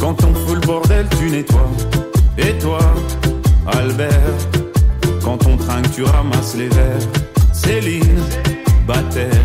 quand 0.00 0.16
on 0.24 0.32
fout 0.32 0.54
le 0.54 0.66
bordel, 0.66 1.06
tu 1.18 1.30
nettoies. 1.30 1.70
Et 2.38 2.56
toi, 2.56 2.78
Albert, 3.66 4.38
quand 5.22 5.46
on 5.46 5.58
trinque, 5.58 5.90
tu 5.94 6.04
ramasses 6.04 6.56
les 6.56 6.68
verres. 6.68 7.06
Céline, 7.52 8.22
Bataire, 8.86 9.44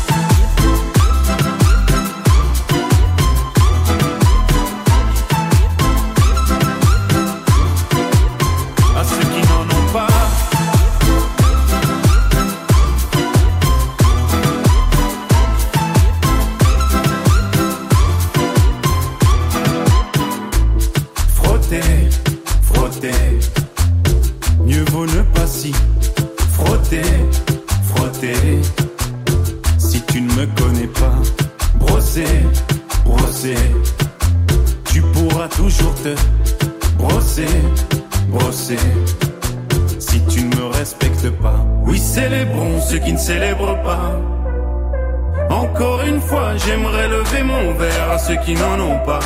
Ceux 48.27 48.35
qui 48.45 48.53
n'en 48.53 48.79
ont 48.79 48.99
pas. 49.03 49.19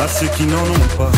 À 0.00 0.08
ceux 0.08 0.28
qui 0.28 0.44
n'en 0.44 0.66
ont 0.78 0.88
pas. 0.96 1.12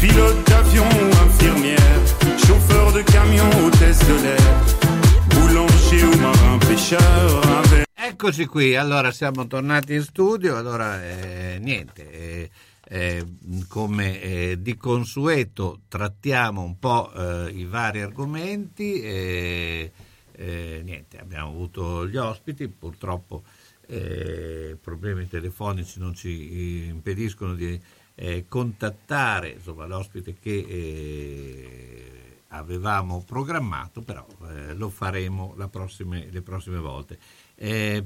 Pilote 0.00 0.48
d'avion 0.48 0.84
ou 0.84 1.26
infirmière, 1.26 2.02
chauffeur 2.46 2.92
de 2.92 3.02
camion, 3.02 3.48
hôtesse 3.64 3.98
de 3.98 4.16
l'air, 4.24 4.52
boulanger 5.30 6.04
ou 6.04 6.16
marin 6.20 6.58
pêcheur. 6.58 7.42
Eccoci 7.94 8.46
qui, 8.46 8.76
allora 8.76 9.10
siamo 9.10 9.46
tornati 9.46 9.94
in 9.94 10.02
studio, 10.02 10.56
allora 10.56 11.00
eh, 11.02 11.58
niente, 11.60 12.21
eh, 12.92 13.16
eh, 13.22 13.26
come 13.68 14.20
eh, 14.20 14.60
di 14.60 14.76
consueto 14.76 15.80
trattiamo 15.88 16.62
un 16.62 16.78
po' 16.78 17.10
eh, 17.12 17.50
i 17.50 17.64
vari 17.64 18.02
argomenti, 18.02 19.00
e, 19.00 19.92
eh, 20.32 20.80
niente, 20.84 21.18
abbiamo 21.18 21.48
avuto 21.48 22.06
gli 22.06 22.18
ospiti, 22.18 22.68
purtroppo 22.68 23.44
eh, 23.86 24.76
problemi 24.78 25.26
telefonici 25.26 25.98
non 25.98 26.14
ci 26.14 26.86
impediscono 26.86 27.54
di 27.54 27.80
eh, 28.14 28.44
contattare 28.46 29.52
insomma, 29.52 29.86
l'ospite 29.86 30.36
che 30.38 30.58
eh, 30.68 32.10
avevamo 32.48 33.24
programmato, 33.26 34.02
però 34.02 34.26
eh, 34.50 34.74
lo 34.74 34.90
faremo 34.90 35.54
prossime- 35.70 36.28
le 36.30 36.42
prossime 36.42 36.78
volte. 36.78 37.18
Eh, 37.54 38.04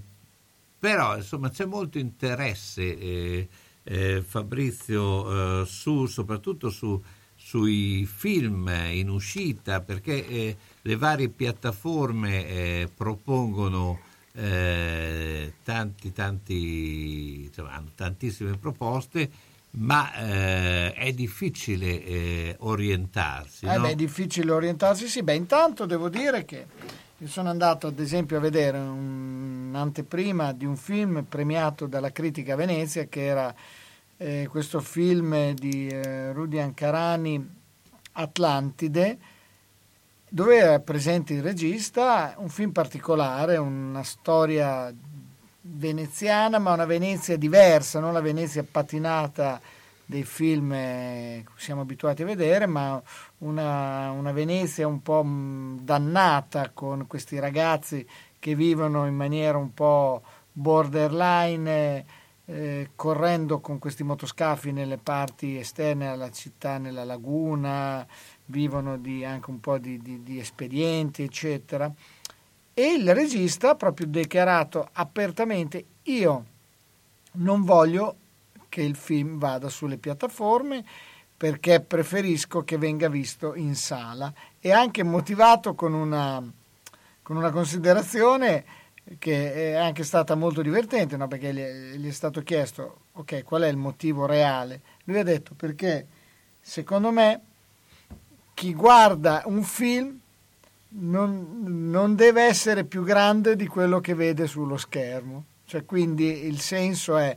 però 0.78 1.16
insomma 1.16 1.50
c'è 1.50 1.64
molto 1.64 1.98
interesse, 1.98 3.48
eh, 3.88 4.22
Fabrizio, 4.26 5.62
eh, 5.62 5.66
su, 5.66 6.06
soprattutto 6.06 6.70
su, 6.70 7.00
sui 7.34 8.04
film 8.06 8.68
in 8.90 9.08
uscita, 9.08 9.80
perché 9.80 10.26
eh, 10.26 10.56
le 10.82 10.96
varie 10.96 11.28
piattaforme 11.28 12.46
eh, 12.46 12.88
propongono 12.92 14.00
eh, 14.32 15.52
tanti, 15.62 16.12
tanti, 16.12 17.44
insomma, 17.46 17.72
hanno 17.72 17.92
tantissime 17.94 18.56
proposte, 18.58 19.30
ma 19.78 20.14
eh, 20.14 20.92
è 20.92 21.12
difficile 21.12 22.04
eh, 22.04 22.56
orientarsi. 22.60 23.66
Eh 23.66 23.76
no? 23.76 23.82
beh, 23.82 23.90
è 23.90 23.94
difficile 23.94 24.50
orientarsi, 24.50 25.06
sì. 25.06 25.22
Beh, 25.22 25.34
intanto 25.34 25.86
devo 25.86 26.08
dire 26.08 26.44
che 26.44 26.66
io 27.18 27.28
sono 27.28 27.48
andato 27.48 27.86
ad 27.86 27.98
esempio 27.98 28.36
a 28.36 28.40
vedere 28.40 28.78
un'anteprima 29.76 30.52
di 30.52 30.64
un 30.64 30.76
film 30.76 31.24
premiato 31.28 31.86
dalla 31.86 32.10
critica 32.10 32.54
a 32.54 32.56
Venezia 32.56 33.04
che 33.04 33.26
era 33.26 33.54
eh, 34.16 34.48
questo 34.50 34.80
film 34.80 35.52
di 35.52 35.88
eh, 35.88 36.32
Rudy 36.32 36.58
Ancarani, 36.58 37.54
Atlantide, 38.12 39.18
dove 40.28 40.56
era 40.56 40.80
presente 40.80 41.34
il 41.34 41.42
regista, 41.42 42.34
un 42.38 42.48
film 42.48 42.70
particolare, 42.70 43.58
una 43.58 44.02
storia 44.02 44.92
veneziana, 45.60 46.58
ma 46.58 46.72
una 46.72 46.86
Venezia 46.86 47.36
diversa, 47.36 48.00
non 48.00 48.14
la 48.14 48.20
Venezia 48.20 48.64
patinata 48.68 49.60
dei 50.08 50.24
film 50.24 50.72
eh, 50.72 51.44
che 51.44 51.52
siamo 51.56 51.82
abituati 51.82 52.22
a 52.22 52.26
vedere, 52.26 52.66
ma 52.66 53.00
una, 53.38 54.10
una 54.10 54.32
Venezia 54.32 54.86
un 54.86 55.02
po' 55.02 55.22
dannata 55.26 56.70
con 56.72 57.06
questi 57.06 57.38
ragazzi 57.38 58.06
che 58.46 58.54
vivono 58.54 59.08
in 59.08 59.14
maniera 59.16 59.58
un 59.58 59.74
po' 59.74 60.22
borderline, 60.52 62.04
eh, 62.44 62.90
correndo 62.94 63.58
con 63.58 63.80
questi 63.80 64.04
motoscafi 64.04 64.70
nelle 64.70 64.98
parti 64.98 65.58
esterne 65.58 66.06
alla 66.06 66.30
città, 66.30 66.78
nella 66.78 67.02
laguna, 67.02 68.06
vivono 68.44 68.98
di, 68.98 69.24
anche 69.24 69.50
un 69.50 69.58
po' 69.58 69.78
di, 69.78 70.00
di, 70.00 70.22
di 70.22 70.38
espedienti, 70.38 71.24
eccetera. 71.24 71.92
E 72.72 72.92
il 72.92 73.12
regista 73.12 73.70
ha 73.70 73.74
proprio 73.74 74.06
dichiarato 74.06 74.90
apertamente: 74.92 75.84
Io 76.04 76.44
non 77.32 77.64
voglio 77.64 78.14
che 78.68 78.82
il 78.82 78.94
film 78.94 79.38
vada 79.38 79.68
sulle 79.68 79.96
piattaforme 79.96 80.84
perché 81.36 81.80
preferisco 81.80 82.62
che 82.62 82.78
venga 82.78 83.08
visto 83.08 83.56
in 83.56 83.74
sala 83.74 84.32
e 84.60 84.70
anche 84.70 85.02
motivato 85.02 85.74
con 85.74 85.94
una, 85.94 86.40
con 87.26 87.34
una 87.34 87.50
considerazione 87.50 88.64
che 89.18 89.72
è 89.72 89.72
anche 89.72 90.04
stata 90.04 90.36
molto 90.36 90.62
divertente 90.62 91.16
no? 91.16 91.26
perché 91.26 91.52
gli, 91.52 92.06
è 92.06 92.12
stato 92.12 92.44
chiesto 92.44 92.98
ok 93.14 93.42
qual 93.42 93.62
è 93.62 93.66
il 93.66 93.76
motivo 93.76 94.26
reale 94.26 94.80
lui 95.06 95.18
ha 95.18 95.24
detto 95.24 95.52
perché 95.56 96.06
secondo 96.60 97.10
me 97.10 97.40
chi 98.54 98.72
guarda 98.74 99.42
un 99.46 99.64
film 99.64 100.16
non, 100.90 101.62
non 101.64 102.14
deve 102.14 102.42
essere 102.44 102.84
più 102.84 103.02
grande 103.02 103.56
di 103.56 103.66
quello 103.66 103.98
che 104.00 104.14
vede 104.14 104.46
sullo 104.46 104.76
schermo 104.76 105.46
cioè 105.64 105.84
quindi 105.84 106.44
il 106.46 106.60
senso 106.60 107.16
è 107.16 107.36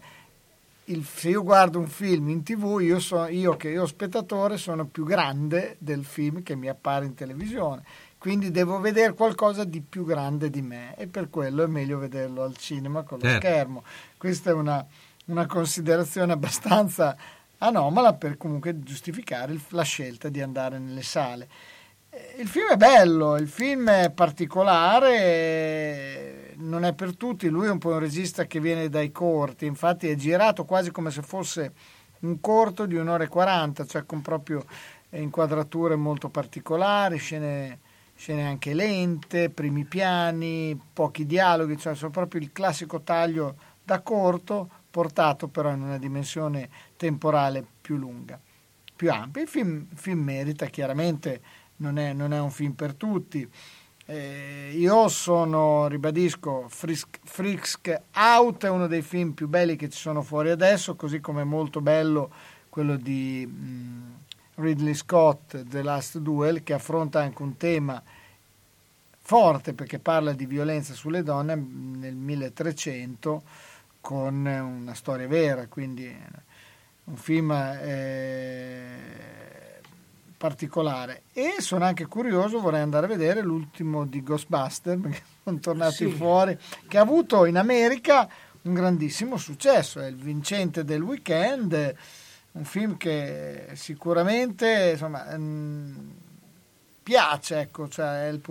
il, 0.86 1.04
se 1.04 1.30
io 1.30 1.44
guardo 1.44 1.80
un 1.80 1.88
film 1.88 2.30
in 2.30 2.44
tv, 2.44 2.80
io, 2.82 3.00
so, 3.00 3.26
io 3.28 3.56
che 3.58 3.70
io 3.70 3.86
spettatore 3.86 4.58
sono 4.58 4.86
più 4.86 5.04
grande 5.04 5.76
del 5.80 6.04
film 6.04 6.42
che 6.42 6.56
mi 6.56 6.68
appare 6.68 7.06
in 7.06 7.14
televisione. 7.14 7.84
Quindi 8.20 8.52
devo 8.52 8.80
vedere 8.80 9.14
qualcosa 9.14 9.64
di 9.64 9.82
più 9.82 10.04
grande 10.06 10.50
di 10.50 10.62
me 10.62 10.94
e 10.98 11.08
per 11.08 11.30
quello 11.30 11.64
è 11.64 11.68
meglio 11.68 11.98
vederlo 11.98 12.44
al 12.44 12.56
cinema 12.58 13.02
con 13.04 13.18
lo 13.20 13.24
Certo. 13.26 13.48
schermo. 13.48 13.84
Questa 14.18 14.50
è 14.50 14.54
una, 14.54 14.86
una 15.28 15.46
considerazione 15.48 16.34
abbastanza 16.38 17.16
anomala 17.60 18.14
per 18.14 18.36
comunque 18.38 18.80
giustificare 18.84 19.54
il- 19.54 19.62
la 19.70 19.84
scelta 19.84 20.28
di 20.30 20.42
andare 20.42 20.78
nelle 20.80 21.02
sale. 21.02 21.48
Eh, 22.10 22.36
Il 22.42 22.48
film 22.50 22.68
è 22.70 22.76
bello, 22.76 23.38
il 23.38 23.48
film 23.48 23.90
è 23.90 24.12
particolare, 25.20 26.54
non 26.58 26.84
è 26.84 26.94
per 26.94 27.16
tutti, 27.16 27.48
lui 27.50 27.68
è 27.68 27.72
un 27.72 27.78
po' 27.78 27.90
un 27.92 28.00
regista 28.00 28.46
che 28.46 28.60
viene 28.60 28.90
dai 28.90 29.12
corti, 29.12 29.66
infatti 29.66 30.10
è 30.10 30.16
girato 30.16 30.66
quasi 30.66 30.92
come 30.92 31.12
se 31.12 31.22
fosse 31.22 31.72
un 32.22 32.40
corto 32.42 32.86
di 32.86 32.96
un'ora 32.96 33.24
e 33.24 33.28
quaranta, 33.28 33.86
cioè 33.86 34.06
con 34.06 34.22
proprio 34.22 34.66
inquadrature 35.12 35.96
molto 35.96 36.30
particolari, 36.30 37.18
scene, 37.18 37.80
scene 38.20 38.46
anche 38.46 38.74
lente, 38.74 39.50
primi 39.50 39.86
piani, 39.86 40.78
pochi 40.92 41.26
dialoghi, 41.26 41.78
cioè 41.78 41.96
sono 41.96 42.12
proprio 42.12 42.42
il 42.42 42.52
classico 42.52 43.00
taglio 43.00 43.56
da 43.82 44.02
corto, 44.02 44.70
portato 44.92 45.48
però 45.48 45.72
in 45.72 45.82
una 45.82 45.98
dimensione 45.98 46.70
temporale 46.98 47.66
più 47.80 47.96
lunga, 47.96 48.38
più 48.94 49.10
ampia. 49.10 49.42
Il 49.42 49.48
film, 49.48 49.88
il 49.90 49.98
film 49.98 50.20
merita, 50.20 50.66
chiaramente 50.66 51.42
non 51.78 51.98
è, 51.98 52.12
non 52.12 52.34
è 52.34 52.40
un 52.42 52.52
film 52.52 52.74
per 52.74 52.94
tutti. 52.96 53.50
Eh, 54.06 54.74
io 54.76 55.08
sono, 55.08 55.88
ribadisco, 55.88 56.66
Frisk, 56.68 57.20
Frisk 57.24 58.02
Out 58.16 58.66
è 58.66 58.70
uno 58.70 58.88
dei 58.88 59.02
film 59.02 59.32
più 59.32 59.48
belli 59.48 59.78
che 59.78 59.88
ci 59.88 59.98
sono 59.98 60.24
fuori 60.24 60.50
adesso, 60.50 60.98
così 60.98 61.22
come 61.22 61.44
è 61.44 61.46
molto 61.46 61.80
bello 61.80 62.30
quello 62.68 62.98
di 62.98 63.46
mh, 63.46 64.19
Ridley 64.60 64.94
Scott, 64.94 65.64
The 65.64 65.82
Last 65.82 66.18
Duel, 66.20 66.64
che 66.64 66.74
affronta 66.74 67.22
anche 67.22 67.42
un 67.42 67.58
tema 67.58 68.02
forte 69.22 69.74
perché 69.74 70.00
parla 70.00 70.34
di 70.34 70.46
violenza 70.46 70.94
sulle 70.94 71.24
donne 71.24 71.56
nel 71.56 72.16
1300 72.16 73.44
con 74.02 74.46
una 74.46 74.94
storia 74.94 75.28
vera, 75.28 75.68
quindi 75.68 76.16
un 77.06 77.16
film 77.16 77.52
eh, 77.52 78.88
particolare. 80.38 81.24
E 81.34 81.56
sono 81.60 81.86
anche 81.86 82.06
curioso, 82.08 82.60
vorrei 82.60 82.82
andare 82.82 83.06
a 83.06 83.10
vedere 83.10 83.42
l'ultimo 83.42 84.06
di 84.06 84.24
Ghostbuster, 84.24 84.98
perché 85.00 85.22
sono 85.44 85.60
tornati 85.60 86.10
Sì. 86.10 86.12
fuori, 86.12 86.58
che 86.88 86.98
ha 86.98 87.02
avuto 87.02 87.46
in 87.46 87.58
America 87.58 88.28
un 88.64 88.74
grandissimo 88.74 89.38
successo, 89.38 90.00
è 90.02 90.08
il 90.08 90.16
vincente 90.16 90.84
del 90.84 91.02
weekend, 91.02 91.96
un 92.54 92.66
film 92.66 92.98
che 92.98 93.70
sicuramente 93.74 94.92
insomma, 94.92 95.26
mm, 95.38 96.10
piace, 97.04 97.60
ecco, 97.60 97.88
cioè 97.88 98.28
il 98.28 98.42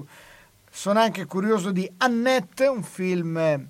sono 0.70 1.00
anche 1.00 1.24
curioso 1.24 1.70
di 1.70 1.90
Annette, 1.96 2.66
un 2.66 2.82
film 2.82 3.68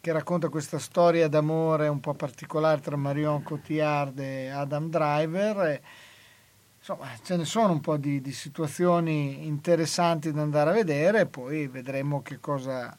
che 0.00 0.12
racconta 0.12 0.48
questa 0.48 0.78
storia 0.78 1.28
d'amore 1.28 1.88
un 1.88 2.00
po' 2.00 2.14
particolare 2.14 2.80
tra 2.80 2.96
Marion 2.96 3.42
Cotillard 3.42 4.18
e 4.20 4.48
Adam 4.48 4.88
Driver. 4.88 5.58
e, 5.66 5.82
insomma, 6.78 7.08
ce 7.22 7.36
ne 7.36 7.44
sono 7.44 7.72
un 7.72 7.80
po' 7.80 7.96
di, 7.96 8.20
di 8.20 8.32
situazioni 8.32 9.46
interessanti 9.46 10.32
da 10.32 10.42
andare 10.42 10.70
a 10.70 10.74
vedere, 10.74 11.26
poi 11.26 11.66
vedremo 11.66 12.22
che 12.22 12.38
cosa 12.38 12.96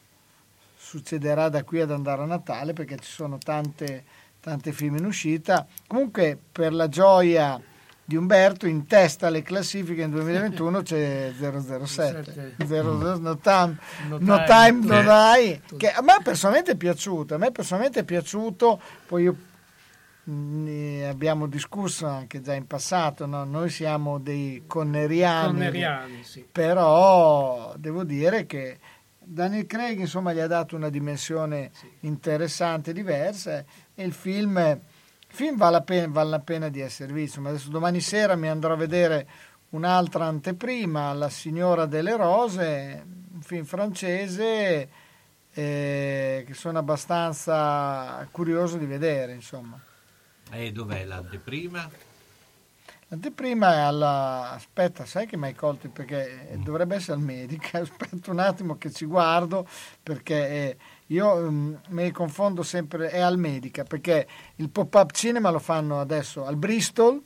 succederà 0.76 1.48
da 1.48 1.64
qui 1.64 1.80
ad 1.80 1.90
andare 1.90 2.22
a 2.22 2.26
Natale, 2.26 2.74
perché 2.74 2.98
ci 2.98 3.10
sono 3.10 3.38
tante, 3.38 4.04
tante 4.48 4.72
film 4.72 4.96
in 4.96 5.04
uscita. 5.04 5.66
Comunque, 5.86 6.38
per 6.50 6.72
la 6.72 6.88
gioia 6.88 7.60
di 8.04 8.16
Umberto, 8.16 8.66
in 8.66 8.86
testa 8.86 9.26
alle 9.26 9.42
classifiche 9.42 10.00
in 10.00 10.10
2021 10.10 10.80
c'è 10.80 11.30
007, 11.38 12.54
00, 12.64 13.18
no 13.18 13.36
time, 13.36 13.78
No 14.08 14.44
time. 14.44 14.86
no 14.86 15.02
die, 15.02 15.60
che 15.76 15.90
a 15.90 16.00
me 16.00 16.16
personalmente 16.22 16.72
è 16.72 16.76
piaciuto, 16.76 17.34
a 17.34 17.38
me 17.38 17.50
personalmente 17.50 18.00
è 18.00 18.04
piaciuto, 18.04 18.80
poi 19.06 19.24
io 19.24 19.36
ne 20.24 21.06
abbiamo 21.06 21.46
discusso 21.46 22.06
anche 22.06 22.40
già 22.40 22.54
in 22.54 22.66
passato, 22.66 23.26
no? 23.26 23.44
noi 23.44 23.68
siamo 23.68 24.18
dei 24.18 24.64
conneriani, 24.66 25.52
Conneriani, 25.52 26.24
sì. 26.24 26.46
però 26.50 27.74
devo 27.76 28.04
dire 28.04 28.46
che 28.46 28.78
Daniel 29.18 29.66
Craig 29.66 29.98
insomma 29.98 30.32
gli 30.32 30.40
ha 30.40 30.46
dato 30.46 30.76
una 30.76 30.88
dimensione 30.88 31.70
interessante, 32.00 32.94
diversa 32.94 33.62
e 34.00 34.04
il 34.04 34.12
film, 34.12 34.56
il 34.58 34.80
film 35.26 35.56
vale, 35.56 35.72
la 35.72 35.82
pena, 35.82 36.06
vale 36.08 36.30
la 36.30 36.38
pena 36.38 36.68
di 36.68 36.78
essere 36.80 37.12
visto. 37.12 37.40
Ma 37.40 37.48
adesso 37.48 37.68
domani 37.68 38.00
sera 38.00 38.36
mi 38.36 38.48
andrò 38.48 38.74
a 38.74 38.76
vedere 38.76 39.26
un'altra 39.70 40.26
anteprima, 40.26 41.12
La 41.14 41.28
signora 41.28 41.84
delle 41.86 42.16
rose, 42.16 43.04
un 43.34 43.42
film 43.42 43.64
francese 43.64 44.88
eh, 45.52 46.44
che 46.46 46.54
sono 46.54 46.78
abbastanza 46.78 48.24
curioso 48.30 48.76
di 48.76 48.86
vedere 48.86 49.32
insomma. 49.32 49.80
E 50.52 50.70
dov'è 50.70 51.04
l'anteprima? 51.04 51.90
L'anteprima 53.08 53.72
è 53.74 53.78
alla... 53.78 54.52
Aspetta, 54.52 55.06
sai 55.06 55.26
che 55.26 55.36
mi 55.36 55.46
hai 55.46 55.54
colto 55.56 55.88
perché 55.88 56.50
Mm. 56.56 56.62
dovrebbe 56.62 56.94
essere 56.96 57.14
al 57.14 57.22
medico. 57.22 57.66
Aspetta 57.76 58.30
un 58.30 58.38
attimo 58.38 58.76
che 58.78 58.92
ci 58.92 59.06
guardo 59.06 59.66
perché 60.02 60.48
eh, 60.48 60.76
io 61.08 61.50
mm, 61.50 61.74
ne 61.88 62.10
confondo 62.12 62.62
sempre. 62.62 63.10
È 63.10 63.20
al 63.20 63.38
medica 63.38 63.84
perché 63.84 64.26
il 64.56 64.68
pop-up 64.68 65.12
cinema 65.12 65.50
lo 65.50 65.58
fanno 65.58 66.00
adesso 66.00 66.44
al 66.44 66.56
Bristol. 66.56 67.22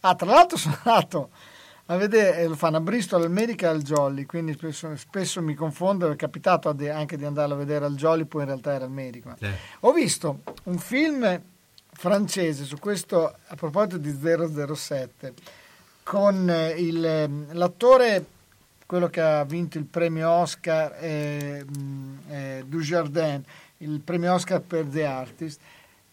Ah, 0.00 0.14
tra 0.14 0.26
l'altro 0.26 0.56
sono 0.58 0.76
andato 0.82 1.30
a 1.86 1.96
vedere, 1.96 2.38
eh, 2.38 2.46
lo 2.46 2.54
fanno 2.54 2.78
a 2.78 2.80
Bristol, 2.80 3.22
al 3.22 3.30
Medica 3.30 3.66
e 3.66 3.70
al 3.70 3.82
Jolly, 3.82 4.24
quindi 4.24 4.52
spesso, 4.52 4.96
spesso 4.96 5.42
mi 5.42 5.54
confondo. 5.54 6.10
È 6.10 6.16
capitato 6.16 6.68
anche 6.68 7.16
di 7.16 7.24
andarlo 7.24 7.54
a 7.54 7.58
vedere 7.58 7.84
al 7.84 7.94
Jolly, 7.94 8.24
poi 8.24 8.42
in 8.42 8.48
realtà 8.48 8.72
era 8.72 8.84
al 8.84 8.90
medico. 8.90 9.34
Ho 9.80 9.92
visto 9.92 10.40
un 10.64 10.78
film 10.78 11.40
francese 11.94 12.64
su 12.64 12.78
questo 12.78 13.34
a 13.46 13.54
proposito 13.54 13.98
di 13.98 14.18
007 14.74 15.34
con 16.02 16.50
eh, 16.50 16.70
il, 16.70 17.04
ehm, 17.04 17.46
l'attore 17.52 18.24
quello 18.92 19.08
che 19.08 19.22
ha 19.22 19.42
vinto 19.44 19.78
il 19.78 19.86
premio 19.86 20.28
Oscar 20.28 20.94
eh, 21.00 21.64
mh, 21.64 22.18
eh, 22.28 22.64
Dujardin 22.66 23.42
il 23.78 24.00
premio 24.04 24.34
Oscar 24.34 24.60
per 24.60 24.84
The 24.84 25.06
Artist 25.06 25.60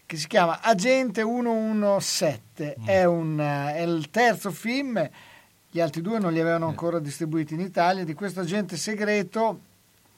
che 0.06 0.16
si 0.16 0.26
chiama 0.26 0.60
Agente 0.62 1.20
117 1.20 2.76
è, 2.86 3.04
un, 3.04 3.38
eh, 3.38 3.74
è 3.74 3.82
il 3.82 4.08
terzo 4.08 4.50
film 4.50 5.06
gli 5.70 5.78
altri 5.78 6.00
due 6.00 6.18
non 6.18 6.32
li 6.32 6.40
avevano 6.40 6.68
ancora 6.68 6.98
distribuiti 7.00 7.52
in 7.52 7.60
Italia 7.60 8.02
di 8.02 8.14
questo 8.14 8.40
agente 8.40 8.78
segreto 8.78 9.60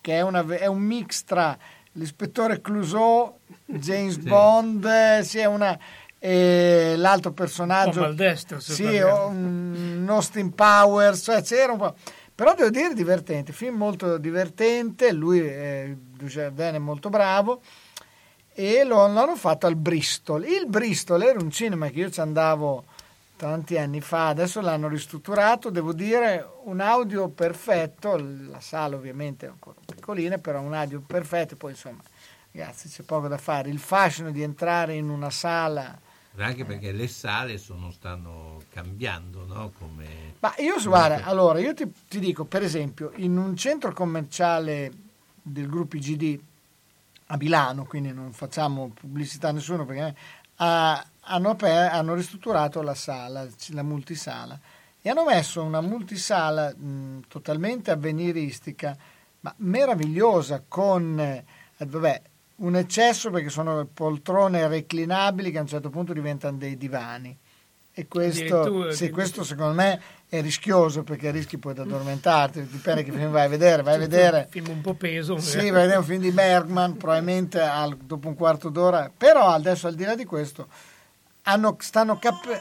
che 0.01 0.19
è, 0.19 0.21
una- 0.21 0.47
è 0.47 0.67
un 0.67 0.83
mix 0.83 1.25
tra 1.25 1.59
l'ispettore 1.95 2.61
Clouseau, 2.61 3.39
James 3.65 4.19
Bond, 4.19 4.85
eh, 4.85 5.25
sì, 5.25 5.39
è 5.39 5.47
una, 5.47 5.77
e 6.19 6.95
l'altro 6.97 7.33
personaggio, 7.33 7.89
Un 7.89 7.95
po' 7.95 8.01
maldestro, 8.03 8.61
se 8.61 8.73
sì, 8.73 8.99
o 9.01 9.27
un 9.27 10.07
Austin 10.09 10.55
Powers, 10.55 11.23
cioè 11.23 11.43
c'era 11.43 11.73
un 11.73 11.79
po'. 11.79 11.95
Però 12.43 12.57
devo 12.57 12.71
dire 12.71 12.93
divertente, 12.93 13.53
film 13.53 13.77
molto 13.77 14.19
divertente, 14.19 15.13
lui, 15.13 15.39
eh, 15.39 15.97
è 16.57 16.79
molto 16.79 17.09
bravo 17.09 17.63
e 18.53 18.83
lo, 18.83 19.07
l'hanno 19.07 19.37
fatto 19.37 19.69
al 19.69 19.77
Bristol. 19.77 20.45
Il 20.47 20.67
Bristol 20.67 21.23
era 21.23 21.39
un 21.39 21.53
cinema 21.53 21.87
che 21.87 22.01
io 22.01 22.11
ci 22.11 22.19
andavo 22.19 22.83
tanti 23.37 23.79
anni 23.79 24.01
fa, 24.01 24.27
adesso 24.27 24.61
l'hanno 24.61 24.89
ristrutturato, 24.89 25.71
devo 25.71 25.93
dire 25.93 26.45
un 26.65 26.81
audio 26.81 27.29
perfetto, 27.29 28.17
la 28.17 28.59
sala 28.59 28.97
ovviamente 28.97 29.47
è 29.47 29.49
ancora 29.49 29.79
piccolina, 29.87 30.39
però 30.39 30.59
un 30.63 30.75
audio 30.75 31.01
perfetto, 31.01 31.55
poi 31.55 31.71
insomma 31.71 32.03
ragazzi 32.51 32.89
c'è 32.89 33.05
poco 33.05 33.29
da 33.29 33.39
fare, 33.39 33.71
il 33.71 33.79
fascino 33.79 34.33
di 34.33 34.43
entrare 34.43 34.95
in 34.95 35.11
una 35.11 35.31
sala, 35.31 35.97
Anche 36.37 36.65
perché 36.65 36.93
le 36.93 37.09
sale 37.09 37.59
sono, 37.59 37.91
stanno 37.91 38.63
cambiando, 38.71 39.45
no? 39.47 39.71
Come... 39.79 40.35
ma 40.41 40.55
io 40.59 40.81
guarda, 40.83 41.25
allora 41.25 41.59
io 41.59 41.75
ti, 41.75 41.91
ti 42.09 42.19
dico 42.19 42.45
per 42.45 42.63
esempio 42.63 43.13
in 43.17 43.37
un 43.37 43.55
centro 43.57 43.93
commerciale 43.93 44.91
del 45.43 45.69
gruppo 45.69 45.97
IGD 45.97 46.41
a 47.27 47.37
Milano, 47.37 47.85
quindi 47.85 48.13
non 48.13 48.33
facciamo 48.33 48.89
pubblicità 48.89 49.49
a 49.49 49.53
nessuno 49.53 49.85
perché 49.85 50.15
ah, 50.57 51.05
hanno, 51.21 51.51
aper- 51.51 51.93
hanno 51.93 52.15
ristrutturato 52.15 52.81
la 52.81 52.95
sala, 52.95 53.47
la 53.69 53.83
multisala 53.83 54.59
e 55.03 55.11
hanno 55.11 55.25
messo 55.25 55.63
una 55.63 55.81
multisala 55.81 56.75
mh, 56.75 57.25
totalmente 57.29 57.91
avveniristica, 57.91 58.97
ma 59.41 59.53
meravigliosa 59.59 60.63
con 60.67 61.19
eh, 61.19 61.45
vabbè, 61.85 62.23
un 62.63 62.77
eccesso 62.77 63.31
perché 63.31 63.49
sono 63.49 63.87
poltrone 63.93 64.67
reclinabili 64.69 65.51
che 65.51 65.59
a 65.59 65.63
un 65.63 65.67
certo 65.67 65.91
punto 65.91 66.13
diventano 66.13 66.57
dei 66.57 66.77
divani. 66.77 67.37
E 67.95 68.09
questo, 68.09 68.91
sì, 68.93 69.05
di- 69.07 69.11
questo 69.11 69.45
secondo 69.45 69.75
me 69.75 70.01
è 70.29 70.41
rischioso 70.41 71.03
perché 71.03 71.31
rischi 71.31 71.59
poi 71.59 71.75
di 71.75 71.81
addormentarti, 71.81 72.67
dipende 72.67 73.03
che 73.05 73.13
film 73.13 73.31
vai 73.31 73.45
a 73.45 73.49
vedere, 73.49 73.83
vai 73.83 73.97
a 73.97 73.99
vedere 73.99 74.47
film 74.51 74.69
un 74.71 74.81
po' 74.81 74.95
peso 74.95 75.37
sì, 75.39 75.57
vai 75.59 75.69
a 75.69 75.73
vedere 75.83 75.99
un 75.99 76.05
film 76.05 76.21
di 76.23 76.31
Bergman, 76.31 76.97
probabilmente 76.97 77.61
al- 77.61 77.97
dopo 77.99 78.29
un 78.29 78.35
quarto 78.35 78.71
d'ora, 78.71 79.11
però 79.15 79.49
adesso 79.49 79.89
al 79.89 79.95
di 79.95 80.05
là 80.05 80.15
di 80.15 80.25
questo 80.25 80.69
hanno- 81.43 81.77
stanno, 81.81 82.17
cap- 82.19 82.61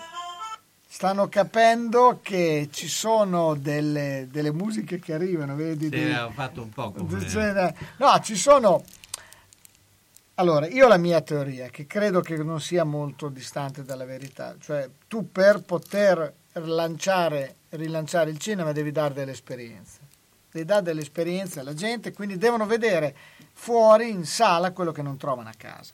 stanno 0.85 1.29
capendo 1.29 2.19
che 2.21 2.67
ci 2.71 2.87
sono 2.89 3.55
delle, 3.55 4.27
delle 4.29 4.51
musiche 4.51 4.99
che 4.99 5.13
arrivano, 5.13 5.55
vedi? 5.55 5.89
Sì, 5.89 6.11
ho 6.11 6.31
fatto 6.31 6.61
un 6.63 6.69
po' 6.71 6.91
come... 6.91 7.29
cioè, 7.29 7.73
no, 7.97 8.19
ci 8.21 8.35
sono. 8.35 8.83
Allora, 10.41 10.67
io 10.67 10.85
ho 10.85 10.87
la 10.87 10.97
mia 10.97 11.21
teoria, 11.21 11.67
che 11.67 11.85
credo 11.85 12.19
che 12.21 12.35
non 12.37 12.59
sia 12.59 12.83
molto 12.83 13.29
distante 13.29 13.83
dalla 13.83 14.05
verità. 14.05 14.55
Cioè, 14.59 14.89
tu 15.07 15.31
per 15.31 15.61
poter 15.61 16.33
lanciare, 16.53 17.57
rilanciare 17.69 18.31
il 18.31 18.39
cinema 18.39 18.71
devi 18.71 18.91
dare 18.91 19.13
delle 19.13 19.33
esperienze. 19.33 19.99
Devi 20.51 20.65
dare 20.65 20.81
delle 20.81 21.01
esperienze 21.01 21.59
alla 21.59 21.75
gente, 21.75 22.11
quindi 22.11 22.39
devono 22.39 22.65
vedere 22.65 23.15
fuori, 23.53 24.09
in 24.09 24.25
sala, 24.25 24.71
quello 24.71 24.91
che 24.91 25.03
non 25.03 25.15
trovano 25.15 25.47
a 25.47 25.53
casa. 25.55 25.93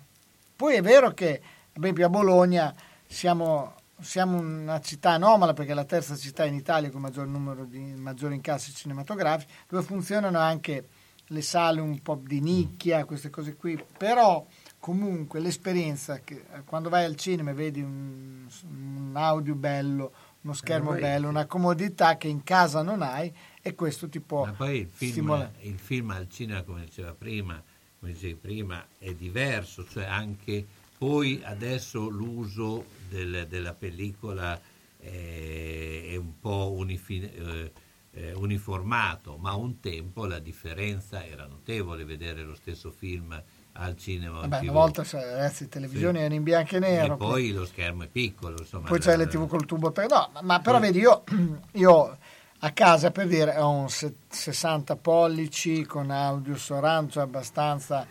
Poi 0.55 0.75
è 0.75 0.81
vero 0.81 1.11
che, 1.11 1.41
ad 1.73 1.83
esempio, 1.83 2.05
a 2.05 2.09
Bologna 2.09 2.73
siamo 3.05 3.75
siamo 3.99 4.37
una 4.37 4.79
città 4.79 5.11
anomala 5.11 5.53
perché 5.53 5.71
è 5.71 5.73
la 5.73 5.83
terza 5.83 6.15
città 6.15 6.45
in 6.45 6.53
Italia 6.53 6.91
con 6.91 7.01
maggior 7.01 7.25
numero 7.25 7.65
di 7.65 7.79
maggiori 7.79 8.35
incassi 8.35 8.71
cinematografici, 8.71 9.51
dove 9.67 9.83
funzionano 9.83 10.37
anche 10.37 10.87
le 11.27 11.41
sale 11.41 11.81
un 11.81 12.01
po' 12.01 12.21
di 12.23 12.39
nicchia, 12.39 13.05
queste 13.05 13.29
cose 13.29 13.55
qui, 13.55 13.81
però 13.97 14.45
comunque 14.79 15.39
l'esperienza 15.39 16.19
che 16.19 16.45
eh, 16.53 16.63
quando 16.65 16.89
vai 16.89 17.03
al 17.03 17.15
cinema 17.15 17.51
e 17.51 17.53
vedi 17.53 17.81
un, 17.81 18.47
un 18.69 19.11
audio 19.15 19.55
bello, 19.55 20.11
uno 20.41 20.53
schermo 20.53 20.91
poi- 20.91 21.01
bello, 21.01 21.27
una 21.27 21.45
comodità 21.45 22.15
che 22.17 22.27
in 22.29 22.43
casa 22.43 22.81
non 22.81 23.01
hai 23.01 23.33
e 23.61 23.75
questo 23.75 24.07
ti 24.07 24.19
può 24.21 24.45
Ma 24.45 24.51
poi 24.53 24.79
il 24.79 24.87
film, 24.89 25.11
stimolare. 25.11 25.53
il 25.61 25.77
film 25.77 26.09
al 26.11 26.29
cinema, 26.29 26.61
come 26.63 26.85
diceva 26.85 27.13
prima, 27.13 27.61
come 27.99 28.13
dicevi 28.13 28.35
prima, 28.35 28.85
è 28.97 29.13
diverso, 29.13 29.85
cioè 29.89 30.05
anche 30.05 30.65
poi 30.97 31.41
adesso 31.43 32.07
l'uso 32.07 32.85
del- 33.09 33.45
della 33.49 33.73
pellicola 33.73 34.59
è, 34.97 36.03
è 36.11 36.15
un 36.15 36.39
po' 36.39 36.71
unifi- 36.75 37.21
eh, 37.29 37.71
eh, 38.17 38.33
uniformato, 38.33 39.37
ma 39.37 39.53
un 39.53 39.79
tempo 39.79 40.25
la 40.25 40.39
differenza 40.39 41.23
era 41.23 41.45
notevole 41.45 42.03
vedere 42.03 42.43
lo 42.43 42.55
stesso 42.55 42.89
film 42.89 43.39
al 43.73 43.95
cinema. 43.95 44.39
Vabbè, 44.39 44.61
una 44.61 44.71
volta 44.71 45.03
sai, 45.03 45.23
ragazzi, 45.23 45.63
le 45.65 45.69
televisioni 45.69 46.13
Sì. 46.15 46.19
erano 46.21 46.33
in 46.35 46.43
bianco 46.43 46.75
e 46.75 46.79
nero. 46.79 47.13
E 47.13 47.17
poi 47.17 47.51
lo 47.51 47.65
schermo 47.65 48.03
è 48.03 48.07
piccolo, 48.07 48.57
insomma. 48.59 48.87
Poi 48.87 48.97
la- 48.97 49.03
c'è 49.05 49.17
le 49.17 49.27
tv 49.27 49.47
col 49.47 49.65
tubo 49.65 49.91
per... 49.91 50.07
No, 50.09 50.31
ma, 50.41 50.59
però 50.59 50.79
vedi, 50.79 50.99
io, 50.99 51.23
io 51.73 52.17
a 52.61 52.71
casa, 52.71 53.11
per 53.11 53.27
dire, 53.27 53.55
ho 53.59 53.69
un 53.69 53.89
se- 53.89 54.15
60 54.29 54.95
pollici 54.95 55.85
con 55.85 56.09
audio 56.09 56.55
surround, 56.57 57.11
cioè 57.11 57.23
abbastanza 57.23 58.07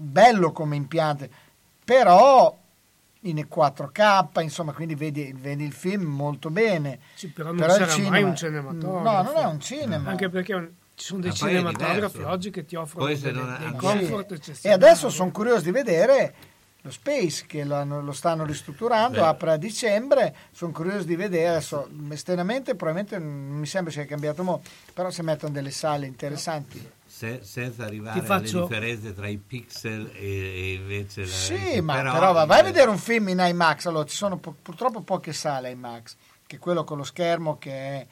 bello 0.00 0.52
come 0.52 0.76
impianto, 0.76 1.28
però 1.84 2.56
in 3.22 3.46
4K, 3.50 4.40
insomma, 4.42 4.72
quindi 4.72 4.94
vedi, 4.94 5.34
vedi 5.36 5.64
il 5.64 5.72
film 5.72 6.04
molto 6.04 6.50
bene. 6.50 7.00
Sì, 7.14 7.28
però 7.28 7.50
non 7.52 7.58
il 7.58 7.70
sarà 7.70 7.86
mai 7.86 7.94
cinema- 7.94 8.28
un 8.28 8.36
cinematografo. 8.36 9.02
No, 9.02 9.22
non 9.22 9.36
è 9.36 9.44
un 9.46 9.60
cinema. 9.60 10.10
Anche 10.10 10.28
perché 10.28 10.54
un- 10.54 10.70
ci 10.94 11.04
sono 11.06 11.20
dei 11.20 11.32
cinematografi 11.32 12.22
oggi 12.22 12.50
che 12.50 12.64
ti 12.64 12.74
offrono 12.76 13.06
dei 13.06 13.20
anche- 13.22 13.76
comfort 13.76 14.40
Sì. 14.40 14.66
E 14.66 14.70
adesso 14.70 15.08
sono 15.10 15.30
curioso 15.30 15.62
di 15.62 15.70
vedere 15.70 16.34
lo 16.82 16.90
Space 16.92 17.44
che 17.46 17.64
lo, 17.64 17.84
lo 18.00 18.12
stanno 18.12 18.44
ristrutturando, 18.44 19.20
Beh. 19.20 19.26
apre 19.26 19.50
a 19.52 19.56
dicembre, 19.56 20.34
sono 20.52 20.70
curioso 20.72 21.04
di 21.04 21.16
vedere, 21.16 21.48
adesso 21.48 21.88
esternamente 22.10 22.76
probabilmente 22.76 23.18
non 23.18 23.58
mi 23.58 23.66
sembra 23.66 23.92
sia 23.92 24.04
cambiato 24.06 24.42
molto, 24.44 24.70
però 24.94 25.10
se 25.10 25.22
mettono 25.22 25.52
delle 25.52 25.70
sale 25.72 26.06
interessanti. 26.06 26.90
Se- 27.18 27.40
senza 27.42 27.84
arrivare 27.84 28.20
faccio- 28.22 28.58
alle 28.58 28.66
differenze 28.68 29.12
tra 29.14 29.26
i 29.26 29.36
pixel 29.38 30.10
e, 30.14 30.24
e 30.24 30.72
invece 30.74 31.22
la, 31.22 31.26
Sì, 31.26 31.80
ma 31.80 31.94
però- 31.96 32.12
però, 32.12 32.32
va- 32.32 32.44
vai 32.44 32.60
a 32.60 32.62
vedere 32.62 32.88
un 32.90 32.98
film 32.98 33.28
in 33.28 33.38
IMAX, 33.40 33.86
allora 33.86 34.04
ci 34.06 34.14
sono 34.16 34.36
po- 34.38 34.54
purtroppo 34.62 35.02
poche 35.02 35.32
sale 35.32 35.70
IMAX, 35.70 36.16
che 36.46 36.56
è 36.56 36.58
quello 36.60 36.84
con 36.84 36.96
lo 36.98 37.04
schermo 37.04 37.58
che 37.58 37.70
è 37.72 38.06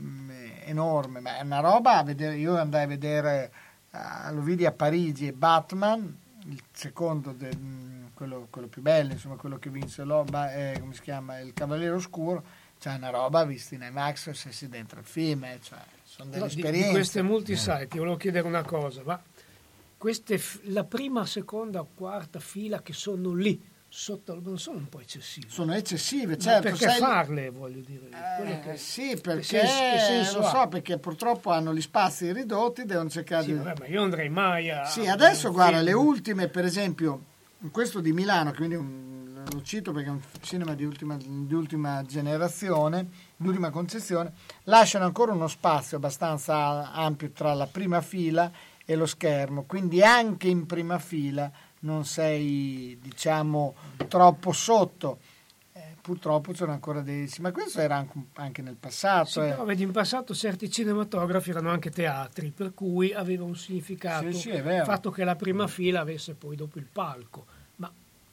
mm, 0.00 0.30
è 0.30 0.62
enorme, 0.70 1.18
ma 1.20 1.38
è 1.38 1.42
una 1.42 1.58
roba, 1.60 1.98
a 1.98 2.04
vedere, 2.04 2.36
io 2.36 2.56
andai 2.56 2.84
a 2.84 2.86
vedere, 2.86 3.52
ah, 3.90 4.30
lo 4.30 4.40
vidi 4.42 4.64
a 4.64 4.72
Parigi, 4.72 5.32
Batman, 5.32 6.16
il 6.46 6.62
secondo, 6.72 7.32
del- 7.32 7.56
mm, 7.58 8.06
quello, 8.14 8.46
quello 8.48 8.68
più 8.68 8.80
bello, 8.80 9.12
insomma 9.12 9.34
quello 9.34 9.58
che 9.58 9.70
vinse 9.70 10.04
l'Oba, 10.04 10.52
eh, 10.54 10.76
come 10.78 10.94
si 10.94 11.02
chiama, 11.02 11.40
il 11.40 11.52
Cavaliere 11.52 11.94
Oscuro, 11.96 12.42
c'è 12.78 12.94
una 12.94 13.10
roba 13.10 13.44
vista 13.44 13.74
in 13.74 13.82
IMAX 13.82 14.30
se 14.30 14.50
si 14.52 14.68
dentro 14.68 15.00
il 15.00 15.04
film, 15.06 15.44
eh, 15.44 15.58
cioè, 15.62 15.78
sono 16.14 16.28
delle 16.30 16.42
No, 16.42 16.48
di, 16.48 16.54
di 16.54 16.60
esperienze. 16.60 16.90
queste 16.92 17.22
multisite, 17.22 17.88
ti 17.88 17.98
volevo 17.98 18.16
chiedere 18.16 18.46
una 18.46 18.62
cosa, 18.62 19.02
ma 19.04 19.20
queste, 19.96 20.40
la 20.64 20.84
prima, 20.84 21.24
seconda, 21.24 21.82
quarta 21.94 22.38
fila 22.38 22.82
che 22.82 22.92
sono 22.92 23.32
lì, 23.32 23.58
sotto, 23.88 24.38
non 24.42 24.58
sono 24.58 24.78
un 24.78 24.88
po' 24.88 25.00
eccessive? 25.00 25.46
Sono 25.48 25.74
eccessive, 25.74 26.32
Ma 26.34 26.38
certo. 26.38 26.62
perché 26.62 26.84
sai- 26.88 26.98
farle, 26.98 27.50
voglio 27.50 27.80
dire? 27.80 28.08
Quelle 28.36 28.60
che- 28.60 28.72
Eh, 28.72 28.76
sì, 28.76 29.18
perché 29.20 29.60
che 29.60 30.30
lo 30.34 30.42
so, 30.42 30.66
perché 30.68 30.98
purtroppo 30.98 31.50
hanno 31.50 31.72
gli 31.72 31.80
spazi 31.80 32.30
ridotti, 32.32 32.84
devono 32.84 33.08
cercare 33.08 33.44
Sì, 33.44 33.52
di... 33.52 33.58
vabbè, 33.58 33.78
ma 33.80 33.86
io 33.86 34.02
andrei 34.02 34.28
mai 34.28 34.70
a... 34.70 34.84
Sì, 34.84 35.06
adesso 35.06 35.46
un 35.48 35.52
guarda, 35.54 35.76
film. 35.76 35.86
le 35.88 35.92
ultime, 35.94 36.48
per 36.48 36.64
esempio, 36.66 37.24
questo 37.70 38.00
di 38.00 38.12
Milano, 38.12 38.52
quindi 38.52 38.74
un- 38.74 39.44
lo 39.52 39.62
cito 39.62 39.92
perché 39.92 40.08
è 40.08 40.12
un 40.12 40.20
cinema 40.40 40.74
di 40.74 40.84
ultima, 40.84 41.16
di 41.18 41.52
ultima 41.54 42.02
generazione, 42.06 43.08
di 43.42 43.48
ultima 43.48 43.70
concezione, 43.70 44.32
lasciano 44.64 45.04
ancora 45.04 45.32
uno 45.32 45.48
spazio 45.48 45.98
abbastanza 45.98 46.92
ampio 46.92 47.30
tra 47.30 47.52
la 47.52 47.66
prima 47.66 48.00
fila 48.00 48.50
e 48.84 48.94
lo 48.94 49.06
schermo, 49.06 49.64
quindi 49.64 50.02
anche 50.02 50.48
in 50.48 50.66
prima 50.66 50.98
fila 50.98 51.50
non 51.80 52.04
sei, 52.04 52.98
diciamo, 53.00 53.74
troppo 54.08 54.52
sotto. 54.52 55.18
Eh, 55.72 55.96
purtroppo 56.00 56.52
c'erano 56.52 56.72
ancora 56.72 57.00
dei... 57.00 57.30
Ma 57.40 57.50
questo 57.52 57.80
era 57.80 57.96
anche, 57.96 58.18
anche 58.34 58.62
nel 58.62 58.76
passato. 58.76 59.28
Sì, 59.28 59.38
eh. 59.40 59.48
però 59.50 59.64
vedi, 59.64 59.82
in 59.82 59.90
passato 59.90 60.34
certi 60.34 60.70
cinematografi 60.70 61.50
erano 61.50 61.70
anche 61.70 61.90
teatri, 61.90 62.50
per 62.50 62.74
cui 62.74 63.12
aveva 63.12 63.44
un 63.44 63.56
significato 63.56 64.30
Sì, 64.32 64.38
sì, 64.38 64.50
il 64.50 64.82
fatto 64.84 65.10
che 65.10 65.24
la 65.24 65.36
prima 65.36 65.66
fila 65.66 66.00
avesse 66.00 66.34
poi 66.34 66.56
dopo 66.56 66.78
il 66.78 66.86
palco. 66.90 67.46
Ma 67.76 67.90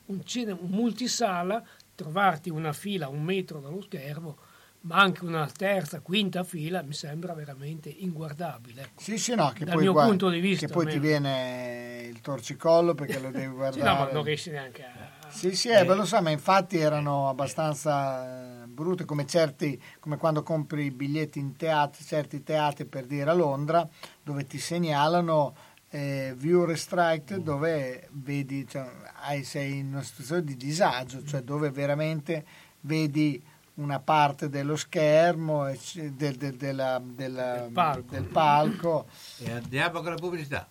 un, 0.07 0.25
cinema, 0.25 0.59
un 0.61 0.69
multisala, 0.69 1.63
trovarti 1.95 2.49
una 2.49 2.73
fila 2.73 3.05
a 3.05 3.09
un 3.09 3.23
metro 3.23 3.59
dallo 3.59 3.81
schermo, 3.81 4.37
ma 4.81 4.97
anche 4.97 5.25
una 5.25 5.45
terza, 5.47 5.99
quinta 5.99 6.43
fila, 6.43 6.81
mi 6.81 6.93
sembra 6.93 7.33
veramente 7.33 7.89
inguardabile. 7.89 8.91
Sì, 8.95 9.17
sì, 9.17 9.35
no, 9.35 9.51
che 9.53 9.65
Dal 9.65 9.73
poi, 9.75 9.83
mio 9.83 9.91
guarda, 9.91 10.09
punto 10.09 10.29
di 10.29 10.39
vista. 10.39 10.65
che 10.65 10.71
poi 10.73 10.87
ti 10.87 10.99
viene 10.99 12.07
il 12.09 12.21
torcicollo 12.21 12.93
perché 12.95 13.19
lo 13.19 13.29
devi 13.31 13.45
Sì, 13.49 13.53
guardare. 13.53 13.83
no, 13.83 13.95
ma 14.05 14.11
non 14.11 14.23
riesci 14.23 14.49
neanche 14.51 14.83
a... 14.83 15.17
Sì, 15.29 15.55
sì, 15.55 15.69
eh, 15.69 15.85
beh, 15.85 15.93
lo 15.93 16.05
so, 16.05 16.19
ma 16.23 16.31
infatti 16.31 16.77
erano 16.77 17.29
abbastanza 17.29 18.63
eh, 18.63 18.65
brutte, 18.67 19.05
come 19.05 19.27
certi, 19.27 19.79
come 19.99 20.17
quando 20.17 20.41
compri 20.41 20.85
i 20.85 20.91
biglietti 20.91 21.37
in 21.37 21.55
teatri, 21.55 22.03
certi 22.03 22.41
teatri 22.41 22.85
per 22.85 23.05
dire 23.05 23.29
a 23.29 23.33
Londra, 23.33 23.87
dove 24.23 24.47
ti 24.47 24.57
segnalano 24.57 25.55
eh, 25.91 26.33
view 26.35 26.65
restricted, 26.65 27.43
dove 27.43 28.07
vedi, 28.13 28.67
cioè, 28.67 28.89
hai- 29.21 29.43
sei 29.43 29.77
in 29.77 29.87
una 29.89 30.01
situazione 30.01 30.43
di 30.43 30.55
disagio, 30.57 31.23
cioè 31.23 31.41
dove 31.41 31.69
veramente 31.69 32.43
vedi 32.81 33.39
una 33.79 33.99
parte 33.99 34.49
dello 34.49 34.75
schermo, 34.75 35.67
e 35.67 35.79
del, 36.11 36.35
del- 36.35 36.55
della- 36.55 37.01
della- 37.03 37.67
palco. 37.73 38.11
del 38.11 38.23
palco. 38.25 39.07
E 39.39 39.51
andiamo 39.51 40.01
con 40.01 40.11
la 40.11 40.17
pubblicità. 40.17 40.69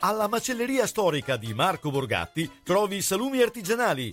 Alla 0.00 0.28
macelleria 0.28 0.86
storica 0.86 1.36
di 1.36 1.54
Marco 1.54 1.90
Borgatti 1.90 2.60
trovi 2.62 3.00
salumi 3.00 3.40
artigianali, 3.40 4.12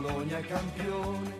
Bologna 0.00 0.40
campione. 0.40 1.39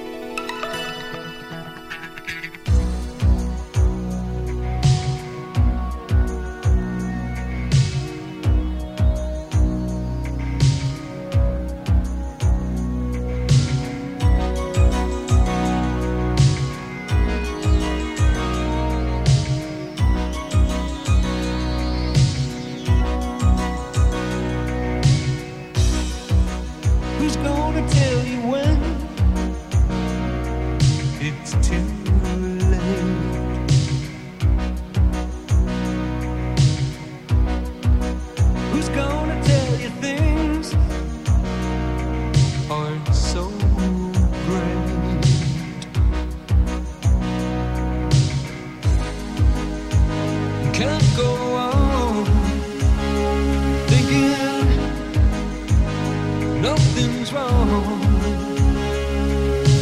Nothing's 56.81 57.33
wrong. 57.33 57.69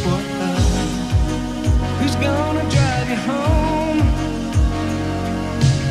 What 0.06 0.24
Who's 2.00 2.16
gonna 2.16 2.70
drive 2.70 3.08
you 3.10 3.16
home 3.16 4.00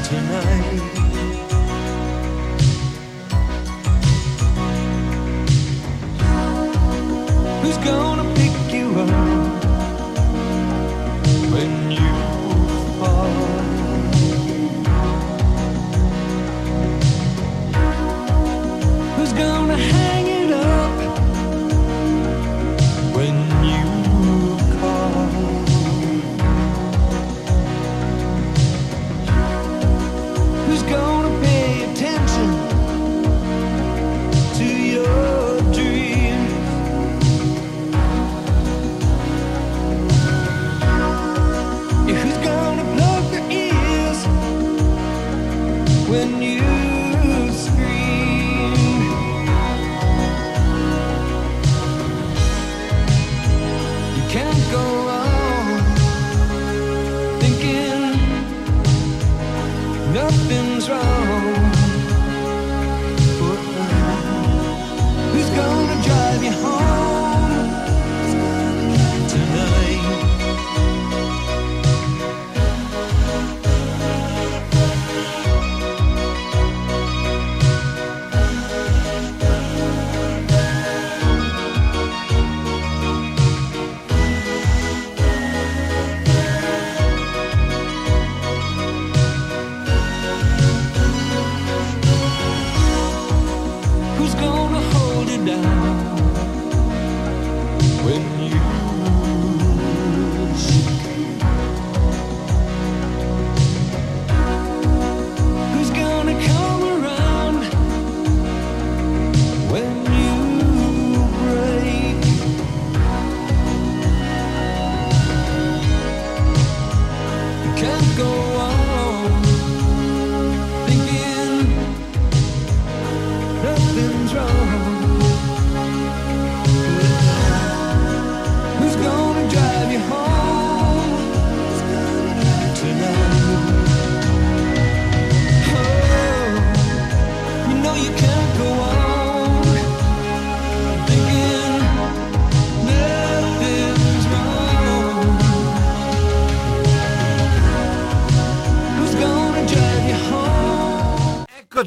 tonight? 0.03 0.99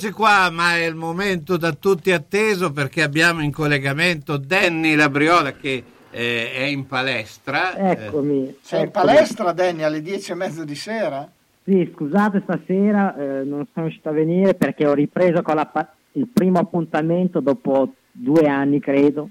Eccoci 0.04 0.20
qua, 0.20 0.50
ma 0.50 0.74
è 0.74 0.84
il 0.84 0.96
momento 0.96 1.56
da 1.56 1.70
tutti 1.74 2.10
atteso 2.10 2.72
perché 2.72 3.02
abbiamo 3.02 3.40
in 3.40 3.52
collegamento 3.52 4.36
Danny 4.36 4.96
Labriola 4.96 5.52
che 5.52 5.80
eh, 6.10 6.52
è 6.52 6.64
in 6.64 6.88
palestra. 6.88 7.76
Eccomi. 7.76 8.52
Sei 8.60 8.80
in 8.80 8.86
eccomi. 8.86 9.06
palestra, 9.06 9.52
Danny, 9.52 9.84
alle 9.84 10.02
dieci 10.02 10.32
e 10.32 10.34
mezzo 10.34 10.64
di 10.64 10.74
sera? 10.74 11.30
Sì, 11.62 11.88
scusate, 11.94 12.42
stasera 12.42 13.14
eh, 13.14 13.44
non 13.44 13.64
sono 13.72 13.86
riuscito 13.86 14.08
a 14.08 14.12
venire 14.12 14.54
perché 14.54 14.88
ho 14.88 14.92
ripreso 14.92 15.40
con 15.42 15.54
la 15.54 15.70
il 16.14 16.26
primo 16.26 16.58
appuntamento 16.58 17.38
dopo 17.38 17.92
due 18.10 18.48
anni, 18.48 18.80
credo. 18.80 19.28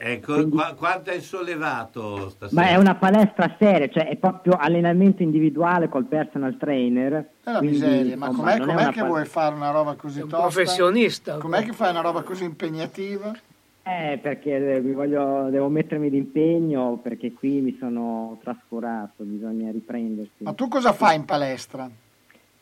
Ecco, 0.00 0.48
qua- 0.48 0.74
quanto 0.74 1.10
hai 1.10 1.20
sollevato 1.20 2.28
stasera? 2.28 2.60
Ma 2.60 2.68
è 2.68 2.76
una 2.76 2.94
palestra 2.94 3.56
seria, 3.58 3.88
cioè 3.88 4.06
è 4.06 4.14
proprio 4.14 4.52
allenamento 4.54 5.24
individuale 5.24 5.88
col 5.88 6.04
personal 6.04 6.56
trainer. 6.56 7.30
È 7.42 7.48
una 7.50 7.58
quindi, 7.58 7.78
miseria, 7.78 8.16
ma 8.16 8.28
com'è, 8.28 8.60
com'è 8.60 8.74
una 8.74 8.90
che 8.90 9.00
pal- 9.00 9.08
vuoi 9.08 9.24
fare 9.24 9.56
una 9.56 9.70
roba 9.70 9.94
così 9.94 10.20
tosta? 10.20 10.36
professionista. 10.36 11.38
Com'è 11.38 11.64
che 11.64 11.72
fai 11.72 11.90
una 11.90 12.00
roba 12.00 12.22
così 12.22 12.44
impegnativa? 12.44 13.36
Eh, 13.82 14.18
perché 14.22 14.80
mi 14.84 14.92
voglio, 14.92 15.48
devo 15.50 15.68
mettermi 15.68 16.08
d'impegno 16.10 17.00
perché 17.02 17.32
qui 17.32 17.60
mi 17.60 17.76
sono 17.80 18.38
trascurato, 18.40 19.24
bisogna 19.24 19.72
riprendersi. 19.72 20.44
Ma 20.44 20.52
tu 20.52 20.68
cosa 20.68 20.92
fai 20.92 21.16
in 21.16 21.24
palestra? 21.24 21.90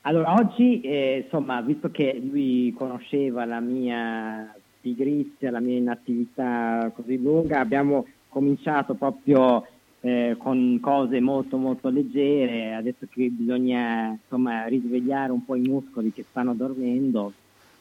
Allora, 0.02 0.34
oggi, 0.34 0.80
eh, 0.80 1.22
insomma, 1.24 1.60
visto 1.60 1.90
che 1.90 2.18
lui 2.18 2.72
conosceva 2.78 3.44
la 3.44 3.60
mia 3.60 4.54
pigrizia, 4.86 5.50
la 5.50 5.58
mia 5.58 5.76
inattività 5.76 6.92
così 6.94 7.20
lunga, 7.20 7.58
abbiamo 7.58 8.06
cominciato 8.28 8.94
proprio 8.94 9.66
eh, 10.00 10.36
con 10.38 10.78
cose 10.80 11.20
molto 11.20 11.56
molto 11.56 11.88
leggere, 11.88 12.72
ha 12.72 12.82
detto 12.82 13.06
che 13.10 13.28
bisogna 13.30 14.10
insomma 14.10 14.66
risvegliare 14.66 15.32
un 15.32 15.44
po' 15.44 15.56
i 15.56 15.62
muscoli 15.62 16.12
che 16.12 16.24
stanno 16.30 16.54
dormendo 16.54 17.32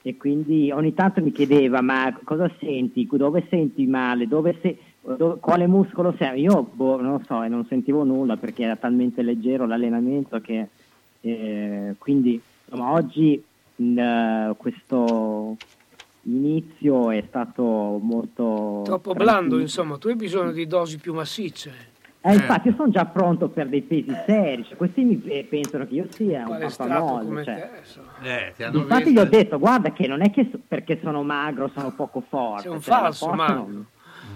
e 0.01 0.17
quindi 0.17 0.71
ogni 0.71 0.95
tanto 0.95 1.21
mi 1.21 1.31
chiedeva 1.31 1.81
ma 1.81 2.17
cosa 2.23 2.49
senti, 2.59 3.07
dove 3.11 3.45
senti 3.49 3.85
male, 3.85 4.27
dove 4.27 4.57
se- 4.61 4.77
dove- 5.01 5.39
quale 5.39 5.67
muscolo 5.67 6.15
sei? 6.17 6.41
Io 6.41 6.63
boh, 6.63 6.99
non 6.99 7.11
lo 7.11 7.21
so 7.27 7.43
e 7.43 7.49
non 7.49 7.65
sentivo 7.67 8.03
nulla 8.03 8.37
perché 8.37 8.63
era 8.63 8.75
talmente 8.77 9.21
leggero 9.21 9.67
l'allenamento 9.67 10.41
che 10.41 10.69
eh, 11.21 11.95
quindi 11.99 12.41
insomma, 12.65 12.91
oggi 12.93 13.43
eh, 13.75 14.53
questo 14.57 15.57
inizio 16.27 17.11
è 17.11 17.23
stato 17.27 17.63
molto 18.01 18.81
Troppo 18.83 19.13
blando, 19.13 19.59
insomma, 19.59 19.97
tu 19.97 20.07
hai 20.07 20.15
bisogno 20.15 20.51
di 20.51 20.67
dosi 20.67 20.97
più 20.97 21.13
massicce. 21.13 21.93
Eh, 22.21 22.33
infatti 22.33 22.69
io 22.69 22.73
sono 22.75 22.89
già 22.89 23.05
pronto 23.05 23.49
per 23.49 23.67
dei 23.69 23.83
pesi 23.83 24.09
seri, 24.25 24.63
cioè, 24.63 24.75
questi 24.77 25.03
mi 25.03 25.21
eh, 25.25 25.45
pensano 25.47 25.85
che 25.85 25.93
io 25.93 26.07
sia 26.09 26.39
un 26.47 26.57
come 27.23 27.43
Cioè. 27.43 27.69
Eh, 28.23 28.53
Infatti 28.73 29.03
visto? 29.03 29.09
gli 29.11 29.17
ho 29.19 29.29
detto, 29.29 29.59
guarda 29.59 29.91
che 29.91 30.07
non 30.07 30.23
è 30.23 30.31
che 30.31 30.47
so- 30.51 30.59
perché 30.67 30.99
sono 31.03 31.21
magro 31.21 31.69
sono 31.75 31.91
poco 31.91 32.21
forte. 32.27 32.63
Sei 32.63 32.71
un 32.71 32.81
cioè, 32.81 32.93
falso 32.95 33.27
magro. 33.31 33.53
non- 33.55 33.85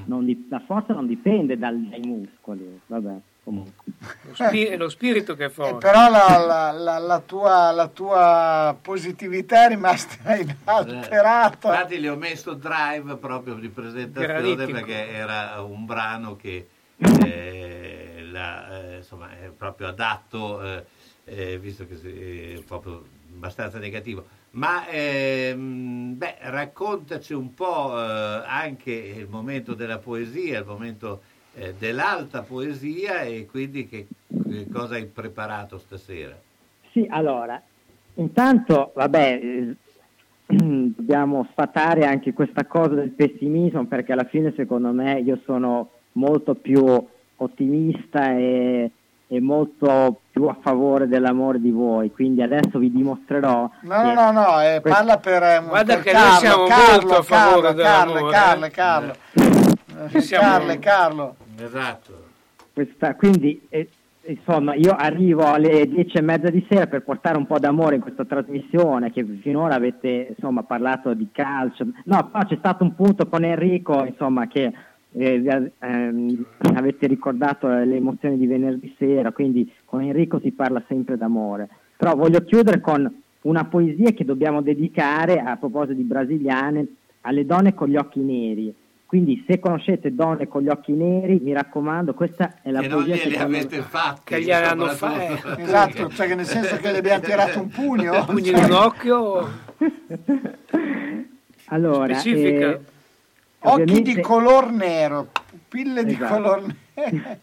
non 0.05 0.25
di- 0.25 0.45
la 0.51 0.61
forza 0.63 0.93
non 0.93 1.07
dipende 1.07 1.57
dal- 1.57 1.79
dai 1.79 2.01
muscoli, 2.01 2.79
vabbè, 2.85 3.15
comunque. 3.49 3.73
Lo, 4.21 4.33
spi- 4.35 4.65
è 4.65 4.77
lo 4.77 4.89
spirito 4.89 5.35
che 5.35 5.45
è 5.45 5.49
forte. 5.49 5.87
Però 5.87 6.09
la, 6.09 6.37
la- 6.37 6.71
la- 6.71 6.97
la 6.99 7.19
tua, 7.19 7.71
la 7.71 7.87
tua 7.87 8.77
positività 8.79 9.65
è 9.65 9.69
rimasta 9.69 10.35
inalterata. 10.37 11.69
Infatti 11.69 11.99
gli 11.99 12.07
ho 12.07 12.15
messo 12.15 12.53
drive 12.53 13.15
proprio 13.17 13.55
di 13.55 13.69
presentazione 13.69 14.55
Granitico. 14.55 14.71
perché 14.71 15.09
era 15.09 15.61
un 15.61 15.85
brano 15.85 16.35
che 16.35 16.67
eh, 16.97 18.27
la- 18.31 18.91
eh, 18.91 18.95
insomma, 18.97 19.31
è 19.31 19.49
proprio 19.55 19.87
adatto, 19.87 20.61
eh, 20.63 20.85
eh, 21.25 21.57
visto 21.57 21.85
che 21.87 22.55
è 22.57 22.61
proprio 22.63 23.03
abbastanza 23.33 23.77
negativo. 23.79 24.25
Ma 24.51 24.87
ehm, 24.87 26.17
beh, 26.17 26.37
raccontaci 26.41 27.33
un 27.33 27.53
po' 27.53 27.93
eh, 27.99 28.43
anche 28.47 28.91
il 28.91 29.27
momento 29.29 29.73
della 29.75 29.99
poesia, 29.99 30.59
il 30.59 30.65
momento 30.65 31.21
eh, 31.59 31.73
dell'alta 31.77 32.41
poesia 32.41 33.21
e 33.21 33.45
quindi 33.49 33.87
che, 33.87 34.07
che 34.49 34.67
cosa 34.71 34.95
hai 34.95 35.05
preparato 35.05 35.77
stasera. 35.77 36.35
Sì, 36.91 37.05
allora, 37.09 37.61
intanto, 38.15 38.91
vabbè, 38.95 39.39
eh, 39.41 39.75
dobbiamo 40.55 41.47
sfatare 41.51 42.05
anche 42.05 42.33
questa 42.33 42.65
cosa 42.65 42.95
del 42.95 43.11
pessimismo 43.11 43.85
perché 43.85 44.13
alla 44.13 44.23
fine 44.23 44.53
secondo 44.55 44.91
me 44.91 45.19
io 45.19 45.39
sono 45.45 45.89
molto 46.13 46.55
più 46.55 46.83
ottimista 47.41 48.31
e, 48.31 48.91
e 49.27 49.39
molto 49.39 50.21
più 50.31 50.45
a 50.47 50.57
favore 50.59 51.07
dell'amore 51.07 51.59
di 51.61 51.69
voi, 51.69 52.11
quindi 52.11 52.41
adesso 52.41 52.79
vi 52.79 52.91
dimostrerò 52.91 53.69
No, 53.81 54.01
che- 54.03 54.13
no, 54.13 54.31
no, 54.31 54.61
eh, 54.61 54.79
questo- 54.81 54.99
parla 54.99 55.17
per, 55.19 55.43
eh, 55.43 55.61
Guarda 55.65 55.93
per 55.95 56.03
che 56.03 56.11
noi 56.13 56.21
Carlo, 56.21 56.39
siamo 56.39 56.63
Carlo, 56.65 56.91
molto 57.01 57.15
a 57.17 57.21
favore 57.21 57.61
Carlo, 57.75 57.81
Carlo, 57.83 58.13
dell'amore, 58.13 58.33
Carlo, 58.33 58.65
eh. 58.65 58.69
Carlo, 58.71 59.15
Eh, 60.11 60.21
Siamo- 60.21 60.47
Carlo, 60.47 60.79
Carlo. 60.79 61.35
Esatto. 61.63 62.27
questa- 62.73 63.15
quindi 63.15 63.61
eh, 63.69 63.89
insomma 64.27 64.73
io 64.75 64.91
arrivo 64.91 65.43
alle 65.45 65.87
dieci 65.87 66.17
e 66.17 66.21
mezza 66.21 66.49
di 66.49 66.65
sera 66.69 66.87
per 66.87 67.03
portare 67.03 67.37
un 67.37 67.45
po' 67.45 67.59
d'amore 67.59 67.95
in 67.95 68.01
questa 68.01 68.25
trasmissione 68.25 69.11
che 69.11 69.23
finora 69.41 69.75
avete 69.75 70.33
insomma 70.35 70.63
parlato 70.63 71.13
di 71.13 71.27
calcio. 71.31 71.85
No 72.05 72.29
però 72.31 72.45
c'è 72.45 72.55
stato 72.57 72.83
un 72.83 72.95
punto 72.95 73.27
con 73.27 73.43
Enrico 73.43 74.05
insomma 74.05 74.47
che 74.47 74.71
eh, 75.11 75.43
ha- 75.49 75.87
ehm, 75.87 76.45
avete 76.75 77.07
ricordato 77.07 77.67
le 77.67 77.95
emozioni 77.95 78.37
di 78.37 78.45
venerdì 78.45 78.93
sera 78.97 79.31
quindi 79.31 79.71
con 79.85 80.01
Enrico 80.01 80.39
si 80.39 80.51
parla 80.51 80.81
sempre 80.87 81.17
d'amore. 81.17 81.67
Però 81.97 82.15
voglio 82.15 82.41
chiudere 82.43 82.79
con 82.79 83.11
una 83.41 83.65
poesia 83.65 84.11
che 84.11 84.25
dobbiamo 84.25 84.61
dedicare 84.61 85.39
a 85.39 85.57
proposito 85.57 85.93
di 85.93 86.03
brasiliane 86.03 86.87
alle 87.21 87.45
donne 87.45 87.73
con 87.73 87.87
gli 87.89 87.95
occhi 87.97 88.19
neri 88.19 88.73
quindi 89.09 89.43
se 89.47 89.57
conoscete 89.57 90.13
donne 90.13 90.47
con 90.47 90.61
gli 90.61 90.67
occhi 90.67 90.91
neri, 90.91 91.39
mi 91.41 91.51
raccomando, 91.51 92.13
questa 92.13 92.59
è 92.61 92.69
la 92.69 92.81
Che 92.81 92.87
non 92.89 92.97
poesia 93.03 93.15
glieli 93.15 93.31
secondo 93.31 93.51
me- 93.51 93.57
avete 93.57 93.81
fatti. 93.81 94.21
Che 94.35 94.41
gliel'hanno 94.43 94.87
soprattutto. 94.89 95.35
fatto. 95.47 95.61
Esatto, 95.61 96.09
cioè 96.09 96.27
che 96.27 96.35
nel 96.35 96.45
senso 96.45 96.75
che 96.75 96.91
gli 96.91 96.95
abbiamo 96.97 97.23
tirato 97.23 97.59
un 97.59 97.69
pugno. 97.69 98.13
Un 98.19 98.25
pugno 98.25 98.49
in 98.57 98.63
un 98.63 98.71
occhio. 98.71 99.49
Allora, 101.71 102.13
Specifica. 102.15 102.71
eh, 102.71 102.79
Occhi 103.61 104.01
di 104.01 104.19
color 104.21 104.71
nero, 104.71 105.27
pupille 105.49 106.03
di 106.05 106.13
Esatto. 106.13 106.33
color 106.33 106.63
nero. 106.95 107.37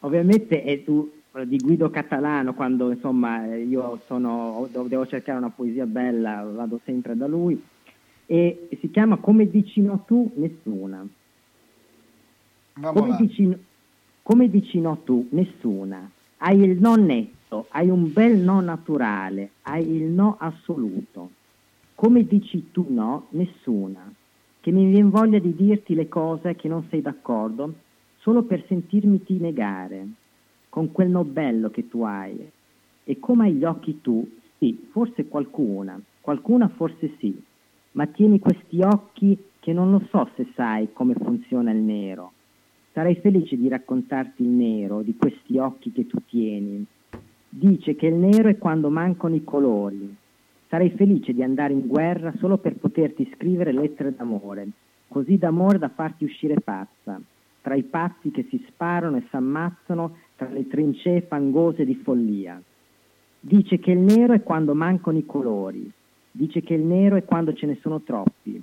Ovviamente 0.00 0.62
è 0.62 0.82
tu, 0.82 1.10
eh, 1.34 1.46
di 1.46 1.58
Guido 1.58 1.90
Catalano, 1.90 2.54
quando 2.54 2.90
insomma 2.90 3.44
eh, 3.52 3.60
io 3.62 4.00
sono, 4.06 4.68
devo 4.70 5.06
cercare 5.06 5.38
una 5.38 5.50
poesia 5.50 5.84
bella, 5.86 6.44
vado 6.52 6.80
sempre 6.84 7.16
da 7.16 7.26
lui, 7.26 7.60
e 8.30 8.68
si 8.78 8.90
chiama 8.90 9.16
Come 9.16 9.48
dici 9.48 9.80
no 9.80 10.04
tu, 10.06 10.30
nessuna. 10.34 11.06
Come 12.78 13.16
dici, 13.16 13.56
come 14.22 14.50
dici 14.50 14.78
no 14.80 14.98
tu, 15.02 15.26
nessuna. 15.30 16.10
Hai 16.36 16.60
il 16.60 16.78
no 16.78 16.94
netto, 16.96 17.68
hai 17.70 17.88
un 17.88 18.12
bel 18.12 18.36
no 18.36 18.60
naturale, 18.60 19.52
hai 19.62 19.90
il 19.90 20.04
no 20.04 20.36
assoluto. 20.38 21.30
Come 21.94 22.26
dici 22.26 22.70
tu 22.70 22.84
no, 22.90 23.28
nessuna. 23.30 24.12
Che 24.60 24.70
mi 24.72 24.90
viene 24.90 25.08
voglia 25.08 25.38
di 25.38 25.54
dirti 25.54 25.94
le 25.94 26.08
cose 26.08 26.54
che 26.54 26.68
non 26.68 26.84
sei 26.90 27.00
d'accordo 27.00 27.72
solo 28.18 28.42
per 28.42 28.62
sentirmiti 28.66 29.38
negare, 29.38 30.06
con 30.68 30.92
quel 30.92 31.08
no 31.08 31.24
bello 31.24 31.70
che 31.70 31.88
tu 31.88 32.02
hai. 32.02 32.46
E 33.04 33.18
come 33.18 33.46
hai 33.46 33.54
gli 33.54 33.64
occhi 33.64 34.02
tu, 34.02 34.28
sì, 34.58 34.86
forse 34.90 35.28
qualcuna, 35.28 35.98
qualcuna 36.20 36.68
forse 36.68 37.14
sì, 37.18 37.46
ma 37.98 38.06
tieni 38.06 38.38
questi 38.38 38.80
occhi 38.80 39.36
che 39.58 39.72
non 39.72 39.90
lo 39.90 40.00
so 40.08 40.30
se 40.36 40.46
sai 40.54 40.92
come 40.92 41.14
funziona 41.14 41.72
il 41.72 41.78
nero. 41.78 42.30
Sarei 42.92 43.16
felice 43.16 43.56
di 43.56 43.66
raccontarti 43.66 44.44
il 44.44 44.50
nero 44.50 45.02
di 45.02 45.16
questi 45.16 45.58
occhi 45.58 45.90
che 45.90 46.06
tu 46.06 46.18
tieni. 46.24 46.86
Dice 47.48 47.96
che 47.96 48.06
il 48.06 48.14
nero 48.14 48.50
è 48.50 48.56
quando 48.56 48.88
mancano 48.88 49.34
i 49.34 49.42
colori. 49.42 50.14
Sarei 50.68 50.90
felice 50.90 51.32
di 51.32 51.42
andare 51.42 51.72
in 51.72 51.88
guerra 51.88 52.32
solo 52.38 52.58
per 52.58 52.76
poterti 52.76 53.28
scrivere 53.34 53.72
lettere 53.72 54.14
d'amore, 54.14 54.68
così 55.08 55.36
d'amore 55.36 55.78
da 55.78 55.88
farti 55.88 56.22
uscire 56.22 56.60
pazza, 56.60 57.20
tra 57.62 57.74
i 57.74 57.82
pazzi 57.82 58.30
che 58.30 58.46
si 58.48 58.64
sparano 58.68 59.16
e 59.16 59.24
s'ammazzano 59.28 60.16
tra 60.36 60.48
le 60.50 60.68
trincee 60.68 61.22
fangose 61.22 61.84
di 61.84 61.96
follia. 61.96 62.62
Dice 63.40 63.80
che 63.80 63.90
il 63.90 63.98
nero 63.98 64.34
è 64.34 64.42
quando 64.44 64.72
mancano 64.72 65.18
i 65.18 65.26
colori. 65.26 65.90
Dice 66.30 66.60
che 66.62 66.74
il 66.74 66.82
nero 66.82 67.16
è 67.16 67.24
quando 67.24 67.52
ce 67.54 67.66
ne 67.66 67.78
sono 67.82 68.00
troppi. 68.00 68.62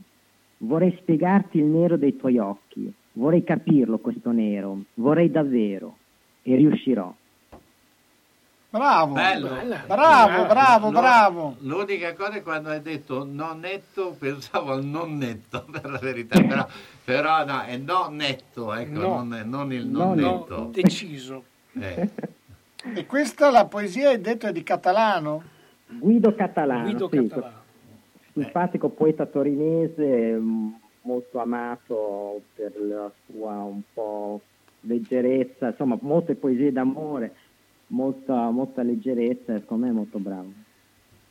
Vorrei 0.58 0.96
spiegarti 1.02 1.58
il 1.58 1.66
nero 1.66 1.98
dei 1.98 2.16
tuoi 2.16 2.38
occhi. 2.38 2.92
Vorrei 3.14 3.44
capirlo 3.44 3.98
questo 4.00 4.32
nero. 4.32 4.84
Vorrei 4.96 5.30
davvero. 5.32 5.98
E 6.44 6.56
riuscirò. 6.56 7.14
Bravo, 8.70 9.14
Bello. 9.14 9.50
bravo, 9.88 10.46
bravo, 10.48 10.90
No, 10.90 11.00
bravo. 11.00 11.56
L'unica 11.60 12.14
cosa 12.14 12.34
è 12.34 12.42
quando 12.44 12.70
hai 12.70 12.82
detto 12.82 13.24
non 13.24 13.60
netto, 13.60 14.14
pensavo 14.20 14.74
al 14.74 14.84
non 14.84 15.18
netto, 15.18 15.64
per 15.72 15.90
la 15.90 15.98
verità, 15.98 16.42
però, 16.42 16.68
però 17.06 17.46
no, 17.46 17.62
è 17.62 17.78
no 17.78 18.10
netto, 18.10 18.74
ecco, 18.74 19.00
No. 19.00 19.24
non, 19.24 19.42
non 19.46 19.72
il 19.72 19.86
No, 19.88 20.14
non 20.14 20.18
no, 20.20 20.38
netto. 20.40 20.70
deciso. 20.74 21.44
Eh. 21.80 22.10
E 22.96 23.06
questa 23.06 23.50
la 23.50 23.66
poesia 23.66 24.10
hai 24.10 24.20
detto 24.20 24.48
è 24.48 24.52
di 24.52 24.62
Catalano? 24.64 25.42
Guido 25.88 26.34
Catalano. 26.36 26.84
Guido 26.84 27.10
sì, 27.10 27.28
Catalano. 27.28 27.64
simpatico 28.34 28.90
poeta 28.90 29.26
torinese, 29.26 30.34
mm, 30.34 30.74
molto 31.02 31.40
amato 31.40 32.42
per 32.56 32.74
la 32.80 33.12
sua 33.26 33.54
un 33.64 33.82
po' 33.94 34.42
leggerezza, 34.82 35.68
insomma, 35.70 35.98
molte 36.02 36.36
poesie 36.36 36.72
d'amore, 36.72 37.36
molta, 37.88 38.50
molta 38.50 38.82
leggerezza, 38.84 39.58
secondo 39.60 39.86
me 39.86 39.92
è 39.92 39.96
molto 39.96 40.20
bravo. 40.20 40.52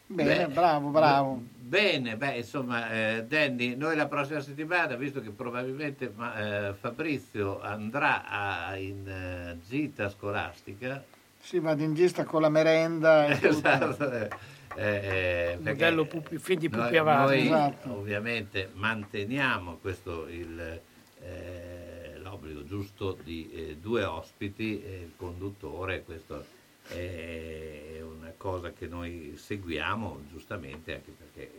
Bene, 0.07 0.47
Beh, 0.47 0.53
bravo, 0.53 0.89
bravo. 0.91 1.43
Bene, 1.67 2.17
beh, 2.17 2.37
insomma, 2.37 2.91
eh, 2.93 3.25
Danny, 3.27 3.75
noi 3.75 3.97
la 3.97 4.07
prossima 4.07 4.41
settimana, 4.41 4.97
visto 4.97 5.21
che 5.21 5.31
probabilmente 5.31 6.13
ma, 6.15 6.69
eh, 6.69 6.75
Fabrizio 6.75 7.61
andrà 7.61 8.25
a- 8.29 8.77
in 8.77 9.09
eh, 9.09 9.59
gita 9.67 10.09
scolastica, 10.11 11.03
Si 11.45 11.59
vado 11.61 11.83
in 11.83 11.93
gista 11.93 12.25
con 12.25 12.41
la 12.41 12.49
merenda 12.49 13.27
e 13.27 13.39
esatto, 13.47 14.11
eh, 14.11 14.29
eh, 14.77 15.59
modello 15.61 16.07
Pupi- 16.07 16.39
fin 16.39 16.59
di 16.59 16.71
Pupi 16.71 16.97
Avati. 16.97 17.33
noi 17.33 17.45
Esatto. 17.45 17.93
ovviamente 17.99 18.71
manteniamo 18.73 19.77
questo 19.77 20.27
il, 20.27 20.81
eh, 21.21 22.19
l'obbligo 22.23 22.65
giusto 22.65 23.19
di 23.23 23.51
eh, 23.53 23.77
due 23.77 24.05
ospiti 24.05 24.83
e 24.83 25.01
il 25.03 25.13
conduttore, 25.17 26.03
questo 26.03 26.47
è 26.89 28.01
una 28.03 28.33
cosa 28.39 28.73
che 28.73 28.87
noi 28.87 29.35
seguiamo 29.37 30.25
giustamente 30.31 30.95
anche 30.95 31.13
perché 31.13 31.51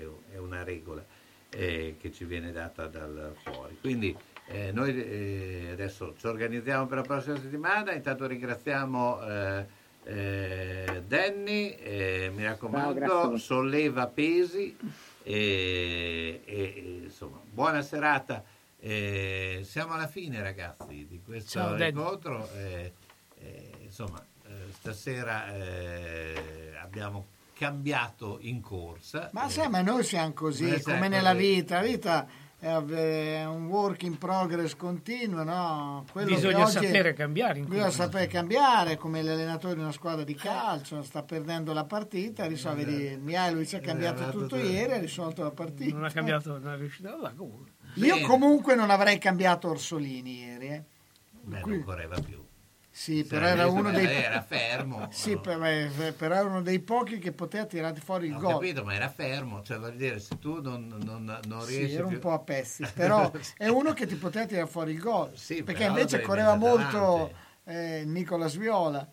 è, 0.00 0.34
è 0.34 0.38
una 0.38 0.64
regola 0.64 1.04
eh, 1.48 1.94
che 2.00 2.12
ci 2.12 2.24
viene 2.24 2.50
data 2.50 2.86
dal 2.88 3.34
fuori. 3.40 3.76
Quindi 3.80 4.16
eh, 4.46 4.72
noi 4.72 4.90
eh, 5.00 5.68
adesso 5.72 6.14
ci 6.18 6.26
organizziamo 6.26 6.86
per 6.86 6.98
la 6.98 7.04
prossima 7.04 7.36
settimana, 7.36 7.92
intanto 7.92 8.26
ringraziamo 8.26 9.22
eh, 9.26 9.66
eh, 10.04 11.02
Danny, 11.06 11.70
eh, 11.70 12.32
mi 12.34 12.44
raccomando, 12.44 12.94
grazie. 12.94 13.38
solleva 13.38 14.06
pesi 14.08 14.76
e, 15.22 17.00
insomma 17.04 17.40
buona 17.48 17.82
serata. 17.82 18.42
Eh, 18.80 19.60
siamo 19.62 19.92
alla 19.92 20.08
fine 20.08 20.42
ragazzi 20.42 21.06
di 21.08 21.20
questo 21.24 21.50
Ciao, 21.50 21.80
incontro. 21.80 22.48
eh, 22.56 22.92
eh, 23.38 23.70
insomma, 23.82 24.20
eh, 24.44 24.72
stasera 24.72 25.54
eh, 25.54 26.74
abbiamo 26.82 27.26
cambiato 27.54 28.38
in 28.40 28.60
corsa. 28.60 29.30
Ma 29.32 29.46
eh, 29.46 29.50
sai, 29.50 29.68
ma 29.68 29.82
noi 29.82 30.02
siamo 30.02 30.32
così, 30.32 30.82
come 30.82 31.06
nella 31.06 31.32
vita. 31.32 31.76
La 31.76 31.86
vita 31.86 32.26
è 32.62 33.44
un 33.44 33.66
work 33.66 34.04
in 34.04 34.18
progress 34.18 34.76
continuo, 34.76 35.42
no? 35.42 36.04
Quello 36.12 36.28
che 36.28 36.34
Bisogna 36.34 36.66
sapere 36.66 37.12
cambiare. 37.12 37.58
in 37.58 37.64
Bisogna 37.66 37.90
sapere 37.90 38.28
cambiare, 38.28 38.96
come 38.96 39.20
l'allenatore 39.20 39.74
di 39.74 39.80
una 39.80 39.90
squadra 39.90 40.22
di 40.22 40.36
calcio, 40.36 41.02
sta 41.02 41.24
perdendo 41.24 41.72
la 41.72 41.84
partita, 41.84 42.46
risolve 42.46 42.84
di 42.84 43.18
Mihailovic 43.20 43.74
ha 43.74 43.80
cambiato 43.80 44.30
tutto 44.30 44.56
ieri, 44.56 44.92
ha 44.92 44.98
risolto 44.98 45.42
la 45.42 45.50
partita. 45.50 45.92
Non 45.92 46.04
ha 46.04 46.10
cambiato, 46.10 46.58
non 46.58 46.72
è 46.72 46.76
riuscito. 46.76 47.32
Comunque. 47.36 47.72
Io 47.94 48.20
comunque 48.20 48.76
non 48.76 48.90
avrei 48.90 49.18
cambiato 49.18 49.68
Orsolini 49.68 50.38
ieri, 50.38 50.68
eh. 50.68 50.82
Beh, 51.40 51.62
non 51.64 51.82
correva 51.82 52.16
più. 52.20 52.41
Sì, 52.94 53.22
Si 53.22 53.28
però 53.28 53.46
era 53.46 53.66
uno 53.68 53.90
dei 53.90 54.04
era 54.04 54.42
fermo. 54.42 55.08
Sì, 55.10 55.36
per- 55.36 55.62
eh, 55.62 56.12
però 56.12 56.34
era 56.34 56.46
uno 56.46 56.62
dei 56.62 56.78
pochi 56.80 57.18
che 57.18 57.32
poteva 57.32 57.64
tirare 57.64 57.98
fuori 58.00 58.26
il 58.28 58.34
Ho 58.34 58.38
gol. 58.38 58.52
capito, 58.54 58.84
ma 58.84 58.94
era 58.94 59.08
fermo, 59.08 59.62
cioè 59.62 59.78
vuol 59.78 59.96
dire 59.96 60.20
se 60.20 60.38
tu 60.38 60.60
non, 60.60 60.86
non, 61.02 61.24
non 61.46 61.64
Sì, 61.64 61.76
riesci 61.76 61.94
era 61.94 62.06
un 62.06 62.12
più... 62.12 62.20
po' 62.20 62.32
a 62.32 62.38
pezzi, 62.40 62.84
però 62.94 63.30
è 63.56 63.68
uno 63.68 63.92
che 63.94 64.06
ti 64.06 64.14
poteva 64.16 64.46
tirare 64.46 64.66
fuori 64.68 64.92
il 64.92 65.00
gol. 65.00 65.36
Sì, 65.36 65.62
perché 65.62 65.84
invece 65.84 66.20
correva 66.20 66.54
molto 66.54 67.32
eh, 67.64 68.02
Nicola 68.06 68.46
Viola. 68.48 69.10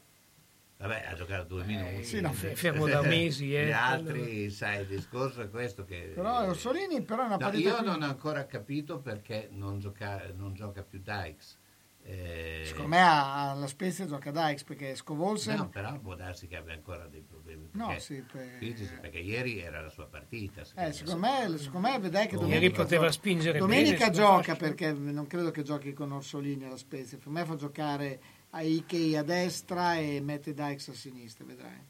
Vabbè, 0.78 1.06
ha 1.10 1.14
giocato 1.14 1.44
due 1.44 1.64
minuti. 1.66 2.04
sì, 2.06 2.22
no, 2.22 2.32
fermo 2.32 2.88
da 2.88 3.02
mesi, 3.02 3.54
eh. 3.54 3.66
Gli 3.66 3.72
altri, 3.72 4.50
sai, 4.50 4.82
il 4.82 4.88
discorso 4.88 5.42
è 5.42 5.50
questo 5.50 5.84
che... 5.84 6.12
Però 6.16 6.46
Orsolini 6.48 7.02
però 7.02 7.24
è 7.24 7.26
una 7.26 7.38
No, 7.38 7.46
partita 7.46 7.70
io 7.70 7.82
più- 7.82 7.86
non 7.86 8.02
ho 8.02 8.06
ancora 8.06 8.46
capito 8.46 9.00
perché 9.00 9.50
non 9.52 9.80
gioca, 9.80 10.22
non 10.36 10.54
gioca 10.54 10.82
più 10.84 11.00
Dykes. 11.02 11.58
Eh, 12.02 12.64
Secondo 12.66 12.88
me 12.90 13.00
alla 13.02 13.68
Spezia 13.68 14.06
gioca 14.08 14.32
Dykes 14.32 14.64
perché 14.64 14.96
Scovolsen 14.96 15.58
No, 15.58 15.70
però 15.70 15.98
può 16.00 16.16
darsi 16.16 16.48
che 16.48 16.56
abbia 16.56 16.74
ancora 16.74 17.06
dei 17.08 17.22
problemi. 17.22 17.70
No, 17.74 17.88
perché- 17.88 18.02
sì, 18.02 18.22
per- 18.32 18.56
fisici, 18.58 18.94
perché 19.00 19.20
ieri 19.20 19.60
era 19.60 19.82
la 19.82 19.90
sua 19.90 20.08
partita. 20.08 20.62
Eh, 20.76 20.92
secondo 20.92 21.20
me, 21.20 21.58
secondo 21.58 21.88
me 21.88 22.00
vedrai 22.00 22.28
che 22.28 22.36
Ieri 22.36 22.46
domenica 22.48 22.82
poteva 22.82 23.02
gioca- 23.04 23.12
spingere 23.14 23.60
Domenica 23.60 23.98
bene, 24.10 24.12
gioca 24.12 24.56
perché 24.56 24.92
non 24.94 25.28
credo 25.28 25.52
che 25.52 25.62
giochi 25.64 25.94
con 25.94 26.12
Orsolini 26.12 26.66
alla 26.66 26.78
Spezia. 26.78 27.18
Per 27.18 27.28
me 27.30 27.46
fa 27.46 27.56
giocare 27.56 28.22
a 28.52 28.62
Ikei 28.62 29.16
a 29.16 29.24
destra 29.24 29.96
e 29.98 30.20
mette 30.22 30.54
Dykes 30.54 30.88
a 30.88 30.94
sinistra, 30.94 31.46
vedrai. 31.46 31.86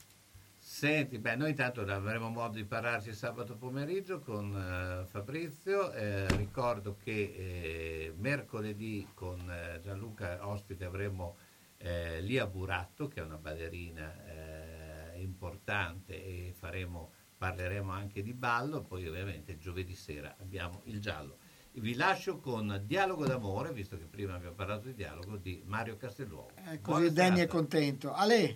Senti, 0.79 1.19
beh, 1.19 1.35
noi 1.35 1.49
intanto 1.49 1.81
avremo 1.81 2.29
modo 2.29 2.55
di 2.55 2.63
parlarci 2.63 3.11
sabato 3.11 3.57
pomeriggio 3.57 4.21
con 4.21 4.55
eh, 4.55 5.05
Fabrizio. 5.07 5.91
Eh, 5.91 6.25
ricordo 6.37 6.95
che 6.95 7.11
eh, 7.11 8.13
mercoledì 8.15 9.05
con 9.13 9.41
eh, 9.51 9.81
Gianluca 9.81 10.47
ospite 10.47 10.85
avremo 10.85 11.35
eh, 11.79 12.21
Lia 12.21 12.47
Buratto, 12.47 13.09
che 13.09 13.19
è 13.19 13.23
una 13.23 13.35
ballerina 13.35 14.23
eh, 14.23 15.19
importante, 15.19 16.13
e 16.13 16.53
faremo, 16.57 17.11
parleremo 17.37 17.91
anche 17.91 18.23
di 18.23 18.33
ballo. 18.33 18.79
Poi, 18.79 19.05
ovviamente, 19.05 19.57
giovedì 19.57 19.95
sera 19.95 20.33
abbiamo 20.39 20.83
il 20.85 21.01
giallo. 21.01 21.39
Vi 21.73 21.93
lascio 21.93 22.39
con 22.39 22.83
Dialogo 22.85 23.25
d'amore, 23.25 23.73
visto 23.73 23.97
che 23.97 24.05
prima 24.05 24.35
abbiamo 24.35 24.55
parlato 24.55 24.87
di 24.87 24.93
dialogo, 24.93 25.35
di 25.35 25.61
Mario 25.65 25.97
Castelluomo. 25.97 26.51
Eh, 26.55 26.77
Buona 26.77 27.01
così 27.01 27.11
Danny 27.11 27.41
è 27.41 27.47
contento. 27.47 28.13
Ale! 28.13 28.55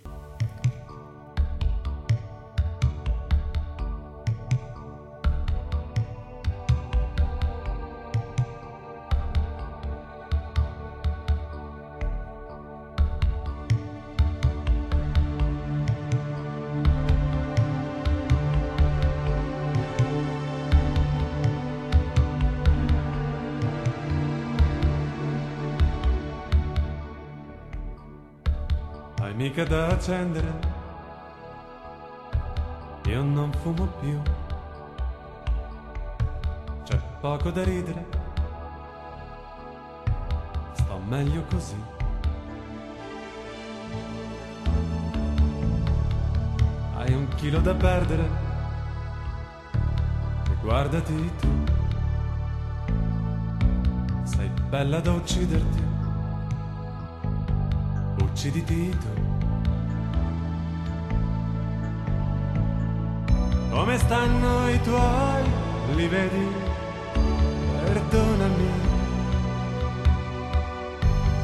Accendere, 30.04 30.52
io 33.06 33.22
non 33.22 33.50
fumo 33.62 33.86
più. 34.00 34.20
C'è 36.82 37.00
poco 37.20 37.50
da 37.50 37.64
ridere, 37.64 38.06
sto 40.74 41.00
meglio 41.08 41.42
così. 41.44 41.82
Hai 46.96 47.14
un 47.14 47.26
chilo 47.36 47.60
da 47.60 47.74
perdere, 47.74 48.28
e 50.50 50.54
guardati 50.60 51.32
tu. 51.40 51.48
Sei 54.24 54.50
bella 54.68 55.00
da 55.00 55.12
ucciderti 55.12 55.82
ucciditi 58.18 58.90
tu. 58.90 59.33
Come 63.74 63.98
stanno 63.98 64.68
i 64.70 64.80
tuoi, 64.82 65.42
li 65.96 66.06
vedi? 66.06 66.46
Perdonami. 67.84 68.70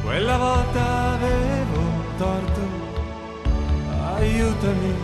Quella 0.04 0.36
volta 0.38 1.10
avevo 1.14 1.80
torto, 2.16 2.60
aiutami. 4.14 4.94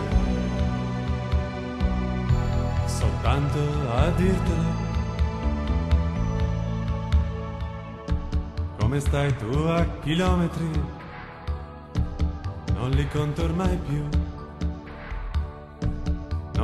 Soltanto 2.85 3.59
a 3.91 4.09
dirtelo. 4.11 4.85
Come 8.77 8.99
stai 9.01 9.35
tu 9.35 9.57
a 9.67 9.85
chilometri? 10.01 10.95
non 12.73 12.91
li 12.91 13.07
conto 13.09 13.43
ormai 13.43 13.75
più. 13.77 14.16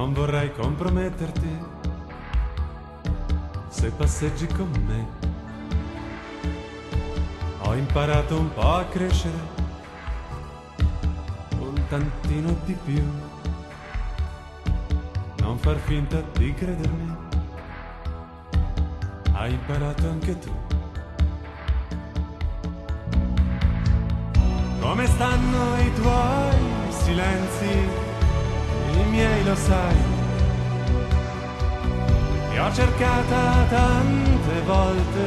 Non 0.04 0.12
vorrei 0.12 0.52
comprometterti 0.52 1.48
se 3.70 3.90
passeggi 3.92 4.46
con 4.48 4.70
me. 4.86 5.08
Ho 7.60 7.74
imparato 7.74 8.38
un 8.38 8.54
po' 8.54 8.70
a 8.70 8.84
crescere, 8.84 9.38
un 11.58 11.82
tantino 11.88 12.54
di 12.66 12.78
più. 12.84 13.02
Non 15.38 15.58
far 15.58 15.78
finta 15.78 16.22
di 16.34 16.54
credermi, 16.54 17.16
hai 19.32 19.54
imparato 19.54 20.10
anche 20.10 20.38
tu. 20.38 20.52
Come 24.82 25.06
stanno 25.08 25.78
i 25.80 25.94
tuoi 25.94 26.92
silenzi? 26.92 28.13
Miei 29.14 29.44
lo 29.44 29.56
sai. 29.56 29.96
ho 32.58 32.74
cercata 32.74 33.66
tante 33.70 34.62
volte, 34.66 35.24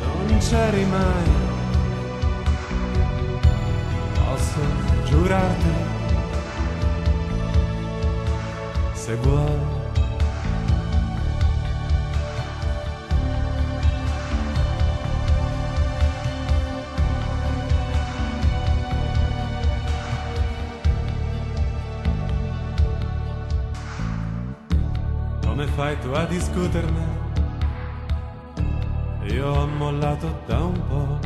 non 0.00 0.38
c'eri 0.40 0.84
mai. 0.86 1.30
Posso 4.24 4.60
giurarti, 5.04 5.72
se 8.92 9.14
vuoi. 9.22 9.73
Fai 25.74 25.98
tu 25.98 26.10
a 26.10 26.24
discuterne? 26.26 27.22
Io 29.24 29.48
ho 29.48 29.66
mollato 29.66 30.42
da 30.46 30.58
un 30.58 30.86
po'. 30.86 31.18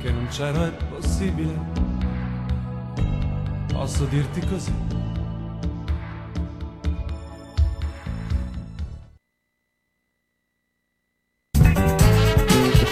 Che 0.00 0.10
non 0.10 0.26
c'ero 0.28 0.64
è 0.64 0.70
possibile. 0.88 1.58
Posso 3.72 4.04
dirti 4.04 4.40
così. 4.46 4.72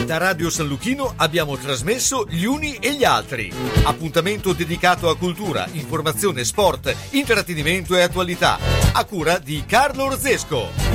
Da 0.05 0.17
Radio 0.17 0.49
San 0.51 0.67
Luchino 0.67 1.13
abbiamo 1.17 1.57
trasmesso 1.57 2.27
Gli 2.29 2.45
Uni 2.45 2.77
e 2.77 2.95
gli 2.95 3.05
Altri. 3.05 3.53
Appuntamento 3.85 4.53
dedicato 4.53 5.09
a 5.09 5.17
cultura, 5.17 5.67
informazione, 5.73 6.45
sport, 6.45 6.95
intrattenimento 7.11 7.95
e 7.95 8.03
attualità. 8.03 8.88
A 8.99 9.05
cura 9.05 9.39
di 9.39 9.65
Carlo 9.65 10.07
Orzesco. 10.07 10.89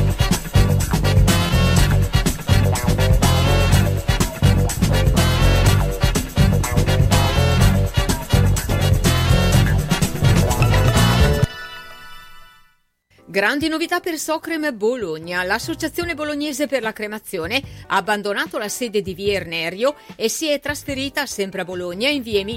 Grandi 13.33 13.67
novità 13.67 13.99
per 13.99 14.19
Socrem 14.19 14.77
Bologna. 14.77 15.41
L'associazione 15.43 16.13
bolognese 16.13 16.67
per 16.67 16.83
la 16.83 16.93
cremazione 16.93 17.63
ha 17.87 17.95
abbandonato 17.95 18.59
la 18.59 18.67
sede 18.67 19.01
di 19.01 19.15
Via 19.15 19.33
Ernerio 19.33 19.95
e 20.15 20.29
si 20.29 20.49
è 20.49 20.59
trasferita 20.59 21.25
sempre 21.25 21.61
a 21.61 21.65
Bologna 21.65 22.09
in 22.09 22.21
via 22.21 22.41
Emilia 22.41 22.51